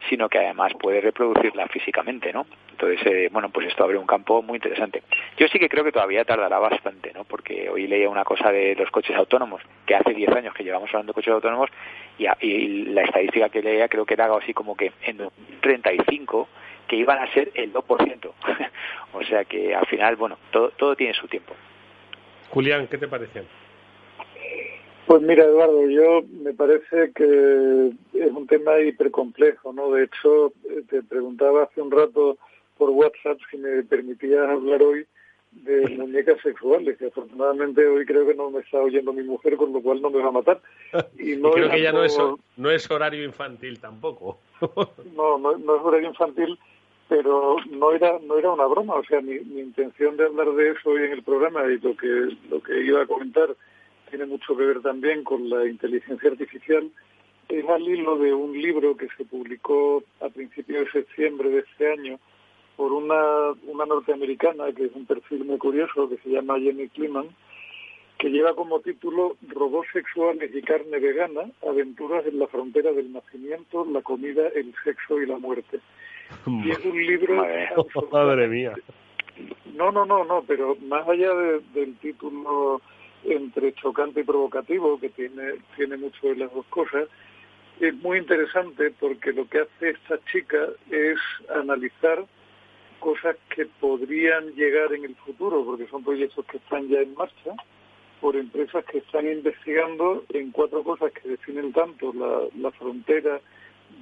sino 0.09 0.28
que 0.28 0.39
además 0.39 0.72
puede 0.80 1.01
reproducirla 1.01 1.66
físicamente, 1.68 2.32
¿no? 2.32 2.47
Entonces, 2.72 3.07
eh, 3.07 3.28
bueno, 3.30 3.51
pues 3.51 3.68
esto 3.68 3.84
abre 3.84 3.99
un 3.99 4.07
campo 4.07 4.43
muy 4.43 4.57
interesante. 4.57 5.03
Yo 5.37 5.47
sí 5.49 5.59
que 5.59 5.68
creo 5.68 5.84
que 5.84 5.93
todavía 5.93 6.24
tardará 6.24 6.59
bastante, 6.59 7.12
¿no? 7.12 7.24
Porque 7.24 7.68
hoy 7.70 7.87
leía 7.87 8.09
una 8.09 8.24
cosa 8.24 8.51
de 8.51 8.74
los 8.74 8.91
coches 8.91 9.16
autónomos, 9.16 9.62
que 9.87 9.95
hace 9.95 10.12
10 10.12 10.30
años 10.30 10.55
que 10.55 10.64
llevamos 10.64 10.89
hablando 10.91 11.12
de 11.12 11.14
coches 11.14 11.34
autónomos, 11.34 11.70
y, 12.18 12.26
y 12.41 12.84
la 12.87 13.03
estadística 13.03 13.49
que 13.49 13.62
leía 13.62 13.89
creo 13.89 14.05
que 14.05 14.14
era 14.14 14.24
algo 14.24 14.39
así 14.39 14.53
como 14.55 14.76
que 14.76 14.93
en 15.03 15.28
35 15.61 16.49
que 16.91 16.97
iban 16.97 17.18
a 17.18 17.32
ser 17.32 17.53
el 17.55 17.72
2%. 17.72 18.32
o 19.12 19.22
sea 19.22 19.45
que 19.45 19.72
al 19.72 19.86
final, 19.86 20.16
bueno, 20.16 20.36
todo, 20.51 20.70
todo 20.70 20.97
tiene 20.97 21.14
su 21.14 21.28
tiempo. 21.28 21.55
Julián, 22.51 22.88
¿qué 22.88 22.99
te 22.99 23.07
parece? 23.07 23.45
Pues 25.07 25.22
mira, 25.22 25.45
Eduardo, 25.45 25.88
yo 25.88 26.22
me 26.43 26.53
parece 26.53 27.12
que 27.14 27.93
es 28.12 28.32
un 28.32 28.47
tema 28.49 28.80
hipercomplejo, 28.80 29.72
¿no? 29.72 29.93
De 29.93 30.05
hecho, 30.05 30.49
eh, 30.68 30.82
te 30.88 31.03
preguntaba 31.05 31.62
hace 31.62 31.80
un 31.80 31.93
rato 31.93 32.38
por 32.76 32.91
WhatsApp 32.91 33.38
si 33.51 33.57
me 33.57 33.84
permitías 33.84 34.49
hablar 34.49 34.82
hoy 34.82 35.07
de 35.53 35.88
muñecas 35.97 36.41
sexuales, 36.43 36.99
que 36.99 37.07
afortunadamente 37.07 37.86
hoy 37.86 38.05
creo 38.05 38.26
que 38.26 38.34
no 38.34 38.51
me 38.51 38.61
está 38.61 38.78
oyendo 38.78 39.12
mi 39.12 39.22
mujer, 39.22 39.57
con 39.57 39.72
lo 39.72 39.80
cual 39.80 40.03
no 40.03 40.11
me 40.11 40.22
va 40.22 40.28
a 40.28 40.32
matar. 40.32 40.61
Y, 41.18 41.36
no 41.36 41.53
creo 41.53 41.70
que 41.70 41.82
ya 41.82 41.93
no 41.93 42.03
es, 42.03 42.18
no 42.57 42.70
es 42.70 42.91
horario 42.91 43.24
infantil 43.24 43.78
tampoco. 43.78 44.41
no, 45.14 45.38
no, 45.38 45.57
no 45.57 45.76
es 45.76 45.82
horario 45.82 46.09
infantil, 46.09 46.59
pero 47.11 47.56
no 47.68 47.90
era 47.90 48.20
no 48.20 48.38
era 48.38 48.52
una 48.52 48.66
broma 48.66 48.94
o 48.94 49.04
sea 49.04 49.20
mi, 49.20 49.34
intención 49.34 50.16
de 50.16 50.26
hablar 50.26 50.52
de 50.52 50.70
eso 50.70 50.90
hoy 50.90 51.02
en 51.02 51.12
el 51.12 51.24
programa 51.24 51.64
y 51.66 51.78
lo 51.80 51.96
que 51.96 52.06
lo 52.48 52.62
que 52.62 52.84
iba 52.84 53.02
a 53.02 53.06
comentar 53.06 53.48
tiene 54.08 54.26
mucho 54.26 54.56
que 54.56 54.64
ver 54.64 54.80
también 54.80 55.24
con 55.24 55.50
la 55.50 55.66
inteligencia 55.66 56.30
artificial 56.30 56.88
es 57.48 57.68
al 57.68 57.82
hilo 57.82 58.16
de 58.16 58.32
un 58.32 58.52
libro 58.52 58.96
que 58.96 59.08
se 59.16 59.24
publicó 59.24 60.04
a 60.20 60.28
principios 60.28 60.84
de 60.84 61.02
septiembre 61.02 61.50
de 61.50 61.58
este 61.58 61.92
año 61.92 62.20
por 62.76 62.92
una, 62.92 63.54
una 63.66 63.86
norteamericana 63.86 64.72
que 64.72 64.84
es 64.84 64.92
un 64.94 65.04
perfil 65.04 65.44
muy 65.44 65.58
curioso 65.58 66.08
que 66.08 66.18
se 66.18 66.30
llama 66.30 66.61
Jenny 66.61 66.88
Kliman 66.90 67.28
que 68.20 68.28
lleva 68.28 68.54
como 68.54 68.80
título 68.80 69.36
Robots 69.48 69.88
sexuales 69.94 70.54
y 70.54 70.61
carne 70.61 70.98
vegana, 70.98 71.50
aventuras 71.66 72.24
en 72.26 72.38
la 72.38 72.46
frontera 72.48 72.92
del 72.92 73.11
nacimiento, 73.14 73.86
la 73.86 74.02
comida, 74.02 74.46
el 74.48 74.74
sexo 74.84 75.22
y 75.22 75.26
la 75.26 75.38
muerte. 75.38 75.80
Y 76.47 76.70
es 76.70 76.85
un 76.85 77.07
libro... 77.07 77.45
Madre, 78.12 78.49
mía. 78.49 78.74
No, 79.74 79.91
no, 79.91 80.05
no, 80.05 80.24
no, 80.24 80.43
pero 80.47 80.76
más 80.83 81.09
allá 81.09 81.33
del 81.74 81.97
título 81.97 82.81
entre 83.24 83.72
chocante 83.74 84.20
y 84.20 84.24
provocativo, 84.24 84.99
que 84.99 85.11
tiene, 85.11 85.55
tiene 85.76 85.97
mucho 85.97 86.28
de 86.28 86.37
las 86.37 86.53
dos 86.53 86.66
cosas, 86.66 87.09
es 87.81 87.95
muy 88.03 88.18
interesante 88.18 88.93
porque 88.99 89.33
lo 89.33 89.49
que 89.49 89.61
hace 89.61 89.91
esta 89.91 90.18
chica 90.31 90.68
es 90.91 91.18
analizar 91.55 92.24
cosas 92.99 93.37
que 93.55 93.66
podrían 93.81 94.53
llegar 94.55 94.93
en 94.93 95.05
el 95.05 95.14
futuro, 95.16 95.64
porque 95.64 95.87
son 95.87 96.05
proyectos 96.05 96.45
que 96.47 96.59
están 96.59 96.89
ya 96.89 97.01
en 97.01 97.14
marcha, 97.14 97.53
por 98.20 98.37
empresas 98.37 98.85
que 98.85 98.99
están 98.99 99.26
investigando 99.26 100.24
en 100.28 100.51
cuatro 100.51 100.85
cosas 100.85 101.11
que 101.12 101.26
definen 101.26 101.72
tanto 101.72 102.12
la, 102.12 102.43
la 102.61 102.70
frontera 102.72 103.41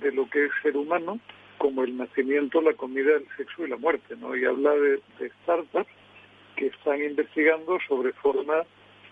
de 0.01 0.13
lo 0.13 0.29
que 0.29 0.47
es 0.47 0.51
ser 0.63 0.77
humano, 0.77 1.21
como 1.59 1.83
el 1.85 1.97
nacimiento, 1.97 2.61
la 2.63 2.73
comida, 2.75 3.17
el 3.17 3.27
sexo 3.37 3.67
y 3.67 3.69
la 3.69 3.77
muerte, 3.77 4.17
¿no? 4.17 4.37
Y 4.37 4.45
habla 4.45 4.73
de, 4.73 5.01
startups 5.43 5.91
que 6.57 6.67
están 6.67 7.03
investigando 7.03 7.79
sobre 7.87 8.13
formas 8.15 8.67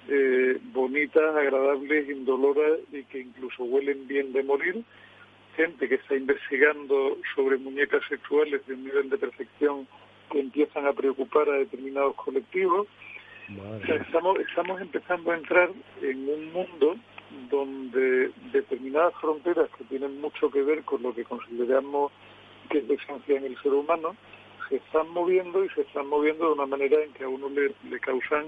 eh, 0.08 0.58
bonitas, 0.72 1.36
agradables, 1.36 2.08
indoloras 2.08 2.78
y 2.92 3.02
que 3.04 3.20
incluso 3.20 3.64
huelen 3.64 4.06
bien 4.06 4.32
de 4.32 4.42
morir. 4.42 4.82
Gente 5.56 5.88
que 5.88 5.96
está 5.96 6.14
investigando 6.14 7.18
sobre 7.34 7.56
muñecas 7.56 8.02
sexuales 8.08 8.66
de 8.66 8.74
un 8.74 8.84
nivel 8.84 9.10
de 9.10 9.18
perfección 9.18 9.86
que 10.30 10.40
empiezan 10.40 10.86
a 10.86 10.92
preocupar 10.92 11.48
a 11.48 11.58
determinados 11.58 12.14
colectivos. 12.16 12.86
estamos, 13.88 14.38
estamos 14.40 14.80
empezando 14.80 15.30
a 15.30 15.36
entrar 15.36 15.70
en 16.02 16.28
un 16.28 16.52
mundo 16.52 16.96
donde 17.50 18.30
determinadas 18.52 19.14
fronteras 19.20 19.68
que 19.76 19.84
tienen 19.84 20.20
mucho 20.20 20.50
que 20.50 20.62
ver 20.62 20.82
con 20.84 21.02
lo 21.02 21.14
que 21.14 21.24
consideramos 21.24 22.12
que 22.68 22.78
es 22.78 22.88
la 22.88 22.94
esencia 22.94 23.36
en 23.36 23.44
el 23.44 23.56
ser 23.62 23.72
humano, 23.72 24.16
se 24.68 24.76
están 24.76 25.08
moviendo 25.10 25.64
y 25.64 25.68
se 25.70 25.82
están 25.82 26.06
moviendo 26.08 26.46
de 26.46 26.52
una 26.52 26.66
manera 26.66 27.02
en 27.02 27.12
que 27.12 27.24
a 27.24 27.28
uno 27.28 27.48
le, 27.48 27.72
le 27.88 28.00
causan 28.00 28.46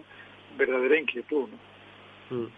verdadera 0.57 0.99
inquietud. 0.99 1.49
¿no? 2.31 2.37
Mm. 2.37 2.49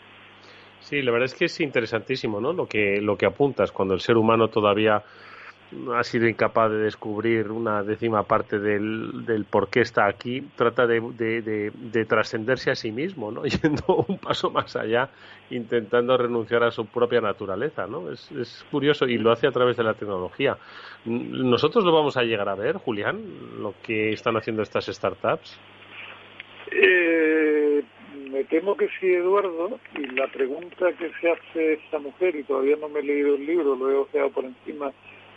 Sí, 0.80 1.02
la 1.02 1.12
verdad 1.12 1.26
es 1.26 1.34
que 1.34 1.44
es 1.44 1.60
interesantísimo, 1.60 2.40
¿no? 2.40 2.52
Lo 2.52 2.66
que 2.66 3.00
lo 3.00 3.16
que 3.16 3.26
apuntas 3.26 3.70
cuando 3.70 3.94
el 3.94 4.00
ser 4.00 4.16
humano 4.16 4.48
todavía 4.48 5.02
ha 5.94 6.02
sido 6.02 6.28
incapaz 6.28 6.70
de 6.70 6.78
descubrir 6.78 7.50
una 7.50 7.82
décima 7.82 8.24
parte 8.24 8.58
del, 8.58 9.24
del 9.24 9.44
por 9.44 9.68
qué 9.68 9.80
está 9.80 10.06
aquí, 10.06 10.42
trata 10.56 10.86
de, 10.86 11.00
de, 11.00 12.04
trascenderse 12.04 12.70
a 12.70 12.74
sí 12.74 12.90
mismo, 12.90 13.30
¿no? 13.30 13.42
yendo 13.62 14.04
un 14.08 14.18
paso 14.18 14.50
más 14.50 14.74
allá, 14.76 15.10
intentando 15.50 16.16
renunciar 16.16 16.64
a 16.64 16.70
su 16.70 16.86
propia 16.86 17.20
naturaleza. 17.20 17.86
¿no? 17.86 18.10
Es, 18.10 18.30
es 18.32 18.66
curioso 18.70 19.06
y 19.06 19.18
lo 19.18 19.30
hace 19.32 19.46
a 19.46 19.52
través 19.52 19.76
de 19.76 19.84
la 19.84 19.94
tecnología. 19.94 20.56
¿Nosotros 21.04 21.84
lo 21.84 21.92
vamos 21.92 22.16
a 22.16 22.22
llegar 22.22 22.48
a 22.48 22.54
ver, 22.54 22.76
Julián, 22.76 23.22
lo 23.60 23.74
que 23.82 24.12
están 24.12 24.36
haciendo 24.36 24.62
estas 24.62 24.86
startups? 24.86 25.58
Eh, 26.72 27.82
me 28.30 28.44
temo 28.44 28.76
que 28.76 28.88
sí, 29.00 29.06
Eduardo, 29.06 29.78
y 29.96 30.06
la 30.14 30.28
pregunta 30.28 30.92
que 30.98 31.10
se 31.20 31.30
hace 31.30 31.72
esta 31.74 31.98
mujer, 31.98 32.36
y 32.36 32.44
todavía 32.44 32.76
no 32.76 32.88
me 32.88 33.00
he 33.00 33.02
leído 33.02 33.34
el 33.34 33.46
libro, 33.46 33.74
lo 33.74 33.90
he 33.90 33.94
ojeado 33.94 34.30
por 34.30 34.44
encima, 34.44 34.92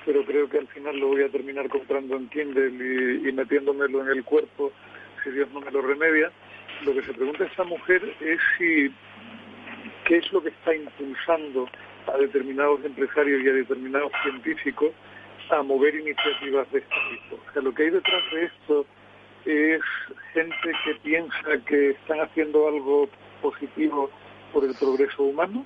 pero 0.05 0.25
creo 0.25 0.49
que 0.49 0.57
al 0.57 0.67
final 0.67 0.97
lo 0.99 1.07
voy 1.07 1.23
a 1.23 1.29
terminar 1.29 1.69
comprando 1.69 2.15
en 2.15 2.29
Kindle 2.29 2.67
y, 3.27 3.31
metiéndomelo 3.31 4.01
en 4.03 4.09
el 4.09 4.23
cuerpo 4.23 4.71
si 5.23 5.31
Dios 5.31 5.49
no 5.51 5.61
me 5.61 5.71
lo 5.71 5.81
remedia. 5.81 6.31
Lo 6.85 6.93
que 6.93 7.03
se 7.03 7.13
pregunta 7.13 7.45
esta 7.45 7.63
mujer 7.63 8.01
es 8.19 8.39
si 8.57 8.91
qué 10.05 10.17
es 10.17 10.31
lo 10.33 10.41
que 10.41 10.49
está 10.49 10.75
impulsando 10.75 11.69
a 12.13 12.17
determinados 12.17 12.83
empresarios 12.83 13.41
y 13.43 13.49
a 13.49 13.53
determinados 13.53 14.11
científicos 14.23 14.91
a 15.49 15.61
mover 15.61 15.95
iniciativas 15.95 16.69
de 16.71 16.79
este 16.79 16.95
tipo. 17.11 17.35
O 17.35 17.53
sea, 17.53 17.61
lo 17.61 17.73
que 17.73 17.83
hay 17.83 17.89
detrás 17.91 18.23
de 18.31 18.45
esto 18.45 18.85
es 19.45 19.81
gente 20.33 20.71
que 20.85 20.95
piensa 21.03 21.65
que 21.65 21.91
están 21.91 22.19
haciendo 22.21 22.67
algo 22.67 23.09
positivo 23.41 24.09
por 24.51 24.65
el 24.65 24.73
progreso 24.75 25.23
humano 25.23 25.65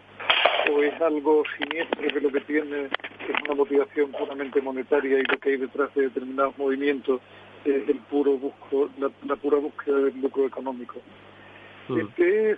o 0.72 0.84
es 0.84 1.02
algo 1.02 1.44
siniestro 1.58 2.08
que 2.08 2.22
lo 2.22 2.32
que 2.32 2.42
tiene 2.42 2.86
es 2.86 3.44
una 3.46 3.56
motivación 3.56 4.12
puramente 4.12 4.62
monetaria 4.62 5.20
y 5.20 5.24
lo 5.24 5.38
que 5.38 5.50
hay 5.52 5.58
detrás 5.58 5.94
de 5.96 6.04
determinados 6.04 6.58
movimientos 6.58 7.22
es 7.66 7.88
el 7.88 8.00
puro 8.10 8.38
busco, 8.38 8.90
la, 8.98 9.36
pura 9.36 9.58
búsqueda 9.58 9.98
del 9.98 10.22
lucro 10.22 10.46
económico. 10.46 10.96
Mm. 11.88 12.00
es 12.18 12.58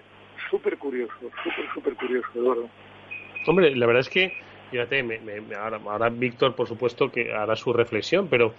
súper 0.49 0.77
curioso, 0.77 1.13
súper, 1.43 1.73
súper 1.73 1.95
curioso, 1.95 2.27
Eduardo. 2.35 2.69
Hombre, 3.47 3.75
la 3.75 3.85
verdad 3.85 4.01
es 4.01 4.09
que, 4.09 4.33
fíjate, 4.71 5.03
me, 5.03 5.19
ahora, 5.55 5.79
ahora 5.85 6.09
Víctor, 6.09 6.55
por 6.55 6.67
supuesto, 6.67 7.11
que 7.11 7.33
hará 7.33 7.55
su 7.55 7.73
reflexión, 7.73 8.27
pero 8.27 8.53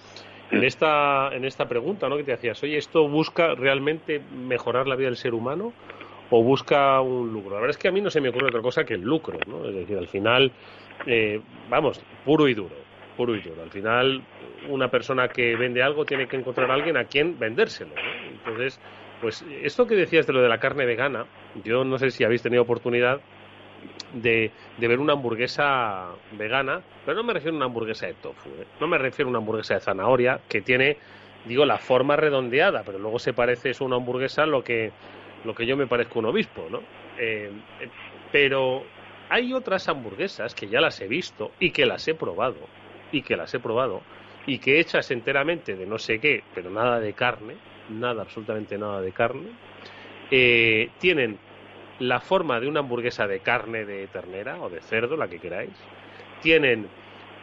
en 0.51 0.65
esta, 0.65 1.31
en 1.33 1.45
esta 1.45 1.69
pregunta 1.69 2.09
¿no? 2.09 2.17
que 2.17 2.25
te 2.25 2.33
hacías, 2.33 2.63
oye, 2.63 2.77
¿esto 2.77 3.09
busca 3.09 3.55
realmente 3.55 4.21
mejorar 4.21 4.87
la 4.87 4.97
vida 4.97 5.09
del 5.09 5.17
ser 5.17 5.35
humano 5.35 5.73
o 6.31 6.43
busca 6.43 7.01
un 7.01 7.33
lucro? 7.33 7.51
La 7.51 7.61
verdad 7.61 7.71
es 7.71 7.79
que 7.79 7.89
a 7.89 7.93
mí 7.93 8.01
no 8.01 8.11
se 8.11 8.21
me 8.21 8.29
ocurre 8.29 8.49
otra 8.49 8.63
cosa 8.63 8.85
que 8.85 8.95
el 8.95 9.03
lucro, 9.03 9.39
¿no? 9.47 9.67
Es 9.67 9.75
decir, 9.75 9.99
al 9.99 10.09
final, 10.09 10.53
eh, 11.07 11.41
vamos, 11.69 12.01
puro 12.25 12.49
y 12.49 12.55
duro, 12.55 12.77
puro 13.17 13.35
y 13.35 13.41
duro. 13.41 13.63
Al 13.63 13.71
final, 13.71 14.23
una 14.69 14.89
persona 14.89 15.29
que 15.29 15.57
vende 15.57 15.83
algo 15.83 16.05
tiene 16.05 16.27
que 16.27 16.37
encontrar 16.37 16.71
a 16.71 16.75
alguien 16.75 16.97
a 16.97 17.05
quien 17.05 17.39
vendérselo, 17.39 17.95
¿no? 17.95 18.31
Entonces, 18.31 18.81
pues 19.21 19.45
esto 19.63 19.87
que 19.87 19.95
decías 19.95 20.27
de 20.27 20.33
lo 20.33 20.41
de 20.41 20.49
la 20.49 20.59
carne 20.59 20.87
vegana, 20.87 21.27
yo 21.65 21.85
no 21.85 21.99
sé 21.99 22.11
si 22.11 22.25
habéis 22.25 22.43
tenido 22.43 22.63
oportunidad 22.63 23.21
de, 24.15 24.51
de, 24.79 24.89
ver 24.89 24.99
una 24.99 25.13
hamburguesa 25.13 26.09
vegana, 26.33 26.81
pero 27.05 27.17
no 27.17 27.23
me 27.23 27.33
refiero 27.33 27.55
a 27.55 27.57
una 27.57 27.67
hamburguesa 27.67 28.07
de 28.07 28.15
tofu, 28.15 28.49
¿eh? 28.51 28.67
no 28.81 28.87
me 28.87 28.99
refiero 28.99 29.29
a 29.29 29.31
una 29.31 29.39
hamburguesa 29.39 29.75
de 29.75 29.81
zanahoria 29.81 30.41
que 30.49 30.61
tiene, 30.61 30.97
digo, 31.45 31.65
la 31.65 31.79
forma 31.79 32.17
redondeada, 32.17 32.83
pero 32.85 32.99
luego 32.99 33.19
se 33.19 33.33
parece 33.33 33.71
es 33.71 33.81
una 33.81 33.97
hamburguesa 33.97 34.47
lo 34.47 34.65
que, 34.65 34.91
lo 35.45 35.55
que 35.55 35.67
yo 35.67 35.77
me 35.77 35.87
parezco 35.87 36.19
un 36.19 36.27
obispo, 36.27 36.67
¿no? 36.71 36.81
Eh, 37.19 37.51
pero 38.33 38.85
hay 39.29 39.53
otras 39.53 39.89
hamburguesas 39.89 40.55
que 40.55 40.69
ya 40.69 40.81
las 40.81 41.01
he 41.01 41.09
visto 41.09 41.53
y 41.61 41.71
que 41.71 41.87
las 41.87 42.07
he 42.09 42.15
probado, 42.15 42.59
y 43.13 43.23
que 43.23 43.37
las 43.37 43.53
he 43.55 43.61
probado, 43.61 44.03
y 44.47 44.59
que 44.59 44.81
hechas 44.81 45.11
enteramente 45.11 45.77
de 45.77 45.87
no 45.87 45.99
sé 45.99 46.19
qué, 46.19 46.43
pero 46.55 46.71
nada 46.71 47.01
de 47.01 47.13
carne, 47.13 47.55
nada, 47.89 48.23
absolutamente 48.23 48.79
nada 48.79 49.01
de 49.01 49.13
carne, 49.13 49.51
eh, 50.31 50.91
tienen 50.99 51.39
la 51.99 52.21
forma 52.21 52.59
de 52.61 52.69
una 52.69 52.81
hamburguesa 52.81 53.27
de 53.27 53.41
carne 53.41 53.85
de 53.85 54.07
ternera 54.07 54.61
o 54.61 54.71
de 54.71 54.81
cerdo, 54.81 55.17
la 55.17 55.29
que 55.29 55.39
queráis. 55.39 55.71
Tienen 56.41 56.89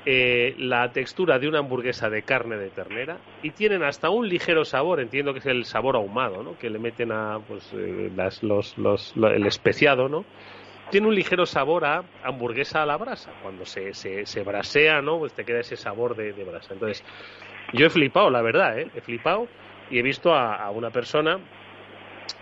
eh, 0.09 0.55
la 0.57 0.93
textura 0.93 1.37
de 1.37 1.49
una 1.49 1.59
hamburguesa 1.59 2.09
de 2.09 2.23
carne 2.23 2.55
de 2.55 2.69
ternera 2.69 3.17
y 3.43 3.51
tienen 3.51 3.83
hasta 3.83 4.09
un 4.09 4.29
ligero 4.29 4.63
sabor, 4.63 5.01
entiendo 5.01 5.33
que 5.33 5.39
es 5.39 5.45
el 5.47 5.65
sabor 5.65 5.97
ahumado, 5.97 6.43
¿no? 6.43 6.57
Que 6.57 6.69
le 6.69 6.79
meten 6.79 7.11
a 7.11 7.39
pues 7.45 7.69
eh, 7.73 8.09
las, 8.15 8.41
los, 8.41 8.77
los, 8.77 9.13
el 9.17 9.45
especiado, 9.45 10.07
¿no? 10.07 10.23
Tiene 10.91 11.07
un 11.07 11.13
ligero 11.13 11.45
sabor 11.45 11.83
a 11.83 12.05
hamburguesa 12.23 12.83
a 12.83 12.85
la 12.85 12.95
brasa. 12.95 13.33
Cuando 13.41 13.65
se, 13.65 13.93
se, 13.93 14.25
se 14.25 14.43
brasea, 14.43 15.01
¿no? 15.01 15.19
Pues 15.19 15.33
te 15.33 15.43
queda 15.43 15.59
ese 15.59 15.75
sabor 15.75 16.15
de, 16.15 16.31
brasa. 16.45 16.73
Entonces, 16.73 17.03
yo 17.73 17.87
he 17.87 17.89
flipado, 17.89 18.29
la 18.29 18.41
verdad, 18.41 18.79
¿eh? 18.79 18.89
He 18.95 19.01
flipado 19.01 19.49
y 19.91 19.99
he 19.99 20.03
visto 20.03 20.33
a, 20.33 20.55
a 20.55 20.69
una 20.69 20.89
persona 20.89 21.37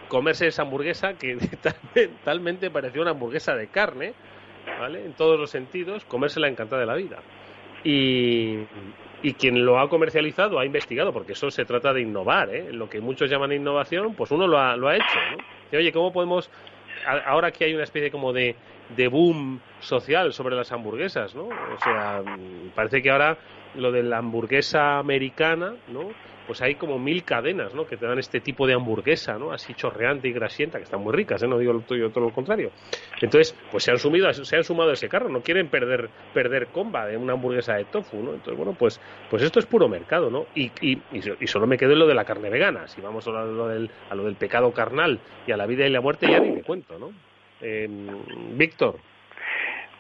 comerse 0.08 0.46
esa 0.46 0.62
hamburguesa 0.62 1.16
que 1.16 1.36
talmente 2.24 2.70
parecía 2.70 3.02
una 3.02 3.10
hamburguesa 3.10 3.56
de 3.56 3.70
carne, 3.70 4.14
¿vale? 4.80 5.04
En 5.04 5.14
todos 5.14 5.40
los 5.40 5.50
sentidos, 5.50 6.06
comérsela 6.06 6.48
encantada 6.48 6.82
de 6.82 6.86
la 6.86 6.96
vida. 6.96 7.18
Y, 7.86 8.58
y 9.24 9.34
quien 9.34 9.66
lo 9.66 9.80
ha 9.80 9.90
comercializado 9.90 10.60
ha 10.60 10.66
investigado, 10.66 11.14
porque 11.14 11.34
eso 11.34 11.50
se 11.50 11.66
trata 11.66 11.94
de 11.94 12.02
innovar, 12.02 12.54
¿eh? 12.54 12.74
Lo 12.74 12.90
que 12.90 13.00
muchos 13.00 13.30
llaman 13.30 13.52
innovación, 13.54 14.14
pues 14.16 14.32
uno 14.32 14.48
lo 14.48 14.60
ha, 14.60 14.76
lo 14.76 14.88
ha 14.88 14.96
hecho, 14.96 15.20
¿no? 15.32 15.78
oye, 15.78 15.92
¿cómo 15.92 16.14
podemos, 16.14 16.50
ahora 17.26 17.52
que 17.52 17.66
hay 17.66 17.74
una 17.74 17.84
especie 17.84 18.10
como 18.12 18.34
de, 18.34 18.56
de 18.96 19.08
boom 19.08 19.60
social 19.82 20.34
sobre 20.34 20.56
las 20.56 20.72
hamburguesas, 20.72 21.36
¿no? 21.36 21.44
O 21.44 21.80
sea, 21.84 22.22
parece 22.76 23.02
que 23.02 23.12
ahora 23.12 23.38
lo 23.76 23.92
de 23.92 24.04
la 24.04 24.20
hamburguesa 24.20 25.00
americana, 25.00 25.74
¿no? 25.92 26.12
Pues 26.46 26.62
hay 26.62 26.76
como 26.76 27.00
mil 27.00 27.24
cadenas, 27.24 27.74
¿no? 27.74 27.86
Que 27.86 27.98
te 27.98 28.06
dan 28.06 28.20
este 28.20 28.40
tipo 28.40 28.68
de 28.68 28.74
hamburguesa, 28.74 29.38
¿no? 29.38 29.52
Así 29.52 29.74
chorreante 29.74 30.28
y 30.28 30.32
grasienta, 30.32 30.78
que 30.78 30.84
están 30.84 31.02
muy 31.02 31.14
ricas, 31.14 31.42
¿eh? 31.44 31.48
No 31.48 31.58
digo 31.58 31.80
todo 31.82 32.26
lo 32.26 32.32
contrario. 32.32 32.72
Entonces, 33.22 33.58
pues 33.72 33.84
se 33.84 33.92
han 33.92 33.98
sumido, 33.98 34.32
se 34.34 34.56
han 34.56 34.64
sumado 34.64 34.92
a 34.92 34.94
ese 34.94 35.10
carro, 35.10 35.30
no 35.30 35.42
quieren 35.42 35.70
perder, 35.70 36.10
perder 36.34 36.68
comba 36.68 37.06
de 37.06 37.18
una 37.18 37.34
hamburguesa 37.34 37.76
de 37.76 37.86
tofu, 37.86 38.18
¿no? 38.18 38.34
Entonces, 38.34 38.58
bueno, 38.58 38.76
pues, 38.78 39.00
pues 39.30 39.44
esto 39.44 39.60
es 39.60 39.66
puro 39.66 39.88
mercado, 39.88 40.30
¿no? 40.30 40.46
Y, 40.56 40.72
y, 40.82 41.02
y 41.12 41.48
solo 41.48 41.68
me 41.68 41.78
quedo 41.78 41.94
en 41.94 42.00
lo 42.00 42.08
de 42.08 42.16
la 42.16 42.26
carne 42.26 42.50
vegana. 42.50 42.88
Si 42.88 43.02
vamos 43.02 43.28
a 43.28 43.32
lo, 43.32 43.68
del, 43.68 43.90
a 44.10 44.16
lo 44.16 44.26
del 44.26 44.36
pecado 44.36 44.72
carnal 44.72 45.20
y 45.48 45.52
a 45.52 45.58
la 45.58 45.66
vida 45.66 45.86
y 45.86 45.90
la 45.90 46.02
muerte, 46.02 46.30
ya 46.30 46.40
ni 46.40 46.52
me 46.52 46.64
cuento, 46.64 46.98
¿no? 47.00 47.12
Eh, 47.62 47.88
Víctor. 48.54 49.00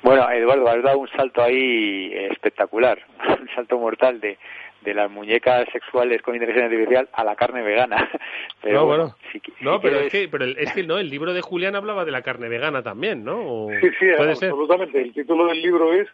Bueno, 0.06 0.30
Eduardo, 0.30 0.70
has 0.70 0.84
dado 0.84 1.00
un 1.00 1.08
salto 1.08 1.41
ahí 1.41 2.14
espectacular, 2.30 3.00
un 3.41 3.50
salto 3.56 3.80
mortal 3.80 4.20
de, 4.20 4.38
de 4.86 4.93
las 4.93 5.11
muñecas 5.11 5.67
sexuales 5.73 6.21
con 6.21 6.36
inteligencia 6.36 6.67
artificial 6.67 7.09
a 7.11 7.23
la 7.23 7.36
carne 7.36 7.63
vegana. 7.63 8.09
Pero 8.61 8.81
no, 8.81 8.86
bueno, 8.86 9.15
no, 9.61 9.79
pero, 9.79 9.99
es 9.99 10.11
que, 10.11 10.27
pero 10.27 10.43
el, 10.43 10.57
es 10.57 10.71
que 10.71 10.83
no, 10.83 10.97
el 10.97 11.09
libro 11.09 11.33
de 11.33 11.41
Julián 11.41 11.75
hablaba 11.75 12.03
de 12.03 12.11
la 12.11 12.23
carne 12.23 12.49
vegana 12.49 12.81
también, 12.81 13.23
¿no? 13.23 13.67
sí, 13.79 13.89
sí, 13.99 14.07
absolutamente. 14.09 14.99
El 14.99 15.13
título 15.13 15.45
del 15.45 15.61
libro 15.61 15.93
es 15.93 16.07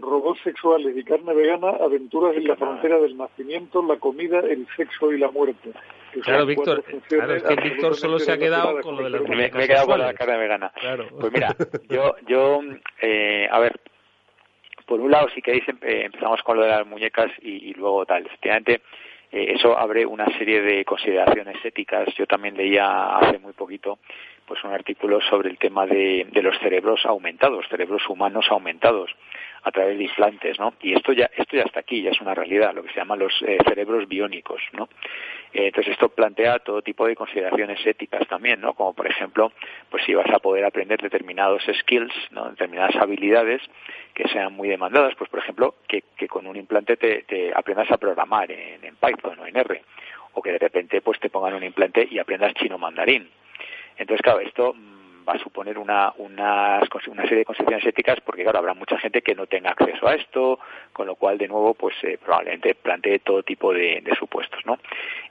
Robots 0.00 0.40
sexuales 0.44 0.96
y 0.96 1.02
carne 1.02 1.34
vegana, 1.34 1.70
aventuras 1.80 2.36
en 2.36 2.46
la 2.46 2.54
frontera 2.54 2.98
del 2.98 3.16
nacimiento, 3.16 3.82
la 3.82 3.96
comida, 3.96 4.38
el 4.40 4.66
sexo 4.76 5.12
y 5.12 5.18
la 5.18 5.30
muerte. 5.30 5.72
Claro, 6.22 6.46
Víctor, 6.46 6.84
claro, 7.08 7.34
es 7.34 7.42
que 7.42 7.56
Víctor 7.56 7.96
solo 7.96 8.18
se 8.18 8.32
ha 8.32 8.38
quedado 8.38 8.80
con 8.80 8.96
lo 8.96 9.04
de 9.04 9.10
las 9.10 9.22
muñecas 9.22 9.56
Me, 9.56 9.64
he 9.64 9.68
quedado 9.68 9.86
con 9.86 9.98
la 9.98 10.14
carne 10.14 10.38
vegana. 10.38 10.72
Claro. 10.80 11.08
Pues 11.18 11.32
mira, 11.32 11.54
yo, 11.88 12.14
yo 12.26 12.60
eh, 13.02 13.48
a 13.50 13.58
ver, 13.58 13.80
por 14.86 15.00
un 15.00 15.10
lado, 15.10 15.28
si 15.34 15.42
queréis, 15.42 15.64
empezamos 15.68 16.42
con 16.42 16.56
lo 16.56 16.62
de 16.62 16.70
las 16.70 16.86
muñecas 16.86 17.30
y, 17.42 17.74
luego 17.74 18.06
tal. 18.06 18.24
Efectivamente, 18.24 18.82
eh, 19.32 19.52
eso 19.54 19.76
abre 19.76 20.06
una 20.06 20.26
serie 20.38 20.62
de 20.62 20.84
consideraciones 20.84 21.56
éticas. 21.64 22.08
Yo 22.14 22.26
también 22.26 22.56
leía 22.56 23.16
hace 23.16 23.38
muy 23.38 23.52
poquito 23.52 23.98
pues 24.46 24.62
un 24.64 24.72
artículo 24.72 25.20
sobre 25.20 25.50
el 25.50 25.58
tema 25.58 25.86
de, 25.86 26.26
los 26.42 26.58
cerebros 26.58 27.04
aumentados, 27.04 27.66
cerebros 27.68 28.08
humanos 28.08 28.46
aumentados 28.50 29.10
a 29.62 29.72
través 29.72 29.98
de 29.98 30.04
implantes, 30.04 30.58
¿no? 30.60 30.74
Y 30.80 30.94
esto 30.94 31.12
ya, 31.12 31.28
esto 31.36 31.56
ya 31.56 31.64
está 31.64 31.80
aquí, 31.80 32.02
ya 32.02 32.10
es 32.10 32.20
una 32.20 32.34
realidad, 32.34 32.72
lo 32.72 32.84
que 32.84 32.90
se 32.90 33.00
llaman 33.00 33.18
los 33.18 33.32
eh, 33.42 33.58
cerebros 33.66 34.06
biónicos, 34.06 34.62
¿no? 34.72 34.88
Eh, 35.52 35.66
entonces 35.66 35.94
esto 35.94 36.08
plantea 36.08 36.60
todo 36.60 36.82
tipo 36.82 37.06
de 37.06 37.16
consideraciones 37.16 37.84
éticas 37.84 38.26
también, 38.28 38.60
¿no? 38.60 38.74
Como 38.74 38.94
por 38.94 39.08
ejemplo, 39.08 39.52
pues 39.90 40.04
si 40.04 40.14
vas 40.14 40.30
a 40.32 40.38
poder 40.38 40.64
aprender 40.64 41.00
determinados 41.00 41.64
skills, 41.80 42.14
¿no? 42.30 42.50
Determinadas 42.50 42.94
habilidades 42.96 43.60
que 44.14 44.28
sean 44.28 44.52
muy 44.52 44.68
demandadas, 44.68 45.14
pues 45.16 45.28
por 45.28 45.40
ejemplo, 45.40 45.74
que, 45.88 46.02
con 46.28 46.46
un 46.46 46.56
implante 46.56 46.96
te, 46.96 47.52
aprendas 47.54 47.90
a 47.90 47.98
programar 47.98 48.50
en, 48.50 48.84
en 48.84 48.96
Python 48.96 49.38
o 49.40 49.46
en 49.46 49.56
R, 49.56 49.82
o 50.34 50.42
que 50.42 50.52
de 50.52 50.58
repente 50.58 51.00
pues 51.00 51.18
te 51.18 51.30
pongan 51.30 51.54
un 51.54 51.64
implante 51.64 52.06
y 52.08 52.18
aprendas 52.18 52.54
chino 52.54 52.78
mandarín. 52.78 53.28
Entonces, 53.96 54.22
claro, 54.22 54.40
esto 54.40 54.74
va 55.28 55.34
a 55.34 55.38
suponer 55.38 55.78
una, 55.78 56.12
una, 56.18 56.80
una 57.08 57.22
serie 57.22 57.38
de 57.38 57.44
consecuencias 57.44 57.88
éticas 57.88 58.20
porque, 58.20 58.42
claro, 58.42 58.58
habrá 58.58 58.74
mucha 58.74 58.98
gente 58.98 59.22
que 59.22 59.34
no 59.34 59.46
tenga 59.46 59.70
acceso 59.70 60.06
a 60.06 60.14
esto, 60.14 60.60
con 60.92 61.06
lo 61.06 61.16
cual, 61.16 61.36
de 61.36 61.48
nuevo, 61.48 61.74
pues 61.74 61.96
eh, 62.04 62.18
probablemente 62.22 62.74
plantee 62.74 63.18
todo 63.18 63.42
tipo 63.42 63.72
de, 63.72 64.02
supuestos, 64.18 64.64
¿no? 64.64 64.78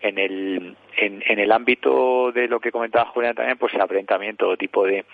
En 0.01 0.17
el, 0.17 0.75
en, 0.97 1.23
en, 1.25 1.39
el 1.39 1.51
ámbito 1.51 2.31
de 2.31 2.47
lo 2.47 2.59
que 2.59 2.71
comentaba 2.71 3.09
Julián 3.11 3.35
también, 3.35 3.57
pues 3.57 3.71
se 3.71 3.81
abren 3.81 4.05
también 4.05 4.35
todo 4.35 4.57
tipo 4.57 4.85
de, 4.85 5.05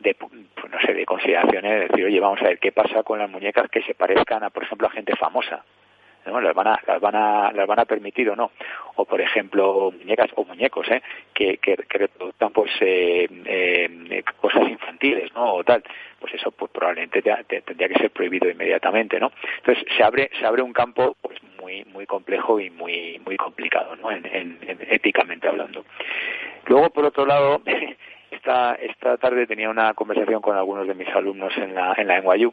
de 0.00 0.14
pues, 0.14 0.32
no 0.32 0.80
sé, 0.80 0.94
de 0.94 1.04
consideraciones, 1.04 1.72
de 1.72 1.88
decir, 1.88 2.04
oye, 2.04 2.20
vamos 2.20 2.40
a 2.40 2.48
ver 2.48 2.58
qué 2.58 2.72
pasa 2.72 3.02
con 3.02 3.18
las 3.18 3.30
muñecas 3.30 3.70
que 3.70 3.82
se 3.82 3.94
parezcan 3.94 4.42
a, 4.42 4.50
por 4.50 4.64
ejemplo, 4.64 4.88
a 4.88 4.90
gente 4.90 5.14
famosa. 5.16 5.64
¿No? 6.30 6.40
las 6.40 6.54
van 6.54 6.68
a 6.68 6.80
las 6.86 7.00
van 7.00 7.16
a 7.16 7.52
las 7.52 7.66
van 7.66 7.80
a 7.80 7.84
permitir 7.84 8.30
o 8.30 8.36
no. 8.36 8.52
O 8.96 9.04
por 9.04 9.20
ejemplo 9.20 9.92
muñecas 9.92 10.30
o 10.36 10.44
muñecos 10.44 10.88
¿eh? 10.90 11.02
que, 11.34 11.58
que, 11.58 11.76
que 11.76 11.98
reproduzcan 11.98 12.52
pues 12.52 12.70
eh, 12.80 13.28
eh, 13.44 14.22
cosas 14.40 14.68
infantiles 14.68 15.32
no 15.34 15.54
o 15.54 15.64
tal. 15.64 15.82
Pues 16.18 16.34
eso 16.34 16.50
pues 16.50 16.70
probablemente 16.70 17.22
tendría 17.22 17.88
que 17.88 17.98
ser 17.98 18.10
prohibido 18.10 18.48
inmediatamente 18.48 19.18
no 19.18 19.32
entonces 19.58 19.84
se 19.96 20.02
abre 20.02 20.30
se 20.38 20.46
abre 20.46 20.62
un 20.62 20.72
campo 20.72 21.16
pues 21.20 21.38
muy 21.60 21.84
muy 21.86 22.06
complejo 22.06 22.60
y 22.60 22.70
muy 22.70 23.20
muy 23.24 23.36
complicado 23.36 23.96
no 23.96 24.10
en, 24.10 24.26
en, 24.26 24.58
éticamente 24.88 25.48
hablando. 25.48 25.84
Luego 26.66 26.90
por 26.90 27.04
otro 27.06 27.26
lado 27.26 27.62
esta 28.30 28.74
esta 28.74 29.16
tarde 29.16 29.46
tenía 29.46 29.70
una 29.70 29.94
conversación 29.94 30.40
con 30.40 30.56
algunos 30.56 30.86
de 30.86 30.94
mis 30.94 31.08
alumnos 31.08 31.56
en 31.56 31.74
la 31.74 31.94
en 31.96 32.06
la 32.06 32.20
NYU 32.20 32.52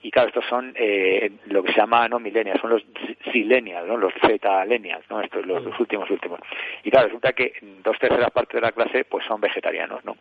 y 0.00 0.10
claro, 0.10 0.28
estos 0.28 0.44
son 0.46 0.72
eh, 0.76 1.30
lo 1.46 1.62
que 1.62 1.72
se 1.72 1.78
llama 1.78 2.08
no 2.08 2.20
millennials, 2.20 2.60
son 2.60 2.70
los 2.70 2.84
zillennials, 3.32 3.88
¿no? 3.88 3.96
los 3.96 4.12
z-lenials, 4.14 5.04
¿no? 5.10 5.20
estos 5.20 5.44
los, 5.44 5.62
los, 5.64 5.80
últimos 5.80 6.08
últimos. 6.10 6.40
Y 6.84 6.90
claro, 6.90 7.06
resulta 7.06 7.32
que 7.32 7.54
dos 7.82 7.98
terceras 7.98 8.30
partes 8.30 8.54
de 8.54 8.60
la 8.60 8.72
clase 8.72 9.04
pues 9.04 9.26
son 9.26 9.40
vegetarianos, 9.40 10.04
¿no? 10.04 10.16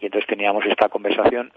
Y 0.00 0.06
entonces 0.06 0.26
teníamos 0.26 0.66
esta 0.66 0.88
conversación 0.88 1.52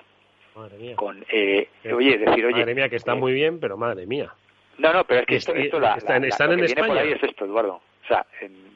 con, 0.95 1.25
eh, 1.29 1.67
oye, 1.91 2.17
decir, 2.19 2.45
oye... 2.45 2.59
Madre 2.59 2.75
mía, 2.75 2.89
que 2.89 2.95
está 2.97 3.13
eh, 3.13 3.19
muy 3.19 3.33
bien, 3.33 3.59
pero 3.59 3.77
madre 3.77 4.05
mía. 4.05 4.31
No, 4.77 4.93
no, 4.93 5.03
pero 5.05 5.21
es 5.21 5.25
que 5.25 5.35
esto, 5.37 5.55
esto 5.55 5.79
la, 5.79 5.95
están, 5.95 6.21
la, 6.21 6.27
están 6.27 6.47
lo 6.47 6.53
en 6.53 6.59
que 6.59 6.65
España. 6.67 6.85
viene 6.85 7.01
por 7.01 7.07
ahí 7.07 7.13
es 7.13 7.23
esto, 7.23 7.45
Eduardo. 7.45 7.81
O 8.03 8.07
sea, 8.07 8.25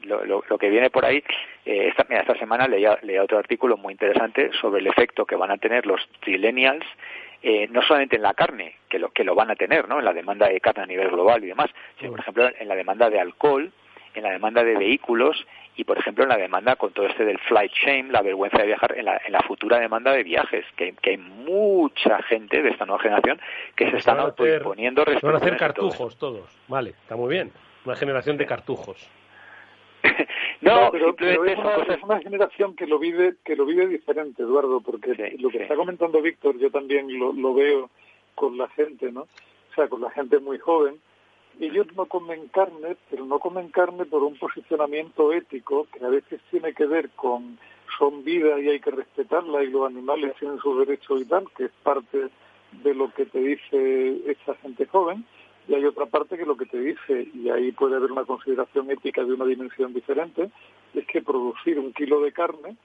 lo, 0.02 0.24
lo, 0.24 0.42
lo, 0.48 0.58
que 0.58 0.68
viene 0.68 0.90
por 0.90 1.04
ahí, 1.04 1.22
eh, 1.64 1.86
esta, 1.88 2.04
mira, 2.08 2.22
esta 2.22 2.36
semana 2.36 2.66
leía, 2.66 2.98
leía 3.02 3.22
otro 3.22 3.38
artículo 3.38 3.76
muy 3.76 3.92
interesante 3.92 4.50
sobre 4.60 4.80
el 4.80 4.88
efecto 4.88 5.24
que 5.24 5.36
van 5.36 5.52
a 5.52 5.58
tener 5.58 5.86
los 5.86 6.00
millennials 6.26 6.84
eh, 7.42 7.68
no 7.70 7.82
solamente 7.82 8.16
en 8.16 8.22
la 8.22 8.34
carne, 8.34 8.76
que 8.88 8.98
lo, 8.98 9.10
que 9.10 9.24
lo 9.24 9.34
van 9.34 9.50
a 9.50 9.56
tener, 9.56 9.88
¿no? 9.88 9.98
En 9.98 10.04
la 10.04 10.12
demanda 10.12 10.48
de 10.48 10.60
carne 10.60 10.82
a 10.82 10.86
nivel 10.86 11.08
global 11.10 11.42
y 11.42 11.48
demás, 11.48 11.70
sino, 11.98 12.10
por 12.10 12.20
ejemplo, 12.20 12.50
en 12.58 12.68
la 12.68 12.74
demanda 12.74 13.08
de 13.08 13.20
alcohol, 13.20 13.72
en 14.14 14.22
la 14.22 14.30
demanda 14.30 14.62
de 14.62 14.76
vehículos 14.76 15.46
y, 15.76 15.84
por 15.84 15.98
ejemplo, 15.98 16.24
en 16.24 16.30
la 16.30 16.36
demanda 16.36 16.76
con 16.76 16.92
todo 16.92 17.06
este 17.06 17.24
del 17.24 17.38
flight 17.38 17.72
shame, 17.72 18.10
la 18.10 18.22
vergüenza 18.22 18.58
de 18.58 18.66
viajar, 18.66 18.98
en 18.98 19.04
la, 19.06 19.20
en 19.24 19.32
la 19.32 19.40
futura 19.40 19.78
demanda 19.78 20.12
de 20.12 20.22
viajes, 20.22 20.64
que, 20.76 20.92
que 21.00 21.10
hay 21.10 21.16
mucha 21.16 22.20
gente 22.24 22.62
de 22.62 22.70
esta 22.70 22.84
nueva 22.84 23.02
generación 23.02 23.40
que 23.74 23.90
se 23.90 23.96
están 23.98 24.18
autoimponiendo 24.18 25.04
Van 25.04 25.34
a 25.34 25.38
hacer 25.38 25.56
cartujos 25.56 26.16
todos. 26.18 26.58
Vale, 26.68 26.90
está 26.90 27.16
muy 27.16 27.30
bien. 27.30 27.52
Una 27.84 27.96
generación 27.96 28.36
de 28.36 28.46
cartujos. 28.46 29.10
No, 30.60 30.90
pero, 30.92 31.14
es, 31.46 32.02
una, 32.02 32.20
generación 32.20 32.76
que 32.76 32.86
lo 32.86 32.98
vive 32.98 33.36
que 33.44 33.56
lo 33.56 33.64
vive 33.64 33.86
diferente, 33.86 34.42
Eduardo, 34.42 34.80
porque 34.80 35.36
lo 35.38 35.48
que 35.48 35.62
está 35.62 35.74
comentando 35.74 36.20
Víctor 36.20 36.58
yo 36.58 36.70
también 36.70 37.18
lo, 37.18 37.32
lo 37.32 37.54
veo 37.54 37.90
con 38.34 38.58
la 38.58 38.68
gente, 38.68 39.10
¿no? 39.10 39.22
O 39.22 39.74
sea, 39.74 39.88
con 39.88 40.00
la 40.00 40.10
gente 40.10 40.38
muy 40.38 40.58
joven. 40.58 41.00
Ellos 41.58 41.86
no 41.94 42.06
comen 42.06 42.48
carne, 42.48 42.96
pero 43.10 43.26
no 43.26 43.38
comen 43.38 43.68
carne 43.68 44.04
por 44.04 44.22
un 44.22 44.36
posicionamiento 44.36 45.32
ético 45.32 45.86
que 45.92 46.04
a 46.04 46.08
veces 46.08 46.40
tiene 46.50 46.72
que 46.72 46.86
ver 46.86 47.10
con 47.10 47.58
son 47.98 48.24
vida 48.24 48.58
y 48.60 48.68
hay 48.68 48.80
que 48.80 48.90
respetarla 48.90 49.62
y 49.62 49.70
los 49.70 49.86
animales 49.86 50.34
tienen 50.38 50.58
sus 50.58 50.78
derechos 50.78 51.20
y 51.20 51.24
tal, 51.24 51.44
que 51.56 51.64
es 51.64 51.72
parte 51.82 52.28
de 52.82 52.94
lo 52.94 53.12
que 53.12 53.26
te 53.26 53.40
dice 53.40 54.30
esta 54.30 54.54
gente 54.56 54.86
joven 54.86 55.24
y 55.70 55.74
hay 55.76 55.84
otra 55.84 56.06
parte 56.06 56.36
que 56.36 56.44
lo 56.44 56.56
que 56.56 56.66
te 56.66 56.80
dice, 56.80 57.28
y 57.32 57.48
ahí 57.48 57.70
puede 57.70 57.94
haber 57.94 58.10
una 58.10 58.24
consideración 58.24 58.90
ética 58.90 59.22
de 59.22 59.32
una 59.32 59.44
dimensión 59.44 59.94
diferente, 59.94 60.50
es 60.92 61.06
que 61.06 61.22
producir 61.22 61.78
un 61.78 61.92
kilo 61.92 62.20
de 62.22 62.32
carne 62.32 62.76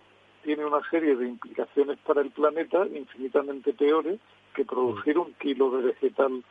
tiene 0.43 0.63
una 0.65 0.88
serie 0.91 1.15
de 1.15 1.27
implicaciones 1.27 1.97
para 2.05 2.21
el 2.21 2.29
planeta 2.29 2.86
infinitamente 2.86 3.73
peores 3.73 4.19
que 4.53 4.65
producir 4.65 5.17
un 5.17 5.33
kilo 5.33 5.71
de 5.71 5.81
vegetal, 5.81 6.43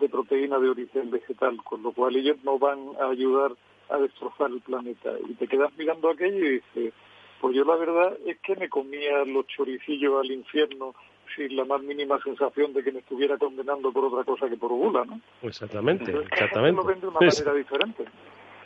de 0.00 0.08
proteína 0.08 0.58
de 0.58 0.70
origen 0.70 1.08
vegetal, 1.12 1.62
con 1.62 1.84
lo 1.84 1.92
cual 1.92 2.16
ellos 2.16 2.38
no 2.42 2.58
van 2.58 2.80
a 3.00 3.10
ayudar 3.10 3.52
a 3.88 3.98
destrozar 3.98 4.50
el 4.50 4.62
planeta. 4.62 5.12
Y 5.28 5.34
te 5.34 5.46
quedas 5.46 5.70
mirando 5.78 6.10
aquello 6.10 6.46
y 6.46 6.54
dices, 6.54 6.94
pues 7.40 7.54
yo 7.54 7.64
la 7.64 7.76
verdad 7.76 8.18
es 8.26 8.40
que 8.40 8.56
me 8.56 8.68
comía 8.68 9.24
los 9.24 9.46
choricillos 9.46 10.18
al 10.18 10.32
infierno 10.32 10.96
sin 11.36 11.54
la 11.54 11.64
más 11.64 11.82
mínima 11.82 12.18
sensación 12.22 12.72
de 12.72 12.82
que 12.82 12.90
me 12.90 13.00
estuviera 13.00 13.36
condenando 13.36 13.92
por 13.92 14.06
otra 14.06 14.24
cosa 14.24 14.48
que 14.48 14.56
por 14.56 14.70
gula, 14.70 15.04
¿no? 15.04 15.20
Exactamente, 15.42 16.10
exactamente. 16.32 16.82
Lo 16.82 16.84
ven 16.84 17.00
de 17.00 17.06
una 17.08 17.20
manera 17.20 17.52
diferente. 17.54 18.04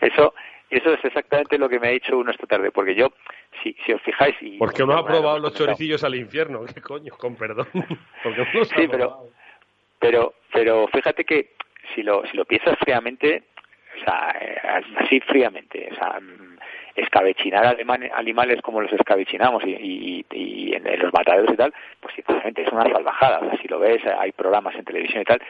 Eso, 0.00 0.32
eso 0.70 0.92
es 0.94 1.04
exactamente 1.04 1.58
lo 1.58 1.68
que 1.68 1.78
me 1.78 1.88
ha 1.88 1.90
dicho 1.90 2.16
uno 2.16 2.30
esta 2.30 2.46
tarde, 2.46 2.70
porque 2.70 2.94
yo, 2.94 3.12
si, 3.62 3.76
si 3.84 3.92
os 3.92 4.00
fijáis... 4.02 4.36
Y, 4.40 4.56
porque 4.56 4.86
no 4.86 4.94
ha 4.94 5.04
probado 5.04 5.38
los 5.38 5.54
choricillos 5.54 6.04
al 6.04 6.14
infierno, 6.14 6.64
¿qué 6.74 6.80
coño? 6.80 7.12
Con 7.18 7.36
perdón. 7.36 7.66
Porque 8.22 8.46
no 8.54 8.64
sí, 8.64 8.88
pero, 8.88 9.28
pero, 9.98 10.34
pero 10.52 10.86
fíjate 10.88 11.24
que 11.24 11.54
si 11.94 12.02
lo, 12.02 12.24
si 12.26 12.36
lo 12.36 12.44
piensas 12.44 12.78
fríamente, 12.78 13.44
o 13.96 14.04
sea, 14.04 14.36
eh, 14.40 14.84
así 14.96 15.20
fríamente, 15.20 15.88
o 15.92 15.94
sea, 15.94 16.20
escabechinar 17.02 17.76
animales 18.14 18.62
como 18.62 18.80
los 18.80 18.92
escabechinamos 18.92 19.62
y, 19.64 20.24
en 20.30 21.00
los 21.00 21.12
mataderos 21.12 21.52
y 21.52 21.56
tal, 21.56 21.74
pues 22.00 22.14
sinceramente 22.14 22.62
es 22.62 22.72
una 22.72 22.84
salvajada. 22.84 23.40
Si 23.60 23.68
lo 23.68 23.78
ves, 23.78 24.02
hay 24.18 24.32
programas 24.32 24.74
en 24.74 24.84
televisión 24.84 25.22
y 25.22 25.24
tal 25.24 25.40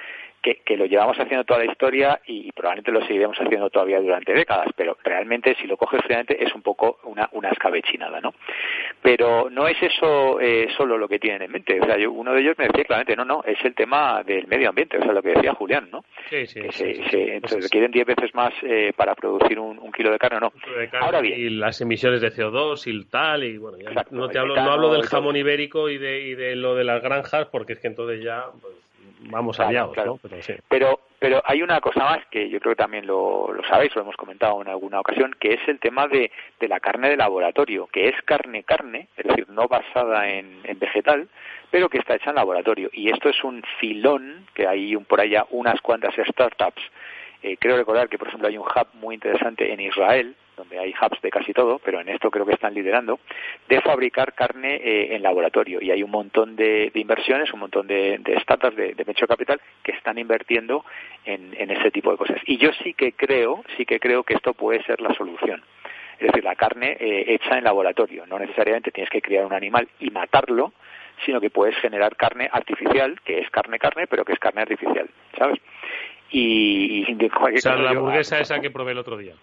que, 0.43 0.57
que, 0.65 0.77
lo 0.77 0.87
llevamos 0.87 1.19
haciendo 1.19 1.45
toda 1.45 1.65
la 1.65 1.71
historia 1.71 2.21
y, 2.27 2.51
probablemente 2.53 2.93
lo 2.93 3.07
seguiremos 3.07 3.37
haciendo 3.39 3.71
todavía 3.71 4.01
durante 4.01 4.33
décadas, 4.33 4.69
pero 4.77 4.97
realmente 5.05 5.55
si 5.61 5.67
lo 5.67 5.77
coges 5.77 6.03
fríamente 6.03 6.43
es 6.43 6.55
un 6.55 6.63
poco 6.63 6.99
una, 7.05 7.29
una 7.33 7.51
escabechinada, 7.51 8.21
¿no? 8.21 8.35
Pero 9.03 9.49
no 9.51 9.67
es 9.69 9.77
eso 9.83 10.41
eh, 10.41 10.69
solo 10.77 10.99
lo 10.99 11.09
que 11.09 11.19
tienen 11.19 11.43
en 11.43 11.53
mente, 11.53 11.81
o 11.81 11.85
sea, 11.85 11.97
yo, 11.99 12.11
uno 12.13 12.33
de 12.33 12.41
ellos 12.41 12.59
me 12.59 12.67
decía 12.67 12.85
claramente, 12.85 13.17
no, 13.17 13.25
no, 13.25 13.43
es 13.45 13.59
el 13.65 13.75
tema 13.75 14.23
del 14.23 14.47
medio 14.47 14.69
ambiente, 14.69 14.99
o 14.99 15.03
sea, 15.03 15.13
lo 15.13 15.23
que 15.23 15.31
decía 15.31 15.55
Julián, 15.55 15.89
¿no? 15.91 16.05
Sí, 16.29 16.47
sí, 16.47 16.61
que 16.61 16.73
sí, 16.73 16.95
se, 17.11 17.35
entonces 17.35 17.65
requieren 17.65 17.91
10 17.91 18.07
veces 18.07 18.35
más 18.35 18.53
eh, 18.63 18.93
para 18.97 19.15
producir 19.15 19.59
un, 19.59 19.79
un, 19.79 19.93
kilo 19.93 20.11
de 20.11 20.19
carne, 20.19 20.41
¿no? 20.41 20.53
Ahora 21.01 21.21
bien. 21.21 21.39
Y 21.39 21.51
las 21.51 21.81
emisiones 21.81 22.21
de 22.21 22.31
CO2 22.31 22.87
y 22.87 23.05
tal, 23.07 23.45
y 23.45 23.59
bueno, 23.59 23.79
ya 23.79 23.91
no, 24.11 24.29
te 24.29 24.39
hablo, 24.39 24.57
no 24.57 24.71
hablo 24.71 24.93
del 24.93 25.03
jamón 25.03 25.37
ibérico 25.37 25.89
y 25.89 25.99
de, 25.99 26.21
y 26.21 26.35
de 26.35 26.57
lo 26.57 26.75
de 26.75 26.85
las 26.85 27.03
granjas, 27.03 27.47
porque 27.47 27.75
es 27.75 27.81
que 27.81 27.89
entonces 27.89 28.23
ya... 28.23 28.47
Pues, 28.61 28.75
vamos 29.31 29.61
aliados, 29.61 29.97
¿no? 29.97 30.19
Pero, 30.69 31.01
pero, 31.19 31.43
hay 31.45 31.63
una 31.63 31.81
cosa 31.81 32.01
más 32.01 32.27
que 32.31 32.49
yo 32.49 32.61
creo 32.61 32.75
que 32.75 32.83
también 32.83 33.07
lo, 33.07 33.53
lo 33.53 33.63
sabéis, 33.65 33.95
lo 33.95 34.03
hemos 34.03 34.17
comentado 34.17 34.61
en 34.63 34.69
alguna 34.69 35.01
ocasión, 35.01 35.35
que 35.39 35.55
es 35.55 35.69
el 35.69 35.79
tema 35.79 36.09
de, 36.09 36.31
de 36.59 36.69
la 36.69 36.81
carne 36.81 37.11
de 37.11 37.17
laboratorio, 37.17 37.87
que 37.89 38.09
es 38.09 38.15
carne 38.25 38.65
carne, 38.65 39.09
es 39.17 39.27
decir, 39.27 39.49
no 39.51 39.69
basada 39.69 40.29
en, 40.29 40.61
en 40.65 40.79
vegetal, 40.79 41.29
pero 41.71 41.89
que 41.89 41.99
está 41.99 42.17
hecha 42.17 42.31
en 42.31 42.37
laboratorio. 42.37 42.91
Y 42.93 43.11
esto 43.11 43.29
es 43.29 43.45
un 43.45 43.63
filón, 43.79 44.47
que 44.55 44.67
hay 44.67 44.97
un, 44.97 45.05
por 45.05 45.21
allá 45.21 45.47
unas 45.51 45.81
cuantas 45.81 46.15
startups 46.15 46.83
eh, 47.43 47.57
creo 47.59 47.77
recordar 47.77 48.09
que, 48.09 48.19
por 48.19 48.29
ejemplo, 48.29 48.49
hay 48.49 48.59
un 48.59 48.65
hub 48.65 48.87
muy 48.95 49.15
interesante 49.15 49.73
en 49.73 49.81
Israel, 49.81 50.37
donde 50.61 50.79
hay 50.79 50.93
hubs 50.93 51.21
de 51.23 51.31
casi 51.31 51.53
todo, 51.53 51.79
pero 51.79 52.01
en 52.01 52.09
esto 52.09 52.31
creo 52.31 52.45
que 52.45 52.53
están 52.53 52.75
liderando, 52.75 53.19
de 53.69 53.81
fabricar 53.81 54.35
carne 54.35 54.77
eh, 54.77 55.15
en 55.17 55.23
laboratorio. 55.23 55.81
Y 55.81 55.91
hay 55.91 56.03
un 56.03 56.11
montón 56.11 56.55
de, 56.55 56.91
inversiones, 56.95 57.53
un 57.53 57.61
montón 57.61 57.87
de, 57.87 58.19
de 58.19 58.39
startups 58.41 58.77
de, 58.77 58.95
de 58.95 59.05
capital 59.27 59.61
que 59.83 59.93
están 59.93 60.19
invirtiendo 60.19 60.85
en, 61.25 61.71
ese 61.71 61.91
tipo 61.91 62.11
de 62.11 62.17
cosas. 62.17 62.39
Y 62.47 62.59
yo 62.59 62.71
sí 62.83 62.95
que 62.95 63.13
creo, 63.13 63.65
sí 63.77 63.85
que 63.85 63.99
creo 63.99 64.23
que 64.23 64.35
esto 64.35 64.55
puede 64.55 64.83
ser 64.85 65.01
la 65.01 65.15
solución. 65.15 65.63
Es 66.19 66.27
decir, 66.27 66.45
la 66.45 66.55
carne 66.55 66.97
eh, 67.01 67.25
hecha 67.29 67.57
en 67.57 67.65
laboratorio. 67.65 68.27
No 68.27 68.39
necesariamente 68.39 68.91
tienes 68.91 69.11
que 69.11 69.23
criar 69.23 69.47
un 69.47 69.55
animal 69.55 69.89
y 70.01 70.11
matarlo, 70.11 70.73
sino 71.25 71.41
que 71.41 71.51
puedes 71.51 71.77
generar 71.77 72.17
carne 72.17 72.49
artificial, 72.53 73.21
que 73.25 73.39
es 73.39 73.51
carne 73.51 73.79
carne, 73.79 74.07
pero 74.07 74.25
que 74.25 74.33
es 74.33 74.39
carne 74.39 74.63
artificial, 74.63 75.09
¿sabes? 75.39 75.61
y, 76.31 77.05
y 77.09 77.27
o 77.27 77.61
sea, 77.61 77.77
la 77.77 77.91
hamburguesa 77.91 78.39
esa 78.39 78.61
que 78.61 78.71
probé 78.71 78.93
el 78.93 78.99
otro 78.99 79.17
día. 79.17 79.35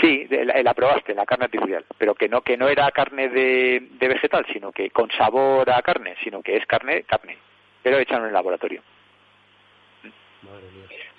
Sí, 0.00 0.26
la, 0.30 0.62
la, 0.62 0.74
probaste, 0.74 1.14
la 1.14 1.26
carne 1.26 1.44
artificial, 1.44 1.84
pero 1.98 2.14
que 2.14 2.28
no 2.28 2.40
que 2.40 2.56
no 2.56 2.68
era 2.68 2.90
carne 2.90 3.28
de, 3.28 3.88
de, 3.90 4.08
vegetal, 4.08 4.46
sino 4.52 4.72
que 4.72 4.90
con 4.90 5.10
sabor 5.10 5.68
a 5.70 5.82
carne, 5.82 6.14
sino 6.24 6.42
que 6.42 6.56
es 6.56 6.66
carne, 6.66 7.02
carne, 7.02 7.36
pero 7.82 7.98
hecha 7.98 8.16
en 8.16 8.24
el 8.24 8.32
laboratorio. 8.32 8.82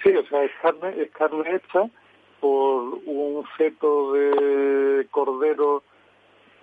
Sí, 0.01 0.09
o 0.09 0.25
sea, 0.25 0.43
es 0.43 0.51
carne, 0.61 0.93
es 1.01 1.11
carne 1.11 1.55
hecha 1.55 1.89
por 2.39 2.99
un 3.05 3.45
feto 3.57 4.13
de 4.13 5.07
cordero 5.11 5.83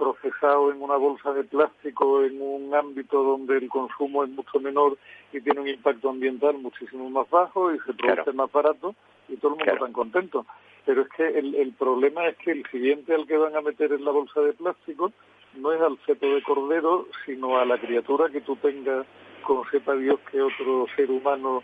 procesado 0.00 0.72
en 0.72 0.82
una 0.82 0.96
bolsa 0.96 1.32
de 1.32 1.44
plástico 1.44 2.22
en 2.24 2.40
un 2.40 2.74
ámbito 2.74 3.22
donde 3.22 3.58
el 3.58 3.68
consumo 3.68 4.24
es 4.24 4.30
mucho 4.30 4.58
menor 4.58 4.96
y 5.32 5.40
tiene 5.42 5.60
un 5.60 5.68
impacto 5.68 6.08
ambiental 6.08 6.56
muchísimo 6.58 7.08
más 7.10 7.28
bajo 7.28 7.72
y 7.72 7.78
se 7.80 7.92
produce 7.92 8.32
más 8.32 8.50
barato 8.50 8.94
y 9.28 9.36
todo 9.36 9.52
el 9.52 9.58
mundo 9.58 9.72
está 9.72 9.92
contento. 9.92 10.46
Pero 10.90 11.02
es 11.02 11.08
que 11.10 11.38
el, 11.38 11.54
el 11.54 11.72
problema 11.74 12.26
es 12.26 12.36
que 12.38 12.50
el 12.50 12.66
siguiente 12.68 13.14
al 13.14 13.24
que 13.24 13.36
van 13.36 13.54
a 13.54 13.60
meter 13.60 13.92
en 13.92 14.04
la 14.04 14.10
bolsa 14.10 14.40
de 14.40 14.54
plástico 14.54 15.12
no 15.54 15.72
es 15.72 15.80
al 15.80 15.96
feto 15.98 16.26
de 16.34 16.42
cordero, 16.42 17.06
sino 17.24 17.58
a 17.58 17.64
la 17.64 17.78
criatura 17.78 18.28
que 18.28 18.40
tú 18.40 18.56
tengas 18.56 19.06
con 19.44 19.62
sepa 19.70 19.94
Dios 19.94 20.18
que 20.28 20.42
otro 20.42 20.88
ser 20.96 21.08
humano 21.08 21.62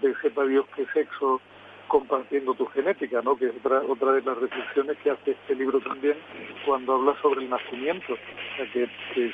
de 0.00 0.14
sepa 0.22 0.44
Dios 0.44 0.64
qué 0.76 0.86
sexo 0.94 1.40
compartiendo 1.88 2.54
tu 2.54 2.66
genética, 2.66 3.20
¿no? 3.20 3.36
Que 3.36 3.46
es 3.46 3.56
otra, 3.56 3.82
otra 3.82 4.12
de 4.12 4.22
las 4.22 4.38
reflexiones 4.38 4.96
que 4.98 5.10
hace 5.10 5.32
este 5.32 5.56
libro 5.56 5.80
también 5.80 6.16
cuando 6.64 6.94
habla 6.94 7.20
sobre 7.20 7.42
el 7.42 7.50
nacimiento, 7.50 8.12
o 8.12 8.56
sea, 8.56 8.72
que, 8.72 8.88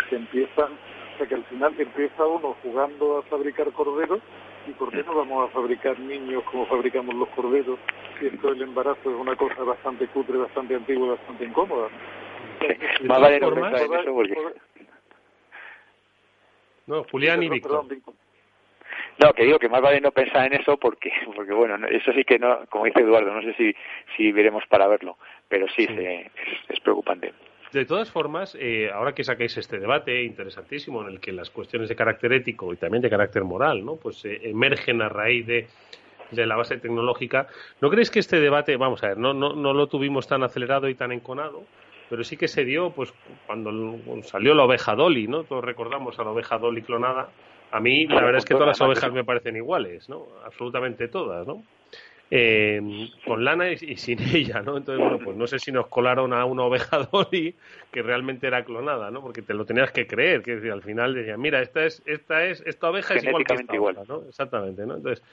se 0.09 0.17
empiezan, 0.17 0.73
o 0.73 1.19
sea, 1.19 1.27
que 1.27 1.35
al 1.35 1.45
final 1.45 1.75
empieza 1.77 2.25
uno 2.25 2.57
jugando 2.63 3.19
a 3.19 3.23
fabricar 3.25 3.71
corderos 3.73 4.23
y 4.67 4.73
por 4.73 4.91
qué 4.91 5.03
no 5.03 5.15
vamos 5.15 5.49
a 5.49 5.53
fabricar 5.53 5.99
niños 5.99 6.43
como 6.45 6.67
fabricamos 6.67 7.15
los 7.15 7.29
corderos 7.31 7.79
si 8.19 8.27
esto 8.27 8.51
del 8.51 8.63
embarazo 8.63 9.11
es 9.11 9.17
una 9.17 9.37
cosa 9.37 9.63
bastante 9.63 10.07
cutre, 10.09 10.39
bastante 10.39 10.75
antigua, 10.75 11.17
bastante 11.17 11.45
incómoda. 11.45 11.89
Más 13.05 13.21
vale 13.21 13.41
no 13.41 13.51
No, 16.87 17.05
Julián 17.11 17.43
y 17.43 17.49
Víctor. 17.49 17.87
No, 19.19 19.33
que 19.33 19.45
digo 19.45 19.59
que 19.59 19.69
más 19.69 19.81
vale 19.81 20.01
no 20.01 20.11
pensar 20.11 20.47
en 20.47 20.61
eso 20.61 20.77
porque, 20.77 21.13
porque 21.37 21.53
bueno, 21.53 21.87
eso 21.87 22.13
sí 22.13 22.25
que 22.25 22.39
no, 22.39 22.67
como 22.67 22.85
dice 22.85 23.01
Eduardo, 23.01 23.33
no 23.33 23.43
sé 23.43 23.55
si, 23.55 23.75
si 24.17 24.33
veremos 24.33 24.65
para 24.69 24.89
verlo, 24.89 25.17
pero 25.49 25.67
sí, 25.69 25.87
es, 25.89 26.81
preocupante. 26.81 27.33
De 27.75 27.85
todas 27.85 28.11
formas, 28.11 28.57
eh, 28.59 28.89
ahora 28.93 29.15
que 29.15 29.25
saquéis 29.25 29.57
este 29.57 29.81
debate 29.81 30.23
interesantísimo 30.23 31.03
en 31.03 31.09
el 31.09 31.21
que 31.21 31.33
las 31.33 31.51
cuestiones 31.51 31.89
de 31.89 31.97
carácter 31.97 32.33
ético 32.33 32.73
y 32.73 32.77
también 32.77 33.03
de 33.03 33.11
carácter 33.11 33.43
moral, 33.43 33.85
¿no? 33.85 33.97
Pues 33.97 34.25
eh, 34.25 34.41
emergen 34.45 35.03
a 35.03 35.09
raíz 35.09 35.45
de, 35.47 35.67
de 36.31 36.47
la 36.47 36.55
base 36.55 36.77
tecnológica. 36.79 37.49
¿No 37.81 37.91
creéis 37.91 38.11
que 38.11 38.21
este 38.21 38.39
debate, 38.39 38.77
vamos 38.77 39.03
a 39.03 39.09
ver, 39.09 39.19
no, 39.19 39.35
no, 39.35 39.55
no 39.55 39.73
lo 39.73 39.89
tuvimos 39.89 40.29
tan 40.29 40.45
acelerado 40.45 40.89
y 40.89 40.95
tan 40.95 41.11
enconado, 41.11 41.65
pero 42.09 42.23
sí 42.23 42.37
que 42.37 42.47
se 42.47 42.65
dio 42.65 42.91
pues 42.91 43.13
cuando 43.47 43.99
salió 44.23 44.55
la 44.55 44.65
oveja 44.65 44.95
Dolly, 44.95 45.27
¿no? 45.27 45.43
Todos 45.43 45.65
recordamos 45.65 46.19
a 46.21 46.25
la 46.25 46.31
oveja 46.31 46.59
Dolly 46.59 46.83
clonada 46.83 47.29
a 47.75 47.81
mí 47.81 48.07
la 48.07 48.23
verdad 48.23 48.37
es 48.37 48.45
que 48.45 48.55
todas 48.55 48.69
las 48.69 48.81
ovejas 48.81 49.13
me 49.13 49.25
parecen 49.25 49.57
iguales, 49.57 50.09
¿no? 50.09 50.29
Absolutamente 50.45 51.09
todas, 51.09 51.45
¿no? 51.45 51.65
Eh, 52.37 53.11
con 53.25 53.45
lana 53.45 53.71
y, 53.71 53.97
sin 53.97 54.19
ella, 54.35 54.61
¿no? 54.61 54.77
Entonces, 54.77 54.99
bueno, 54.99 55.21
pues 55.25 55.37
no 55.37 55.47
sé 55.47 55.61
si 55.61 55.71
nos 55.71 55.87
colaron 55.87 56.33
a 56.33 56.45
una 56.45 56.65
oveja 56.65 56.99
Dolly 57.13 57.55
que 57.93 58.03
realmente 58.03 58.49
era 58.49 58.65
clonada, 58.65 59.09
¿no? 59.13 59.21
Porque 59.21 59.41
te 59.41 59.55
lo 59.55 59.65
tenías 59.65 59.93
que 59.93 60.09
creer, 60.09 60.43
que 60.43 60.57
decir, 60.57 60.73
al 60.73 60.83
final 60.83 61.15
decían, 61.15 61.41
mira, 61.41 61.63
esta 61.63 61.85
es, 61.85 62.03
esta 62.07 62.45
es, 62.45 62.61
esta 62.67 62.91
oveja 62.91 63.15
es 63.15 63.23
igual 63.23 63.45
que 63.45 63.55
esta 63.55 63.77
igual. 63.77 63.99
¿no? 64.09 64.25
Exactamente, 64.29 64.85
¿no? 64.85 64.97
Entonces, 64.97 65.25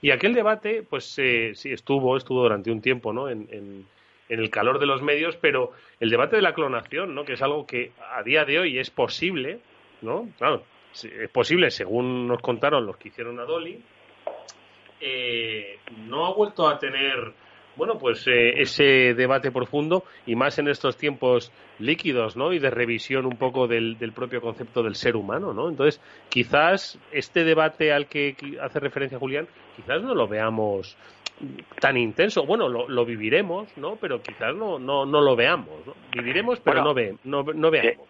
y 0.00 0.12
aquel 0.12 0.32
debate, 0.32 0.84
pues 0.88 1.18
eh, 1.18 1.54
sí, 1.56 1.72
estuvo, 1.72 2.16
estuvo 2.16 2.42
durante 2.44 2.70
un 2.70 2.80
tiempo, 2.80 3.12
¿no? 3.12 3.28
En, 3.28 3.48
en, 3.50 3.84
en 4.28 4.38
el 4.38 4.48
calor 4.48 4.78
de 4.78 4.86
los 4.86 5.02
medios, 5.02 5.36
pero 5.36 5.72
el 5.98 6.08
debate 6.08 6.36
de 6.36 6.42
la 6.42 6.54
clonación, 6.54 7.16
¿no? 7.16 7.24
Que 7.24 7.32
es 7.32 7.42
algo 7.42 7.66
que 7.66 7.90
a 8.12 8.22
día 8.22 8.44
de 8.44 8.60
hoy 8.60 8.78
es 8.78 8.90
posible, 8.90 9.58
¿no? 10.02 10.28
Claro, 10.38 10.62
es 10.92 11.30
posible, 11.30 11.72
según 11.72 12.28
nos 12.28 12.40
contaron 12.40 12.86
los 12.86 12.96
que 12.96 13.08
hicieron 13.08 13.40
a 13.40 13.44
Dolly, 13.44 13.82
eh, 15.06 15.78
no 16.08 16.26
ha 16.26 16.34
vuelto 16.34 16.66
a 16.66 16.78
tener, 16.78 17.34
bueno, 17.76 17.98
pues 17.98 18.26
eh, 18.26 18.62
ese 18.62 19.14
debate 19.14 19.52
profundo 19.52 20.04
y 20.24 20.34
más 20.34 20.58
en 20.58 20.68
estos 20.68 20.96
tiempos 20.96 21.52
líquidos, 21.78 22.36
¿no? 22.36 22.52
Y 22.52 22.58
de 22.58 22.70
revisión 22.70 23.26
un 23.26 23.36
poco 23.36 23.66
del, 23.66 23.96
propio 24.14 24.40
concepto 24.40 24.82
del 24.82 24.94
ser 24.94 25.14
humano, 25.14 25.52
¿no? 25.52 25.68
Entonces, 25.68 26.00
quizás 26.30 26.98
este 27.12 27.44
debate 27.44 27.92
al 27.92 28.06
que 28.06 28.34
hace 28.62 28.80
referencia 28.80 29.18
Julián, 29.18 29.46
quizás 29.76 30.02
no 30.02 30.14
lo 30.14 30.26
veamos 30.26 30.96
tan 31.80 31.96
intenso. 31.98 32.46
Bueno, 32.46 32.68
lo, 32.68 33.04
viviremos, 33.04 33.76
¿no? 33.76 33.96
Pero 33.96 34.22
quizás 34.22 34.54
no, 34.54 34.78
no, 34.78 35.04
no 35.04 35.20
lo 35.20 35.36
veamos, 35.36 35.86
¿no? 35.86 35.94
Viviremos, 36.12 36.60
pero 36.60 36.82
no, 36.82 36.94
ve, 36.94 37.16
no, 37.24 37.42
no 37.42 37.70
veamos. 37.70 38.08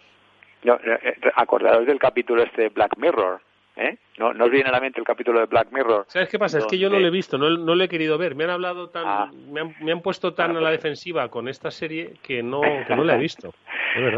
Eh, 0.64 0.98
eh, 1.02 1.30
acordaros 1.34 1.86
del 1.86 1.98
capítulo 1.98 2.42
este 2.42 2.62
de 2.62 2.68
Black 2.68 2.96
Mirror, 2.96 3.40
¿eh? 3.76 3.96
¿No, 4.18 4.32
¿No 4.32 4.44
os 4.44 4.50
viene 4.50 4.68
a 4.68 4.72
la 4.72 4.80
mente 4.80 5.00
el 5.00 5.06
capítulo 5.06 5.40
de 5.40 5.46
Black 5.46 5.72
Mirror? 5.72 6.04
¿Sabes 6.08 6.28
qué 6.28 6.38
pasa? 6.38 6.58
Es 6.58 6.66
que 6.66 6.78
yo 6.78 6.88
no 6.88 6.98
lo 6.98 7.06
he 7.06 7.10
visto, 7.10 7.38
no, 7.38 7.50
no 7.50 7.74
lo 7.74 7.84
he 7.84 7.88
querido 7.88 8.16
ver. 8.18 8.34
Me 8.34 8.44
han 8.44 8.50
hablado 8.50 8.90
tan, 8.90 9.04
ah. 9.06 9.30
me, 9.50 9.60
han, 9.60 9.74
me, 9.80 9.92
han, 9.92 10.00
puesto 10.00 10.34
tan 10.34 10.52
a 10.52 10.54
la 10.54 10.68
pues 10.68 10.78
defensiva 10.78 11.28
con 11.28 11.48
esta 11.48 11.70
serie 11.70 12.14
que 12.22 12.42
no, 12.42 12.60
que 12.86 12.94
no 12.94 13.04
la 13.04 13.16
he 13.16 13.18
visto. 13.18 13.54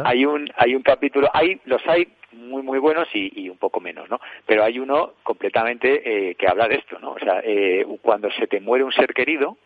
Hay 0.05 0.25
un, 0.25 0.49
hay 0.57 0.75
un 0.75 0.83
capítulo, 0.83 1.29
hay, 1.33 1.61
los 1.65 1.87
hay 1.87 2.09
muy 2.33 2.63
muy 2.63 2.79
buenos 2.79 3.09
y, 3.15 3.45
y 3.45 3.49
un 3.49 3.57
poco 3.57 3.81
menos, 3.81 4.11
¿no? 4.11 4.21
Pero 4.45 4.65
hay 4.65 4.79
uno 4.79 5.15
completamente 5.23 6.31
eh, 6.31 6.35
que 6.35 6.47
habla 6.47 6.69
de 6.69 6.77
esto, 6.77 6.99
¿no? 6.99 7.13
O 7.13 7.19
sea, 7.19 7.41
eh, 7.43 7.87
cuando 8.03 8.31
se 8.33 8.47
te 8.47 8.61
muere 8.61 8.85
un 8.85 8.93
ser 8.93 9.15
querido, 9.15 9.57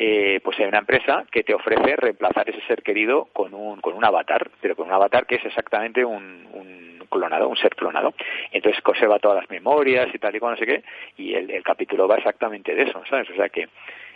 eh, 0.00 0.38
pues 0.44 0.56
hay 0.60 0.66
una 0.66 0.78
empresa 0.78 1.24
que 1.28 1.42
te 1.42 1.52
ofrece 1.52 1.96
reemplazar 1.96 2.48
ese 2.48 2.64
ser 2.68 2.84
querido 2.84 3.24
con 3.32 3.52
un, 3.52 3.80
con 3.80 3.94
un 3.94 4.04
avatar, 4.04 4.48
pero 4.60 4.76
con 4.76 4.86
un 4.86 4.92
avatar 4.92 5.26
que 5.26 5.34
es 5.34 5.44
exactamente 5.44 6.04
un, 6.04 6.46
un 6.52 7.04
clonado, 7.10 7.48
un 7.48 7.56
ser 7.56 7.74
clonado. 7.74 8.14
Entonces 8.52 8.80
conserva 8.82 9.18
todas 9.18 9.38
las 9.38 9.50
memorias 9.50 10.06
y 10.14 10.18
tal 10.20 10.36
y 10.36 10.38
cual, 10.38 10.52
no 10.52 10.56
sé 10.56 10.66
qué, 10.66 10.84
y 11.16 11.34
el, 11.34 11.64
capítulo 11.64 12.06
va 12.06 12.18
exactamente 12.18 12.76
de 12.76 12.84
eso, 12.84 13.02
¿sabes? 13.10 13.28
O 13.30 13.34
sea 13.34 13.48
que, 13.48 13.68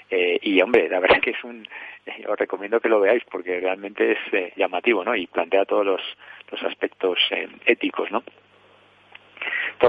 eh, 0.08 0.38
y 0.40 0.62
hombre, 0.62 0.88
la 0.88 1.00
verdad 1.00 1.20
que 1.20 1.30
es 1.30 1.42
un, 1.42 1.66
os 2.28 2.38
recomiendo 2.38 2.78
que 2.78 2.88
lo 2.88 3.00
veáis 3.00 3.24
porque 3.28 3.58
realmente 3.58 4.12
es 4.12 4.18
eh, 4.32 4.52
llamativo, 4.54 5.04
¿no? 5.04 5.16
Y 5.16 5.26
plantea 5.26 5.64
todos 5.64 5.84
los, 5.84 6.02
los 6.52 6.62
aspectos 6.62 7.18
eh, 7.32 7.48
éticos, 7.66 8.08
¿no? 8.12 8.22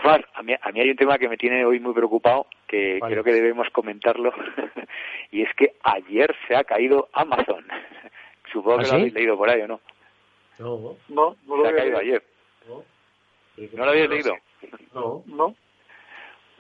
Favor, 0.02 0.28
a 0.34 0.42
mí, 0.44 0.54
a 0.60 0.72
mí 0.72 0.80
hay 0.82 0.90
un 0.90 0.96
tema 0.96 1.18
que 1.20 1.30
me 1.30 1.38
tiene 1.38 1.64
hoy 1.66 1.80
muy 1.80 1.94
preocupado, 1.94 2.48
que 2.68 3.00
creo 3.06 3.24
que 3.24 3.32
debemos 3.32 3.70
comentarlo, 3.70 4.34
y 5.32 5.44
es 5.44 5.54
que 5.56 5.74
ayer 5.84 6.36
se 6.48 6.56
ha 6.56 6.64
caído 6.64 7.10
Amazon. 7.14 7.66
Supongo 8.52 8.80
que 8.80 8.84
¿Ah, 8.86 8.88
lo 8.88 8.90
sí? 8.90 8.96
habéis 8.96 9.14
leído 9.14 9.38
por 9.38 9.50
ahí, 9.50 9.62
¿o 9.62 9.68
no? 9.68 9.80
No, 10.60 10.96
No, 11.10 11.36
no 11.48 11.58
lo 11.58 11.62
Se 11.64 11.68
ha 11.68 11.70
había 11.72 11.82
caído 11.84 12.00
leído. 12.00 12.18
ayer. 12.18 12.24
¿No 13.74 13.86
lo 13.86 13.92
habéis 13.92 14.10
leído? 14.10 14.38
No. 14.94 15.24
No. 15.28 15.56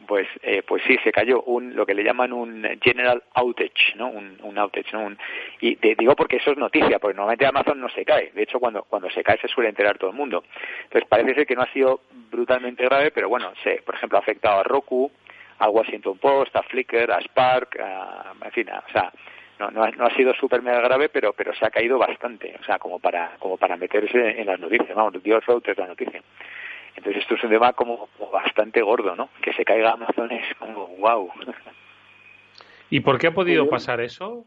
Pues, 0.08 0.28
eh, 0.42 0.64
pues 0.68 0.84
sí, 0.88 0.98
se 1.04 1.12
cayó 1.12 1.42
un, 1.44 1.76
lo 1.76 1.86
que 1.86 1.94
le 1.94 2.04
llaman 2.04 2.34
un 2.34 2.68
general 2.82 3.24
outage, 3.36 3.96
¿no? 3.96 4.10
Un, 4.10 4.58
outage, 4.58 4.92
¿no? 4.94 5.02
Un- 5.06 5.18
y 5.62 5.76
te 5.78 5.96
digo 5.96 6.16
porque 6.16 6.38
eso 6.38 6.52
es 6.52 6.58
noticia, 6.58 7.00
porque 7.00 7.16
normalmente 7.16 7.46
Amazon 7.46 7.80
no 7.80 7.90
se 7.90 8.04
cae. 8.06 8.32
De 8.34 8.44
hecho, 8.44 8.60
cuando, 8.60 8.84
cuando 8.84 9.10
se 9.12 9.24
cae 9.24 9.38
se 9.40 9.48
suele 9.48 9.70
enterar 9.70 9.98
todo 9.98 10.10
el 10.12 10.16
mundo. 10.16 10.44
Entonces 10.84 11.08
parece 11.10 11.36
ser 11.36 11.46
que 11.48 11.56
no 11.56 11.62
ha 11.62 11.72
sido 11.74 12.02
brutalmente 12.32 12.84
grave, 12.84 13.12
pero 13.12 13.30
bueno, 13.30 13.54
se, 13.64 13.82
por 13.84 13.96
ejemplo, 13.96 14.18
ha 14.18 14.22
afectado 14.22 14.60
a 14.60 14.64
Roku, 14.64 15.12
a 15.60 15.70
Washington 15.70 16.18
Post, 16.18 16.56
a 16.56 16.64
Flickr, 16.64 17.12
a 17.12 17.22
Spark, 17.22 17.80
a- 17.80 18.34
en 18.44 18.52
fin, 18.52 18.70
o 18.70 18.92
sea, 18.92 19.12
no, 19.60 19.70
no, 19.72 19.84
ha, 19.84 19.92
no 19.92 20.06
ha 20.06 20.16
sido 20.16 20.34
súper 20.34 20.62
mega 20.62 20.82
grave, 20.82 21.10
pero, 21.10 21.32
pero 21.34 21.54
se 21.54 21.66
ha 21.66 21.70
caído 21.70 21.98
bastante, 21.98 22.56
o 22.60 22.64
sea, 22.64 22.80
como 22.80 23.00
para, 23.00 23.36
como 23.40 23.58
para 23.58 23.78
meterse 23.78 24.42
en 24.42 24.48
las 24.48 24.60
noticias, 24.60 24.94
vamos, 24.96 25.22
dio 25.24 25.40
Reuters 25.40 25.78
la 25.78 25.88
noticia. 25.88 26.22
Entonces 26.96 27.24
esto 27.24 27.36
es 27.36 27.44
un 27.44 27.50
tema 27.50 27.74
como, 27.74 28.08
como 28.18 28.32
bastante 28.32 28.82
gordo, 28.82 29.16
¿no? 29.16 29.30
Que 29.42 29.54
se 29.54 29.66
caiga 29.66 29.92
Amazon 29.92 30.32
es 30.32 30.56
como 30.56 30.88
wow. 30.98 31.32
¿Y 32.90 33.00
por 33.00 33.18
qué 33.18 33.28
ha 33.28 33.34
podido 33.34 33.68
pasar 33.70 34.02
eso? 34.02 34.46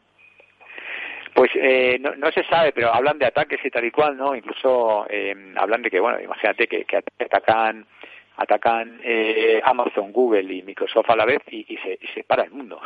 Pues 1.34 1.50
eh, 1.54 1.98
no, 2.00 2.14
no 2.16 2.30
se 2.32 2.44
sabe, 2.44 2.72
pero 2.72 2.94
hablan 2.94 3.18
de 3.18 3.26
ataques 3.26 3.62
y 3.64 3.70
tal 3.70 3.84
y 3.84 3.90
cual, 3.90 4.16
¿no? 4.16 4.34
Incluso 4.34 5.06
eh, 5.10 5.34
hablan 5.56 5.82
de 5.82 5.90
que, 5.90 6.00
bueno, 6.00 6.20
imagínate 6.20 6.66
que, 6.66 6.84
que 6.84 6.96
atacan 6.96 7.86
atacan 8.36 9.00
eh, 9.02 9.60
Amazon, 9.64 10.12
Google 10.12 10.52
y 10.52 10.62
Microsoft 10.62 11.10
a 11.10 11.16
la 11.16 11.24
vez 11.24 11.40
y, 11.50 11.64
y 11.68 11.76
se, 11.78 11.98
y 12.00 12.06
se 12.08 12.24
para 12.24 12.44
el 12.44 12.50
mundo, 12.50 12.80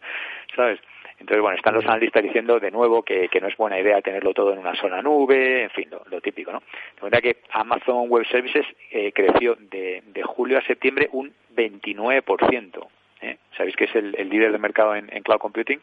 ¿sabes? 0.56 0.80
Entonces, 1.18 1.40
bueno, 1.40 1.56
están 1.56 1.74
los 1.74 1.84
analistas 1.84 2.22
diciendo 2.22 2.60
de 2.60 2.70
nuevo 2.70 3.02
que, 3.02 3.28
que 3.28 3.40
no 3.40 3.48
es 3.48 3.56
buena 3.56 3.80
idea 3.80 4.02
tenerlo 4.02 4.34
todo 4.34 4.52
en 4.52 4.58
una 4.58 4.74
sola 4.76 5.00
nube, 5.02 5.64
en 5.64 5.70
fin, 5.70 5.88
lo, 5.90 6.02
lo 6.10 6.20
típico, 6.20 6.52
¿no? 6.52 6.62
De 6.96 7.02
manera 7.02 7.20
que 7.20 7.38
Amazon 7.50 8.08
Web 8.08 8.26
Services 8.26 8.66
eh, 8.90 9.12
creció 9.12 9.56
de, 9.56 10.02
de 10.06 10.22
julio 10.22 10.58
a 10.58 10.62
septiembre 10.62 11.08
un 11.12 11.32
29%. 11.56 12.86
¿eh? 13.22 13.38
Sabéis 13.56 13.76
que 13.76 13.84
es 13.84 13.94
el, 13.94 14.14
el 14.16 14.28
líder 14.28 14.52
de 14.52 14.58
mercado 14.58 14.94
en, 14.94 15.08
en 15.12 15.22
cloud 15.22 15.38
computing 15.38 15.80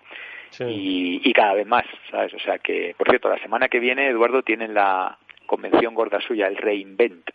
y, 0.59 1.21
y 1.23 1.33
cada 1.33 1.55
vez 1.55 1.65
más, 1.65 1.85
¿sabes? 2.11 2.33
O 2.33 2.39
sea 2.39 2.59
que, 2.59 2.93
por 2.97 3.09
cierto, 3.09 3.27
la 3.27 3.39
semana 3.39 3.69
que 3.69 3.79
viene, 3.79 4.07
Eduardo, 4.07 4.43
tienen 4.43 4.73
la 4.73 5.17
convención 5.47 5.95
gorda 5.95 6.21
suya, 6.21 6.47
el 6.47 6.57
Reinvent. 6.57 7.29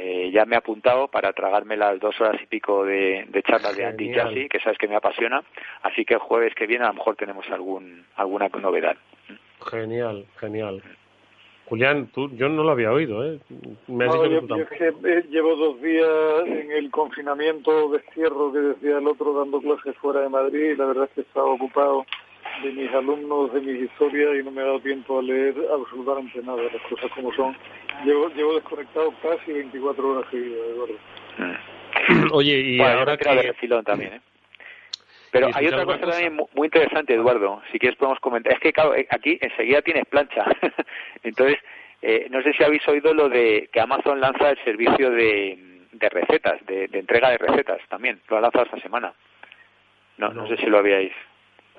Eh, 0.00 0.30
ya 0.32 0.44
me 0.44 0.54
he 0.54 0.58
apuntado 0.58 1.08
para 1.08 1.32
tragarme 1.32 1.76
las 1.76 1.98
dos 1.98 2.20
horas 2.20 2.40
y 2.40 2.46
pico 2.46 2.84
de, 2.84 3.26
de 3.28 3.42
charlas 3.42 3.76
de 3.76 3.84
Genial. 3.98 4.28
Jassy, 4.28 4.48
que 4.48 4.60
sabes 4.60 4.78
que 4.78 4.86
me 4.86 4.94
apasiona. 4.94 5.42
Así 5.82 6.04
que 6.04 6.14
el 6.14 6.20
jueves 6.20 6.54
que 6.54 6.68
viene 6.68 6.84
a 6.84 6.88
lo 6.88 6.94
mejor 6.94 7.16
tenemos 7.16 7.50
algún 7.50 8.04
alguna 8.14 8.48
novedad. 8.48 8.96
Genial, 9.68 10.24
genial. 10.38 10.80
Julián, 11.66 12.06
tú, 12.14 12.30
yo 12.30 12.48
no 12.48 12.62
lo 12.62 12.70
había 12.70 12.92
oído, 12.92 13.22
¿eh? 13.26 13.40
Me 13.88 14.04
has 14.06 14.14
No, 14.14 14.22
dicho 14.22 14.34
yo, 14.34 14.40
tú 14.40 14.46
yo 14.46 14.64
tampoco. 14.64 14.74
es 14.74 14.78
que, 14.78 15.08
eh, 15.18 15.24
llevo 15.30 15.56
dos 15.56 15.82
días 15.82 16.46
en 16.46 16.70
el 16.70 16.90
confinamiento 16.90 17.90
de 17.90 18.00
cierro 18.14 18.52
que 18.52 18.58
decía 18.60 18.98
el 18.98 19.06
otro 19.06 19.34
dando 19.34 19.60
clases 19.60 19.94
fuera 19.96 20.20
de 20.20 20.28
Madrid 20.30 20.70
y 20.70 20.76
la 20.76 20.86
verdad 20.86 21.04
es 21.04 21.10
que 21.10 21.20
he 21.22 21.24
estado 21.24 21.48
ocupado 21.50 22.06
de 22.62 22.72
mis 22.72 22.90
alumnos, 22.92 23.52
de 23.52 23.60
mis 23.60 23.82
historias 23.82 24.30
y 24.40 24.42
no 24.44 24.50
me 24.50 24.62
ha 24.62 24.64
dado 24.66 24.80
tiempo 24.80 25.18
a 25.18 25.22
leer 25.22 25.54
absolutamente 25.72 26.40
nada, 26.42 26.62
las 26.62 26.82
cosas 26.82 27.10
como 27.12 27.32
son. 27.34 27.56
Llevo, 28.04 28.28
llevo 28.30 28.54
desconectado 28.54 29.12
casi 29.22 29.52
24 29.52 30.08
horas 30.08 30.30
seguidas, 30.30 30.60
Eduardo. 30.68 30.94
Oye, 32.32 32.54
y 32.58 32.78
Bueno, 32.78 32.98
ahora 33.00 33.16
que... 33.16 33.28
de 33.28 33.42
refilón 33.42 33.84
también, 33.84 34.14
¿eh? 34.14 34.20
Pero 35.30 35.48
hay 35.52 35.66
otra 35.66 35.84
cosa 35.84 36.00
también 36.00 36.34
mu- 36.36 36.48
muy 36.54 36.66
interesante, 36.68 37.12
Eduardo. 37.14 37.60
Si 37.70 37.78
quieres 37.78 37.98
podemos 37.98 38.18
comentar. 38.20 38.52
Es 38.54 38.60
que, 38.60 38.72
claro, 38.72 38.94
eh, 38.94 39.06
aquí 39.10 39.38
enseguida 39.42 39.82
tienes 39.82 40.06
plancha. 40.06 40.46
Entonces, 41.22 41.58
eh, 42.00 42.28
no 42.30 42.40
sé 42.42 42.52
si 42.54 42.64
habéis 42.64 42.86
oído 42.88 43.12
lo 43.12 43.28
de 43.28 43.68
que 43.70 43.78
Amazon 43.80 44.20
lanza 44.20 44.48
el 44.50 44.64
servicio 44.64 45.10
de, 45.10 45.82
de 45.92 46.08
recetas, 46.08 46.64
de, 46.64 46.88
de 46.88 46.98
entrega 47.00 47.28
de 47.30 47.36
recetas 47.38 47.78
también. 47.90 48.20
Lo 48.30 48.38
ha 48.38 48.40
lanzado 48.40 48.64
esta 48.64 48.80
semana. 48.80 49.12
No, 50.16 50.28
no, 50.30 50.42
No. 50.42 50.48
sé 50.48 50.56
si 50.56 50.66
lo 50.66 50.78
habíais. 50.78 51.12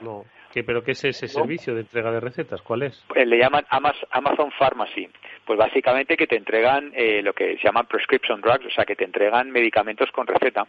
No. 0.01 0.25
¿Qué, 0.53 0.63
¿Pero 0.63 0.83
qué 0.83 0.91
es 0.91 1.03
ese 1.03 1.27
servicio 1.27 1.75
de 1.75 1.81
entrega 1.81 2.11
de 2.11 2.19
recetas? 2.19 2.61
¿Cuál 2.61 2.83
es? 2.83 3.05
Eh, 3.15 3.25
le 3.25 3.37
llaman 3.37 3.65
Amaz- 3.69 4.07
Amazon 4.11 4.51
Pharmacy. 4.57 5.07
Pues 5.45 5.59
básicamente 5.59 6.17
que 6.17 6.25
te 6.27 6.35
entregan 6.37 6.91
eh, 6.95 7.21
lo 7.21 7.33
que 7.33 7.57
se 7.57 7.63
llaman 7.63 7.85
prescription 7.85 8.41
drugs, 8.41 8.65
o 8.65 8.69
sea, 8.71 8.85
que 8.85 8.95
te 8.95 9.03
entregan 9.05 9.51
medicamentos 9.51 10.09
con 10.11 10.25
receta. 10.25 10.65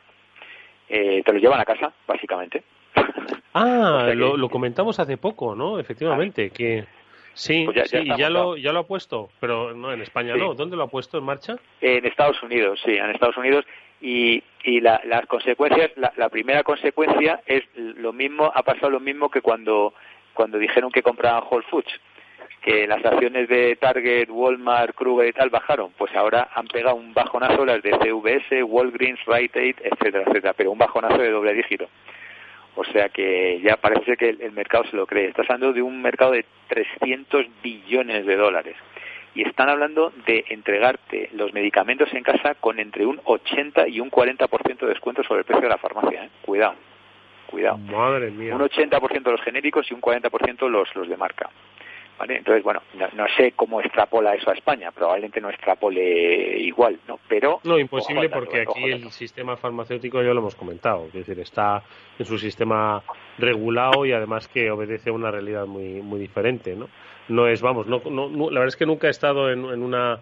Eh, 0.89 1.23
te 1.25 1.33
los 1.33 1.41
llevan 1.41 1.61
a 1.61 1.65
casa, 1.65 1.93
básicamente. 2.07 2.63
Ah, 3.53 3.65
O 3.97 4.01
sea 4.03 4.09
que- 4.11 4.15
lo, 4.15 4.37
lo 4.37 4.49
comentamos 4.49 5.01
hace 5.01 5.17
poco, 5.17 5.55
¿no? 5.57 5.79
Efectivamente, 5.81 6.51
que 6.51 6.85
sí, 7.35 7.65
Pues 7.65 7.77
ya- 7.79 7.85
sí, 7.87 7.97
ya 7.97 7.99
y 7.99 8.03
está 8.05 8.17
ya 8.17 8.29
lo, 8.31 8.39
montado. 8.39 8.57
ya 8.59 8.73
lo 8.73 8.79
ha 8.81 8.87
puesto, 8.87 9.31
pero 9.41 9.75
no, 9.75 9.93
en 9.93 10.03
España 10.03 10.35
Sí. 10.35 10.41
no. 10.41 10.55
¿Dónde 10.55 10.77
lo 10.77 10.85
ha 10.85 10.89
puesto 10.89 11.19
en 11.19 11.25
marcha? 11.25 11.57
En 11.81 12.05
Estados 12.07 12.41
Unidos, 12.45 12.79
sí, 12.85 12.93
en 12.93 13.11
Estados 13.11 13.37
Unidos. 13.37 13.65
Y, 14.01 14.43
y 14.65 14.81
la- 14.81 15.01
las 15.05 15.27
consecuencias, 15.27 15.91
la, 15.97 16.13
la 16.17 16.29
primera 16.29 16.63
consecuencia 16.63 17.41
es 17.47 17.63
lo 17.75 18.13
mismo, 18.13 18.51
ha 18.55 18.63
pasado 18.63 18.91
lo 18.91 19.01
mismo 19.01 19.31
que 19.31 19.43
cuando, 19.43 19.95
cuando 20.35 20.59
dijeron 20.59 20.91
que 20.91 21.03
compraban 21.03 21.45
Whole 21.51 21.67
Foods, 21.71 21.93
que 22.63 22.87
las 22.87 23.05
acciones 23.05 23.49
de 23.49 23.77
Target, 23.77 24.29
Walmart, 24.31 24.95
Kruger 24.95 25.29
y 25.29 25.33
tal 25.33 25.49
bajaron. 25.51 25.93
Pues 25.97 26.15
ahora 26.15 26.49
han 26.55 26.67
pegado 26.67 26.97
un 26.97 27.15
bajonazo 27.15 27.65
las 27.65 27.83
de 27.83 27.93
CVS, 27.93 28.63
Walgreens, 28.65 29.21
Rite 29.27 29.59
Aid, 29.61 29.77
etcétera, 29.83 30.25
etcétera, 30.27 30.53
pero 30.55 30.71
un 30.71 30.79
bajonazo 30.79 31.19
de 31.19 31.31
doble 31.31 31.55
dígito. 31.55 31.89
O 32.77 32.85
sea 32.85 33.09
que 33.09 33.61
ya 33.63 33.77
parece 33.77 34.17
que 34.17 34.29
el 34.29 34.53
mercado 34.53 34.85
se 34.85 34.97
lo 34.97 35.07
cree. 35.07 35.29
Estás 35.29 35.47
hablando 35.51 35.73
de 35.73 35.83
un 35.83 36.01
mercado 36.01 36.33
de 36.33 36.45
300 36.69 37.47
billones 37.63 38.27
de 38.27 38.37
dólares. 38.37 38.77
Y 39.35 39.47
están 39.47 39.69
hablando 39.69 40.13
de 40.27 40.45
entregarte 40.49 41.31
los 41.33 41.53
medicamentos 41.53 42.13
en 42.13 42.23
casa 42.23 42.55
con 42.57 42.81
entre 42.81 43.07
un 43.07 43.21
80 43.25 43.89
y 43.89 44.01
un 44.01 44.11
40% 44.11 44.79
de 44.81 44.87
descuento 44.89 45.23
sobre 45.23 45.41
el 45.41 45.45
precio 45.45 45.63
de 45.63 45.69
la 45.69 45.79
farmacia. 45.79 46.25
¿eh? 46.25 46.31
Cuidado, 46.43 46.75
cuidado. 47.47 47.79
Madre 47.79 48.31
mía. 48.31 48.55
Un 48.55 48.63
80% 48.63 49.31
los 49.31 49.41
genéricos 49.43 49.91
y 49.91 49.95
un 49.95 50.01
40% 50.01 50.69
los, 50.69 50.95
los 50.97 51.09
de 51.09 51.17
marca. 51.17 51.49
¿Vale? 52.19 52.37
Entonces, 52.37 52.63
bueno, 52.63 52.83
no, 52.99 53.09
no 53.15 53.25
sé 53.35 53.53
cómo 53.53 53.81
extrapola 53.81 54.35
eso 54.35 54.51
a 54.51 54.53
España, 54.53 54.91
probablemente 54.91 55.41
no 55.41 55.49
extrapole 55.49 56.59
igual, 56.59 56.99
¿no? 57.09 57.19
Pero... 57.27 57.61
No, 57.65 57.79
imposible 57.79 58.29
dato, 58.29 58.41
porque 58.41 58.61
aquí 58.61 58.85
el 58.85 59.11
sistema 59.11 59.57
farmacéutico 59.57 60.23
ya 60.23 60.35
lo 60.35 60.41
hemos 60.41 60.55
comentado, 60.55 61.07
es 61.07 61.15
decir, 61.15 61.41
está 61.41 61.83
en 62.19 62.27
su 62.27 62.39
sistema 62.39 63.03
regulado 63.39 64.05
y 64.05 64.13
además 64.13 64.49
que 64.49 64.71
obedece 64.71 65.09
a 65.09 65.15
una 65.15 65.31
realidad 65.31 65.65
muy 65.65 66.03
muy 66.03 66.21
diferente, 66.21 66.77
¿no? 66.77 66.91
No 67.31 67.47
es, 67.47 67.63
vamos, 67.63 67.87
no, 67.87 68.01
no- 68.11 68.51
la 68.51 68.61
verdad 68.61 68.69
es 68.69 68.77
que 68.77 68.87
nunca 68.87 69.07
he 69.07 69.11
estado 69.11 69.51
en, 69.51 69.65
en 69.65 69.83
una 69.83 70.19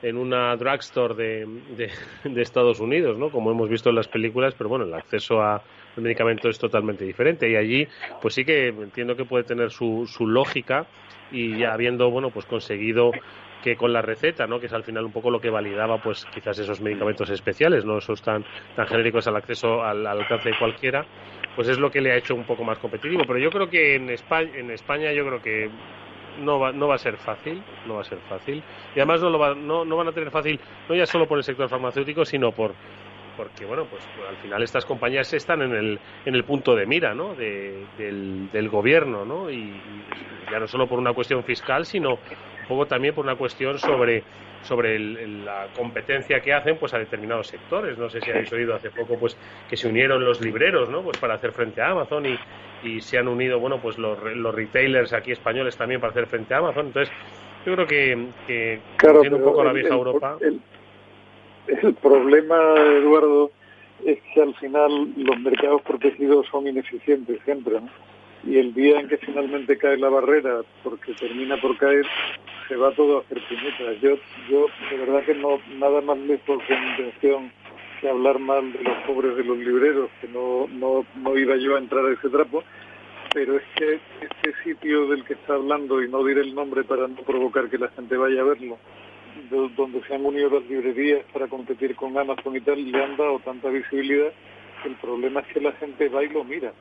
en 0.00 0.16
una 0.16 0.54
drugstore 0.54 1.14
de, 1.16 1.44
de, 1.76 1.90
de 2.30 2.42
Estados 2.42 2.78
Unidos, 2.78 3.18
¿no? 3.18 3.30
Como 3.30 3.50
hemos 3.50 3.68
visto 3.68 3.88
en 3.88 3.96
las 3.96 4.06
películas, 4.06 4.54
pero 4.56 4.68
bueno, 4.70 4.84
el 4.84 4.94
acceso 4.94 5.42
a 5.42 5.60
el 5.96 6.02
medicamento 6.04 6.48
es 6.48 6.56
totalmente 6.58 7.04
diferente 7.04 7.50
y 7.50 7.56
allí, 7.56 7.88
pues 8.22 8.34
sí 8.34 8.44
que 8.44 8.68
entiendo 8.68 9.16
que 9.16 9.24
puede 9.24 9.42
tener 9.42 9.70
su, 9.72 10.06
su 10.06 10.26
lógica 10.28 10.86
y 11.32 11.58
ya 11.58 11.72
habiendo, 11.72 12.10
bueno, 12.12 12.30
pues 12.30 12.46
conseguido 12.46 13.10
que 13.64 13.74
con 13.74 13.92
la 13.92 14.00
receta, 14.00 14.46
¿no? 14.46 14.60
Que 14.60 14.66
es 14.66 14.72
al 14.72 14.84
final 14.84 15.04
un 15.04 15.10
poco 15.10 15.32
lo 15.32 15.40
que 15.40 15.50
validaba, 15.50 15.98
pues 16.00 16.24
quizás 16.32 16.56
esos 16.60 16.80
medicamentos 16.80 17.28
especiales, 17.30 17.84
no 17.84 17.98
esos 17.98 18.22
tan 18.22 18.44
tan 18.76 18.86
genéricos 18.86 19.26
al 19.26 19.34
acceso 19.34 19.82
al, 19.82 20.06
al 20.06 20.20
alcance 20.20 20.50
de 20.50 20.58
cualquiera, 20.58 21.04
pues 21.56 21.66
es 21.68 21.78
lo 21.80 21.90
que 21.90 22.00
le 22.00 22.12
ha 22.12 22.16
hecho 22.16 22.36
un 22.36 22.44
poco 22.44 22.62
más 22.62 22.78
competitivo. 22.78 23.24
Pero 23.26 23.40
yo 23.40 23.50
creo 23.50 23.68
que 23.68 23.96
en 23.96 24.10
España, 24.10 24.50
en 24.54 24.70
España 24.70 25.12
yo 25.12 25.26
creo 25.26 25.42
que 25.42 25.68
no 26.38 26.58
va, 26.58 26.72
no 26.72 26.88
va 26.88 26.94
a 26.96 26.98
ser 26.98 27.16
fácil, 27.16 27.62
no 27.86 27.94
va 27.94 28.00
a 28.02 28.04
ser 28.04 28.18
fácil. 28.28 28.62
Y 28.94 28.98
además 28.98 29.20
no, 29.22 29.30
lo 29.30 29.38
va- 29.38 29.54
no, 29.54 29.84
no 29.84 29.96
van 29.96 30.08
a 30.08 30.12
tener 30.12 30.30
fácil, 30.30 30.58
no 30.88 30.94
ya 30.94 31.06
solo 31.06 31.26
por 31.26 31.38
el 31.38 31.44
sector 31.44 31.68
farmacéutico, 31.68 32.24
sino 32.24 32.52
por 32.52 32.72
porque 33.36 33.64
bueno 33.64 33.84
pues 33.84 34.02
al 34.28 34.36
final 34.38 34.64
estas 34.64 34.84
compañías 34.84 35.32
están 35.32 35.62
en 35.62 35.72
el 35.72 36.00
en 36.24 36.34
el 36.34 36.42
punto 36.42 36.74
de 36.74 36.86
mira 36.86 37.14
no 37.14 37.36
de- 37.36 37.86
del, 37.96 38.50
del 38.50 38.68
gobierno 38.68 39.24
no 39.24 39.48
y, 39.48 39.54
y 39.54 40.50
ya 40.50 40.58
no 40.58 40.66
solo 40.66 40.88
por 40.88 40.98
una 40.98 41.12
cuestión 41.12 41.44
fiscal 41.44 41.86
sino 41.86 42.14
un 42.14 42.66
poco 42.66 42.86
también 42.86 43.14
por 43.14 43.24
una 43.24 43.36
cuestión 43.36 43.78
sobre 43.78 44.24
sobre 44.62 44.98
la 44.98 45.68
competencia 45.76 46.40
que 46.40 46.52
hacen 46.52 46.76
pues 46.76 46.92
a 46.94 46.98
determinados 46.98 47.46
sectores. 47.46 47.96
No 47.98 48.10
sé 48.10 48.20
si 48.20 48.30
habéis 48.30 48.52
oído 48.52 48.74
hace 48.74 48.90
poco 48.90 49.18
pues 49.18 49.36
que 49.68 49.76
se 49.76 49.88
unieron 49.88 50.24
los 50.24 50.40
libreros, 50.40 50.88
¿no? 50.90 51.02
Pues 51.02 51.18
para 51.18 51.34
hacer 51.34 51.52
frente 51.52 51.80
a 51.80 51.90
Amazon 51.90 52.26
y, 52.26 52.38
y 52.82 53.00
se 53.00 53.18
han 53.18 53.28
unido, 53.28 53.58
bueno, 53.58 53.80
pues 53.80 53.98
los, 53.98 54.22
los 54.22 54.54
retailers 54.54 55.12
aquí 55.12 55.32
españoles 55.32 55.76
también 55.76 56.00
para 56.00 56.10
hacer 56.10 56.26
frente 56.26 56.54
a 56.54 56.58
Amazon. 56.58 56.86
Entonces, 56.86 57.14
yo 57.64 57.74
creo 57.74 57.86
que, 57.86 58.26
que 58.46 58.80
claro, 58.96 59.22
un 59.22 59.42
poco 59.42 59.64
la 59.64 59.72
vieja 59.72 59.94
Europa. 59.94 60.36
El, 60.40 60.60
el 61.66 61.94
problema, 61.94 62.74
Eduardo, 62.76 63.50
es 64.04 64.18
que 64.32 64.42
al 64.42 64.54
final 64.56 65.12
los 65.16 65.40
mercados 65.40 65.82
protegidos 65.82 66.46
son 66.50 66.66
ineficientes 66.66 67.40
siempre, 67.44 67.80
¿no? 67.80 67.88
Y 68.44 68.58
el 68.58 68.72
día 68.72 69.00
en 69.00 69.08
que 69.08 69.18
finalmente 69.18 69.76
cae 69.76 69.96
la 69.98 70.08
barrera, 70.08 70.62
porque 70.82 71.12
termina 71.14 71.56
por 71.60 71.76
caer, 71.76 72.06
se 72.68 72.76
va 72.76 72.92
todo 72.92 73.18
a 73.18 73.20
hacer 73.20 73.40
puñetas. 73.48 74.00
Yo, 74.00 74.16
yo 74.48 74.66
de 74.90 74.96
verdad 74.98 75.24
que 75.24 75.34
no 75.34 75.60
nada 75.78 76.00
más 76.00 76.18
lejos 76.18 76.58
de 76.68 76.78
mi 76.78 76.90
intención 76.90 77.52
que 78.00 78.08
hablar 78.08 78.38
mal 78.38 78.72
de 78.72 78.82
los 78.82 78.96
pobres 79.06 79.36
de 79.36 79.44
los 79.44 79.58
libreros, 79.58 80.10
que 80.20 80.28
no, 80.28 80.68
no, 80.68 81.04
no 81.16 81.36
iba 81.36 81.56
yo 81.56 81.74
a 81.74 81.78
entrar 81.78 82.04
a 82.04 82.12
ese 82.12 82.28
trapo, 82.28 82.62
pero 83.34 83.56
es 83.56 83.62
que 83.76 84.00
este 84.20 84.54
sitio 84.62 85.08
del 85.08 85.24
que 85.24 85.34
está 85.34 85.54
hablando, 85.54 86.02
y 86.02 86.08
no 86.08 86.24
diré 86.24 86.42
el 86.42 86.54
nombre 86.54 86.84
para 86.84 87.08
no 87.08 87.16
provocar 87.22 87.68
que 87.68 87.78
la 87.78 87.88
gente 87.88 88.16
vaya 88.16 88.40
a 88.40 88.44
verlo, 88.44 88.78
donde 89.50 90.02
se 90.06 90.14
han 90.14 90.24
unido 90.24 90.50
las 90.50 90.68
librerías 90.68 91.24
para 91.32 91.48
competir 91.48 91.94
con 91.96 92.16
Amazon 92.16 92.56
y 92.56 92.60
tal, 92.60 92.90
le 92.90 93.02
han 93.02 93.16
dado 93.16 93.38
tanta 93.40 93.68
visibilidad, 93.68 94.32
el 94.84 94.94
problema 94.96 95.40
es 95.40 95.46
que 95.48 95.60
la 95.60 95.72
gente 95.72 96.08
va 96.08 96.22
y 96.22 96.28
lo 96.28 96.44
mira. 96.44 96.72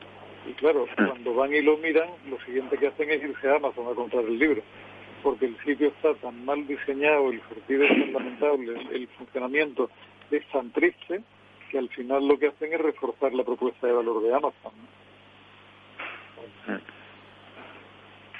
Y 0.47 0.53
claro, 0.53 0.87
cuando 0.95 1.33
van 1.33 1.53
y 1.53 1.61
lo 1.61 1.77
miran, 1.77 2.09
lo 2.29 2.39
siguiente 2.41 2.77
que 2.77 2.87
hacen 2.87 3.09
es 3.09 3.21
irse 3.21 3.49
a 3.49 3.55
Amazon 3.55 3.87
a 3.87 3.95
comprar 3.95 4.23
el 4.23 4.39
libro, 4.39 4.61
porque 5.21 5.45
el 5.45 5.57
sitio 5.63 5.89
está 5.89 6.13
tan 6.15 6.45
mal 6.45 6.65
diseñado, 6.65 7.31
el 7.31 7.41
sentido 7.49 7.83
es 7.83 8.11
lamentable, 8.11 8.73
el, 8.91 9.07
funcionamiento 9.09 9.89
es 10.31 10.45
tan 10.51 10.71
triste, 10.71 11.21
que 11.69 11.77
al 11.77 11.89
final 11.89 12.27
lo 12.27 12.39
que 12.39 12.47
hacen 12.47 12.71
es 12.71 12.79
reforzar 12.79 13.33
la 13.33 13.43
propuesta 13.43 13.87
de 13.87 13.93
valor 13.93 14.23
de 14.23 14.33
Amazon. 14.33 14.71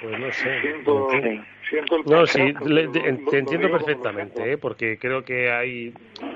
Pues 0.00 0.18
no 0.18 0.32
sé. 0.32 0.84
no, 2.06 2.26
sí, 2.26 2.54
te 3.30 3.38
entiendo 3.38 3.70
perfectamente, 3.70 4.52
¿eh? 4.52 4.58
porque 4.58 4.96
creo 4.96 5.24
que 5.24 5.50
hay, 5.50 5.92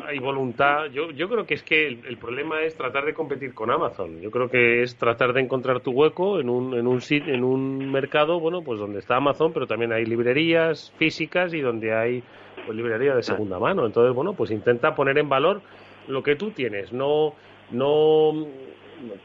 hay 0.06 0.18
voluntad. 0.18 0.86
Yo, 0.86 1.12
yo 1.12 1.28
creo 1.28 1.46
que 1.46 1.54
es 1.54 1.62
que 1.62 1.86
el, 1.86 2.16
problema 2.16 2.62
es 2.62 2.74
tratar 2.74 3.04
de 3.04 3.14
competir 3.14 3.54
con 3.54 3.70
Amazon. 3.70 4.20
Yo 4.20 4.32
creo 4.32 4.50
que 4.50 4.82
es 4.82 4.96
tratar 4.96 5.32
de 5.32 5.42
encontrar 5.42 5.80
tu 5.80 5.92
hueco 5.92 6.40
en 6.40 6.48
un, 6.48 6.74
en 6.74 6.88
un, 6.88 7.00
en 7.08 7.44
un 7.44 7.92
mercado, 7.92 8.40
bueno, 8.40 8.62
pues 8.62 8.80
donde 8.80 8.98
está 8.98 9.16
Amazon, 9.16 9.52
pero 9.52 9.68
también 9.68 9.92
hay 9.92 10.06
librerías 10.06 10.92
físicas 10.98 11.54
y 11.54 11.60
donde 11.60 11.94
hay 11.94 12.22
pues, 12.66 12.76
librería 12.76 13.14
de 13.14 13.22
segunda 13.22 13.60
mano. 13.60 13.86
Entonces, 13.86 14.12
bueno, 14.12 14.32
pues 14.32 14.50
intenta 14.50 14.94
poner 14.96 15.18
en 15.18 15.28
valor 15.28 15.62
lo 16.08 16.22
que 16.24 16.34
tú 16.34 16.50
tienes. 16.50 16.92
No, 16.92 17.34
no, 17.70 18.44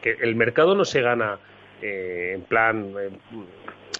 que 0.01 0.11
el 0.21 0.35
mercado 0.35 0.75
no 0.75 0.85
se 0.85 1.01
gana 1.01 1.39
eh, 1.81 2.33
en 2.35 2.41
plan, 2.41 2.93
eh, 2.99 3.09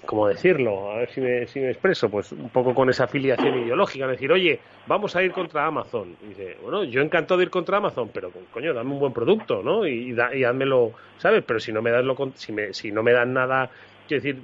¿cómo 0.06 0.28
decirlo? 0.28 0.92
A 0.92 0.98
ver 0.98 1.10
si 1.12 1.22
me, 1.22 1.48
si 1.48 1.60
me 1.60 1.72
expreso, 1.72 2.10
pues 2.10 2.32
un 2.32 2.50
poco 2.50 2.74
con 2.74 2.90
esa 2.90 3.06
afiliación 3.06 3.60
ideológica, 3.60 4.08
decir, 4.08 4.32
oye, 4.32 4.60
vamos 4.88 5.16
a 5.16 5.24
ir 5.24 5.32
contra 5.32 5.66
Amazon. 5.66 6.16
Y 6.24 6.30
dice, 6.30 6.58
bueno, 6.62 6.84
yo 6.84 7.02
encantado 7.02 7.38
de 7.38 7.46
ir 7.46 7.50
contra 7.50 7.78
Amazon, 7.78 8.10
pero 8.14 8.32
coño, 8.52 8.74
dame 8.74 8.92
un 8.92 9.00
buen 9.00 9.14
producto, 9.14 9.62
¿no? 9.64 9.88
Y, 9.88 10.16
y, 10.36 10.44
házmelo, 10.44 10.94
¿sabes? 11.18 11.44
Pero 11.46 11.60
si 11.60 11.72
no 11.72 11.82
me 11.82 11.92
das 11.92 12.04
lo, 12.04 12.16
si, 12.36 12.52
me, 12.52 12.74
si 12.74 12.92
no 12.92 13.04
me 13.04 13.12
dan 13.12 13.34
nada, 13.34 13.70
quiero 14.08 14.24
decir, 14.24 14.42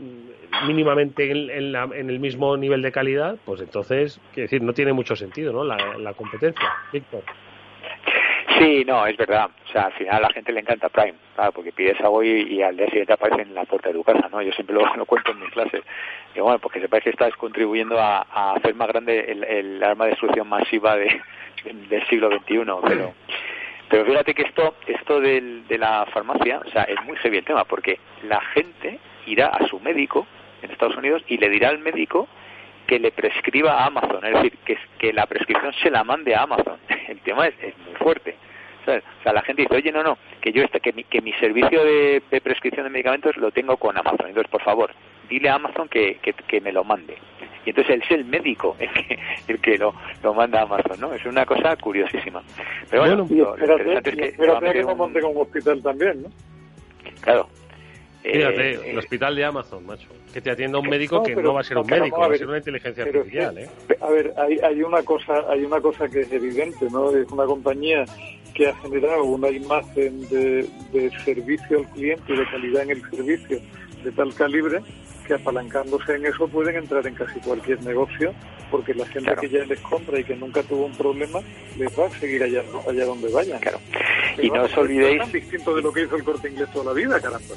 mínimamente 0.67 1.31
en, 1.31 1.49
en, 1.49 2.09
el 2.09 2.19
mismo 2.19 2.55
nivel 2.57 2.81
de 2.81 2.91
calidad, 2.91 3.37
pues 3.45 3.61
entonces, 3.61 4.19
quiero 4.33 4.45
decir, 4.45 4.61
no 4.61 4.73
tiene 4.73 4.93
mucho 4.93 5.15
sentido, 5.15 5.53
¿no? 5.53 5.63
La, 5.63 5.97
la 5.97 6.13
competencia. 6.13 6.69
Víctor. 6.91 7.23
Sí, 8.63 8.85
no, 8.85 9.05
es 9.05 9.17
verdad. 9.17 9.49
O 9.65 9.71
sea, 9.73 9.87
al 9.87 9.93
final 9.93 10.15
a 10.15 10.19
la 10.21 10.29
gente 10.29 10.53
le 10.53 10.61
encanta 10.61 10.87
Prime, 10.87 11.15
claro, 11.35 11.51
porque 11.51 11.73
pides 11.73 11.99
algo 11.99 12.23
y, 12.23 12.61
al 12.61 12.77
día 12.77 12.85
siguiente 12.85 13.11
aparece 13.11 13.41
en 13.41 13.53
la 13.53 13.65
puerta 13.65 13.89
de 13.89 13.95
tu 13.95 14.03
casa, 14.05 14.29
¿no? 14.31 14.41
Yo 14.41 14.53
siempre 14.53 14.73
lo, 14.73 15.05
cuento 15.05 15.33
en 15.33 15.41
mis 15.41 15.49
clases. 15.49 15.83
Y 16.33 16.39
bueno, 16.39 16.59
porque 16.59 16.79
sepáis 16.79 17.03
que 17.03 17.09
estás 17.09 17.35
contribuyendo 17.35 17.99
a, 17.99 18.21
hacer 18.53 18.73
más 18.75 18.87
grande 18.87 19.19
el, 19.19 19.83
arma 19.83 20.05
de 20.05 20.11
destrucción 20.11 20.47
masiva 20.47 20.95
de, 20.95 21.21
del 21.89 22.07
siglo 22.07 22.29
XXI, 22.29 22.63
pero... 22.87 23.13
Pero 23.89 24.05
fíjate 24.05 24.33
que 24.33 24.43
esto, 24.43 24.75
esto 24.87 25.19
del, 25.19 25.67
de 25.67 25.77
la 25.77 26.07
farmacia, 26.07 26.61
o 26.65 26.69
sea, 26.71 26.83
es 26.83 26.95
muy 27.03 27.15
heavy 27.17 27.37
el 27.37 27.45
tema, 27.45 27.63
porque 27.65 27.99
la 28.23 28.41
gente 28.41 28.97
irá 29.27 29.47
a 29.47 29.67
su 29.67 29.79
médico 29.81 30.25
en 30.63 30.71
Estados 30.71 30.95
Unidos 30.95 31.21
y 31.27 31.37
le 31.37 31.47
dirá 31.49 31.69
al 31.69 31.77
médico 31.77 32.27
que 32.87 32.97
le 32.97 33.11
prescriba 33.11 33.73
a 33.73 33.85
Amazon, 33.85 34.25
es 34.25 34.33
decir, 34.33 34.57
que, 34.65 34.79
que 34.97 35.13
la 35.13 35.27
prescripción 35.27 35.73
se 35.73 35.91
la 35.91 36.03
mande 36.03 36.33
a 36.33 36.43
Amazon. 36.43 36.79
El 37.07 37.19
tema 37.19 37.45
es, 37.47 37.53
es 37.61 37.77
muy 37.79 37.93
fuerte. 37.95 38.35
O 38.91 39.23
sea, 39.23 39.33
la 39.33 39.41
gente 39.41 39.63
dice, 39.63 39.75
oye, 39.75 39.91
no, 39.91 40.03
no, 40.03 40.17
que 40.41 40.51
yo 40.51 40.63
este, 40.63 40.79
que 40.79 40.93
mi, 40.93 41.03
que 41.03 41.21
mi 41.21 41.33
servicio 41.33 41.83
de, 41.83 42.21
prescripción 42.43 42.85
de 42.85 42.89
medicamentos 42.89 43.35
lo 43.37 43.51
tengo 43.51 43.77
con 43.77 43.97
Amazon. 43.97 44.27
Entonces, 44.27 44.51
por 44.51 44.61
favor, 44.61 44.91
dile 45.29 45.49
a 45.49 45.55
Amazon 45.55 45.87
que, 45.87 46.19
que, 46.21 46.61
me 46.61 46.71
lo 46.71 46.83
mande. 46.83 47.17
Y 47.65 47.69
entonces 47.69 47.95
él 47.95 48.03
es 48.03 48.11
el 48.11 48.25
médico 48.25 48.75
el 48.79 48.91
que, 48.91 49.19
el 49.47 49.59
que 49.59 49.77
lo, 49.77 49.93
lo 50.21 50.33
manda 50.33 50.59
a 50.59 50.63
Amazon, 50.63 50.99
¿no? 50.99 51.13
Es 51.13 51.25
una 51.25 51.45
cosa 51.45 51.75
curiosísima. 51.77 52.43
Pero 52.89 53.03
bueno, 53.03 53.27
lo, 53.29 53.57
interesante 53.57 54.09
es 54.09 54.15
que... 54.15 54.25
Espérate 54.25 54.73
que 54.73 54.83
monte 54.83 55.21
con 55.21 55.31
un 55.31 55.41
hospital 55.41 55.81
también, 55.81 56.23
¿no? 56.23 56.29
Claro. 57.21 57.47
Fíjate, 58.23 58.71
eh, 58.71 58.91
el 58.91 58.97
hospital 58.97 59.35
de 59.35 59.43
Amazon, 59.43 59.85
macho. 59.85 60.07
Que 60.33 60.39
te 60.39 60.49
atienda 60.49 60.79
un 60.79 60.87
médico 60.87 61.21
que 61.21 61.35
no 61.35 61.53
va 61.53 61.59
a 61.59 61.63
ser 61.63 61.77
un 61.77 61.85
médico, 61.85 62.19
va 62.19 62.27
a 62.27 62.37
ser 62.37 62.47
una 62.47 62.57
inteligencia 62.57 63.03
artificial, 63.03 63.57
¿eh? 63.57 63.69
A 63.99 64.09
ver, 64.09 64.33
hay, 64.37 64.57
hay, 64.59 64.81
una 64.81 65.03
cosa, 65.03 65.43
hay 65.49 65.63
una 65.63 65.81
cosa 65.81 66.07
que 66.07 66.21
es 66.21 66.31
evidente, 66.31 66.87
¿no? 66.89 67.11
Es 67.11 67.29
una 67.29 67.45
compañía 67.45 68.05
que 68.53 68.67
ha 68.67 68.75
generado 68.77 69.23
una 69.23 69.49
imagen 69.49 70.27
de, 70.29 70.69
servicio 71.25 71.79
al 71.79 71.89
cliente 71.89 72.33
y 72.33 72.37
de 72.37 72.45
calidad 72.49 72.83
en 72.83 72.91
el 72.91 73.09
servicio 73.09 73.59
de 74.03 74.11
tal 74.11 74.33
calibre 74.33 74.81
que 75.27 75.33
apalancándose 75.33 76.15
en 76.15 76.25
eso 76.25 76.47
pueden 76.47 76.75
entrar 76.75 77.05
en 77.07 77.15
casi 77.15 77.39
cualquier 77.39 77.81
negocio 77.83 78.33
porque 78.69 78.93
la 78.93 79.05
gente 79.05 79.33
que 79.39 79.49
ya 79.49 79.65
les 79.65 79.79
compra 79.81 80.19
y 80.19 80.23
que 80.23 80.35
nunca 80.35 80.61
tuvo 80.63 80.85
un 80.85 80.93
problema 80.93 81.39
les 81.77 81.97
va 81.97 82.07
a 82.07 82.09
seguir 82.19 82.43
allá, 82.43 82.63
allá 82.87 83.05
donde 83.05 83.29
vayan. 83.29 83.59
Claro. 83.59 83.79
y 84.41 84.49
no 84.49 84.63
os 84.63 84.77
olvidéis... 84.77 85.21
Es 85.21 85.31
distinto 85.31 85.75
de 85.75 85.81
lo 85.81 85.93
que 85.93 86.03
hizo 86.03 86.15
el 86.15 86.23
corte 86.23 86.49
inglés 86.49 86.71
toda 86.73 86.85
la 86.85 86.93
vida, 86.93 87.19
caramba. 87.21 87.55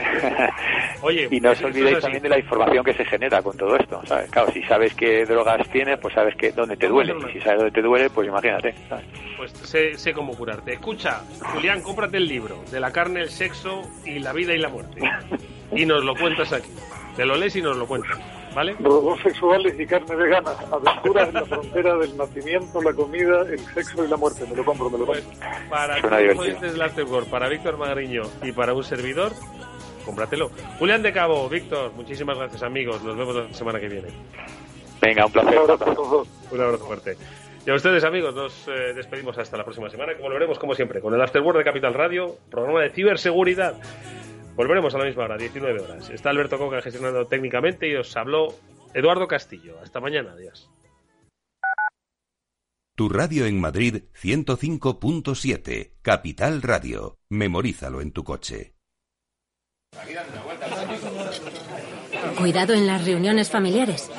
Oye, 1.02 1.28
y 1.30 1.40
no 1.40 1.50
os 1.50 1.62
olvidéis 1.62 2.00
también 2.00 2.22
de 2.22 2.28
la 2.28 2.38
información 2.38 2.84
que 2.84 2.94
se 2.94 3.04
genera 3.04 3.42
con 3.42 3.56
todo 3.56 3.76
esto, 3.76 4.00
¿sabes? 4.06 4.30
Claro, 4.30 4.52
si 4.52 4.62
sabes 4.62 4.94
qué 4.94 5.24
drogas 5.24 5.68
tienes, 5.70 5.98
pues 5.98 6.14
sabes 6.14 6.34
que 6.36 6.52
dónde 6.52 6.76
te 6.76 6.88
duele. 6.88 7.14
Y 7.28 7.32
si 7.32 7.40
sabes 7.40 7.58
dónde 7.58 7.72
te 7.72 7.82
duele, 7.82 8.10
pues 8.10 8.28
imagínate, 8.28 8.74
Pues 9.36 9.52
sé, 9.52 9.96
sé 9.96 10.12
cómo 10.12 10.34
curarte. 10.34 10.74
Escucha, 10.74 11.22
Julián, 11.40 11.82
cómprate 11.82 12.16
el 12.16 12.28
libro 12.28 12.62
de 12.70 12.80
la 12.80 12.92
carne, 12.92 13.20
el 13.20 13.30
sexo 13.30 13.82
y 14.04 14.18
la 14.18 14.32
vida 14.32 14.54
y 14.54 14.58
la 14.58 14.68
muerte. 14.68 15.00
Y 15.72 15.86
nos 15.86 16.04
lo 16.04 16.16
cuentas 16.16 16.52
aquí. 16.52 16.68
Te 17.16 17.24
lo 17.24 17.36
lees 17.36 17.54
y 17.54 17.62
nos 17.62 17.76
lo 17.76 17.86
cuentas. 17.86 18.18
¿Vale? 18.54 18.74
Robos 18.80 19.20
sexuales 19.22 19.78
y 19.78 19.86
carne 19.86 20.16
vegana. 20.16 20.50
Aventuras 20.72 21.28
en 21.28 21.34
la 21.34 21.44
frontera 21.44 21.96
del 21.96 22.16
nacimiento, 22.16 22.82
la 22.82 22.92
comida, 22.92 23.42
el 23.42 23.60
sexo 23.60 24.04
y 24.04 24.08
la 24.08 24.16
muerte. 24.16 24.44
Me 24.50 24.56
lo 24.56 24.64
compro, 24.64 24.90
me 24.90 24.98
lo 24.98 25.06
compro. 25.06 25.22
Pues, 25.22 25.68
para 25.68 26.00
todos 26.00 27.06
los 27.06 27.28
para 27.28 27.48
Víctor 27.48 27.76
Magariño 27.78 28.22
y 28.42 28.50
para 28.50 28.74
un 28.74 28.82
servidor, 28.82 29.32
cómpratelo. 30.10 30.50
Julián 30.78 31.02
de 31.02 31.12
Cabo, 31.12 31.48
Víctor, 31.48 31.92
muchísimas 31.92 32.36
gracias 32.36 32.62
amigos, 32.62 33.02
nos 33.02 33.16
vemos 33.16 33.34
la 33.36 33.54
semana 33.54 33.78
que 33.78 33.88
viene. 33.88 34.08
Venga, 35.00 35.24
un 35.24 35.32
placer. 35.32 35.58
Un 35.58 35.70
abrazo, 35.70 36.26
un 36.50 36.60
abrazo 36.60 36.84
fuerte. 36.84 37.16
Y 37.64 37.70
a 37.70 37.74
ustedes 37.74 38.02
amigos, 38.04 38.34
nos 38.34 38.66
eh, 38.68 38.92
despedimos 38.94 39.38
hasta 39.38 39.56
la 39.56 39.64
próxima 39.64 39.88
semana, 39.88 40.14
que 40.14 40.22
volveremos 40.22 40.58
como 40.58 40.74
siempre 40.74 41.00
con 41.00 41.14
el 41.14 41.20
Afterword 41.22 41.58
de 41.58 41.64
Capital 41.64 41.94
Radio, 41.94 42.36
programa 42.50 42.80
de 42.80 42.90
ciberseguridad. 42.90 43.76
Volveremos 44.56 44.94
a 44.94 44.98
la 44.98 45.04
misma 45.04 45.24
hora, 45.24 45.36
19 45.36 45.80
horas. 45.80 46.10
Está 46.10 46.30
Alberto 46.30 46.58
Coca 46.58 46.82
gestionando 46.82 47.24
técnicamente 47.26 47.88
y 47.88 47.94
os 47.94 48.14
habló 48.16 48.48
Eduardo 48.92 49.28
Castillo. 49.28 49.78
Hasta 49.80 50.00
mañana, 50.00 50.32
adiós. 50.32 50.68
Tu 52.96 53.08
radio 53.08 53.46
en 53.46 53.60
Madrid 53.60 54.02
105.7, 54.20 55.92
Capital 56.02 56.60
Radio. 56.62 57.16
Memorízalo 57.30 58.00
en 58.00 58.12
tu 58.12 58.24
coche. 58.24 58.74
Cuidado 62.36 62.74
en 62.74 62.86
las 62.86 63.04
reuniones 63.04 63.50
familiares. 63.50 64.10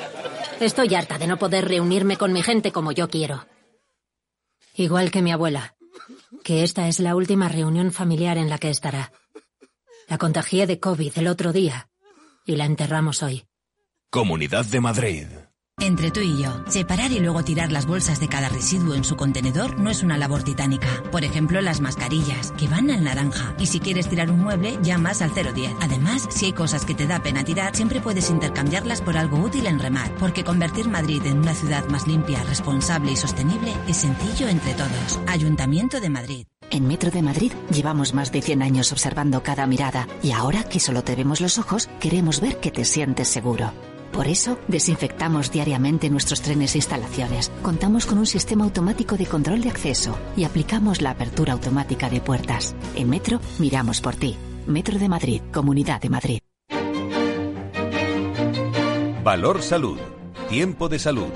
Estoy 0.60 0.94
harta 0.94 1.18
de 1.18 1.26
no 1.26 1.38
poder 1.38 1.66
reunirme 1.66 2.16
con 2.16 2.32
mi 2.32 2.42
gente 2.42 2.72
como 2.72 2.92
yo 2.92 3.08
quiero. 3.08 3.46
Igual 4.74 5.10
que 5.10 5.22
mi 5.22 5.32
abuela, 5.32 5.74
que 6.44 6.62
esta 6.62 6.88
es 6.88 7.00
la 7.00 7.16
última 7.16 7.48
reunión 7.48 7.92
familiar 7.92 8.38
en 8.38 8.48
la 8.48 8.58
que 8.58 8.70
estará. 8.70 9.12
La 10.08 10.18
contagié 10.18 10.66
de 10.66 10.78
COVID 10.78 11.12
el 11.16 11.26
otro 11.26 11.52
día 11.52 11.88
y 12.44 12.56
la 12.56 12.64
enterramos 12.64 13.22
hoy. 13.22 13.44
Comunidad 14.10 14.64
de 14.66 14.80
Madrid. 14.80 15.26
Entre 15.80 16.10
tú 16.10 16.20
y 16.20 16.40
yo, 16.40 16.62
separar 16.68 17.10
y 17.10 17.18
luego 17.18 17.42
tirar 17.42 17.72
las 17.72 17.86
bolsas 17.86 18.20
de 18.20 18.28
cada 18.28 18.48
residuo 18.48 18.94
en 18.94 19.04
su 19.04 19.16
contenedor 19.16 19.80
no 19.80 19.90
es 19.90 20.02
una 20.02 20.16
labor 20.16 20.42
titánica. 20.42 20.86
Por 21.10 21.24
ejemplo, 21.24 21.60
las 21.60 21.80
mascarillas, 21.80 22.52
que 22.52 22.68
van 22.68 22.90
al 22.90 23.02
naranja. 23.02 23.54
Y 23.58 23.66
si 23.66 23.80
quieres 23.80 24.08
tirar 24.08 24.30
un 24.30 24.40
mueble, 24.40 24.78
llamas 24.82 25.22
al 25.22 25.32
010. 25.34 25.72
Además, 25.80 26.28
si 26.30 26.46
hay 26.46 26.52
cosas 26.52 26.84
que 26.84 26.94
te 26.94 27.06
da 27.06 27.22
pena 27.22 27.42
tirar, 27.42 27.74
siempre 27.74 28.00
puedes 28.00 28.30
intercambiarlas 28.30 29.00
por 29.00 29.16
algo 29.16 29.38
útil 29.38 29.66
en 29.66 29.80
Remar. 29.80 30.14
Porque 30.16 30.44
convertir 30.44 30.88
Madrid 30.88 31.24
en 31.26 31.38
una 31.38 31.54
ciudad 31.54 31.84
más 31.88 32.06
limpia, 32.06 32.44
responsable 32.44 33.12
y 33.12 33.16
sostenible 33.16 33.74
es 33.88 33.96
sencillo 33.96 34.48
entre 34.48 34.74
todos. 34.74 35.20
Ayuntamiento 35.26 36.00
de 36.00 36.10
Madrid. 36.10 36.46
En 36.70 36.86
Metro 36.86 37.10
de 37.10 37.22
Madrid 37.22 37.52
llevamos 37.70 38.14
más 38.14 38.30
de 38.30 38.40
100 38.40 38.62
años 38.62 38.92
observando 38.92 39.42
cada 39.42 39.66
mirada 39.66 40.06
y 40.22 40.30
ahora 40.30 40.64
que 40.64 40.80
solo 40.80 41.02
te 41.02 41.16
vemos 41.16 41.40
los 41.40 41.58
ojos, 41.58 41.88
queremos 41.98 42.40
ver 42.40 42.60
que 42.60 42.70
te 42.70 42.84
sientes 42.84 43.28
seguro. 43.28 43.72
Por 44.12 44.28
eso, 44.28 44.58
desinfectamos 44.68 45.50
diariamente 45.50 46.10
nuestros 46.10 46.42
trenes 46.42 46.74
e 46.74 46.78
instalaciones. 46.78 47.50
Contamos 47.62 48.04
con 48.06 48.18
un 48.18 48.26
sistema 48.26 48.64
automático 48.64 49.16
de 49.16 49.26
control 49.26 49.62
de 49.62 49.70
acceso 49.70 50.18
y 50.36 50.44
aplicamos 50.44 51.00
la 51.00 51.10
apertura 51.10 51.54
automática 51.54 52.10
de 52.10 52.20
puertas. 52.20 52.74
En 52.94 53.08
Metro, 53.08 53.40
miramos 53.58 54.00
por 54.00 54.14
ti. 54.14 54.36
Metro 54.66 54.98
de 54.98 55.08
Madrid, 55.08 55.42
Comunidad 55.52 56.00
de 56.00 56.10
Madrid. 56.10 56.38
Valor 59.24 59.62
Salud. 59.62 59.98
Tiempo 60.48 60.88
de 60.88 60.98
salud. 60.98 61.30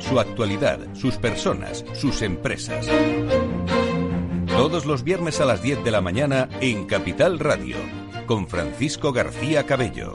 Su 0.00 0.18
actualidad, 0.18 0.94
sus 0.94 1.16
personas, 1.16 1.84
sus 1.94 2.22
empresas. 2.22 2.86
Todos 4.46 4.86
los 4.86 5.04
viernes 5.04 5.40
a 5.40 5.44
las 5.44 5.62
10 5.62 5.84
de 5.84 5.90
la 5.90 6.00
mañana 6.00 6.48
en 6.60 6.86
Capital 6.86 7.38
Radio, 7.38 7.76
con 8.26 8.48
Francisco 8.48 9.12
García 9.12 9.66
Cabello. 9.66 10.14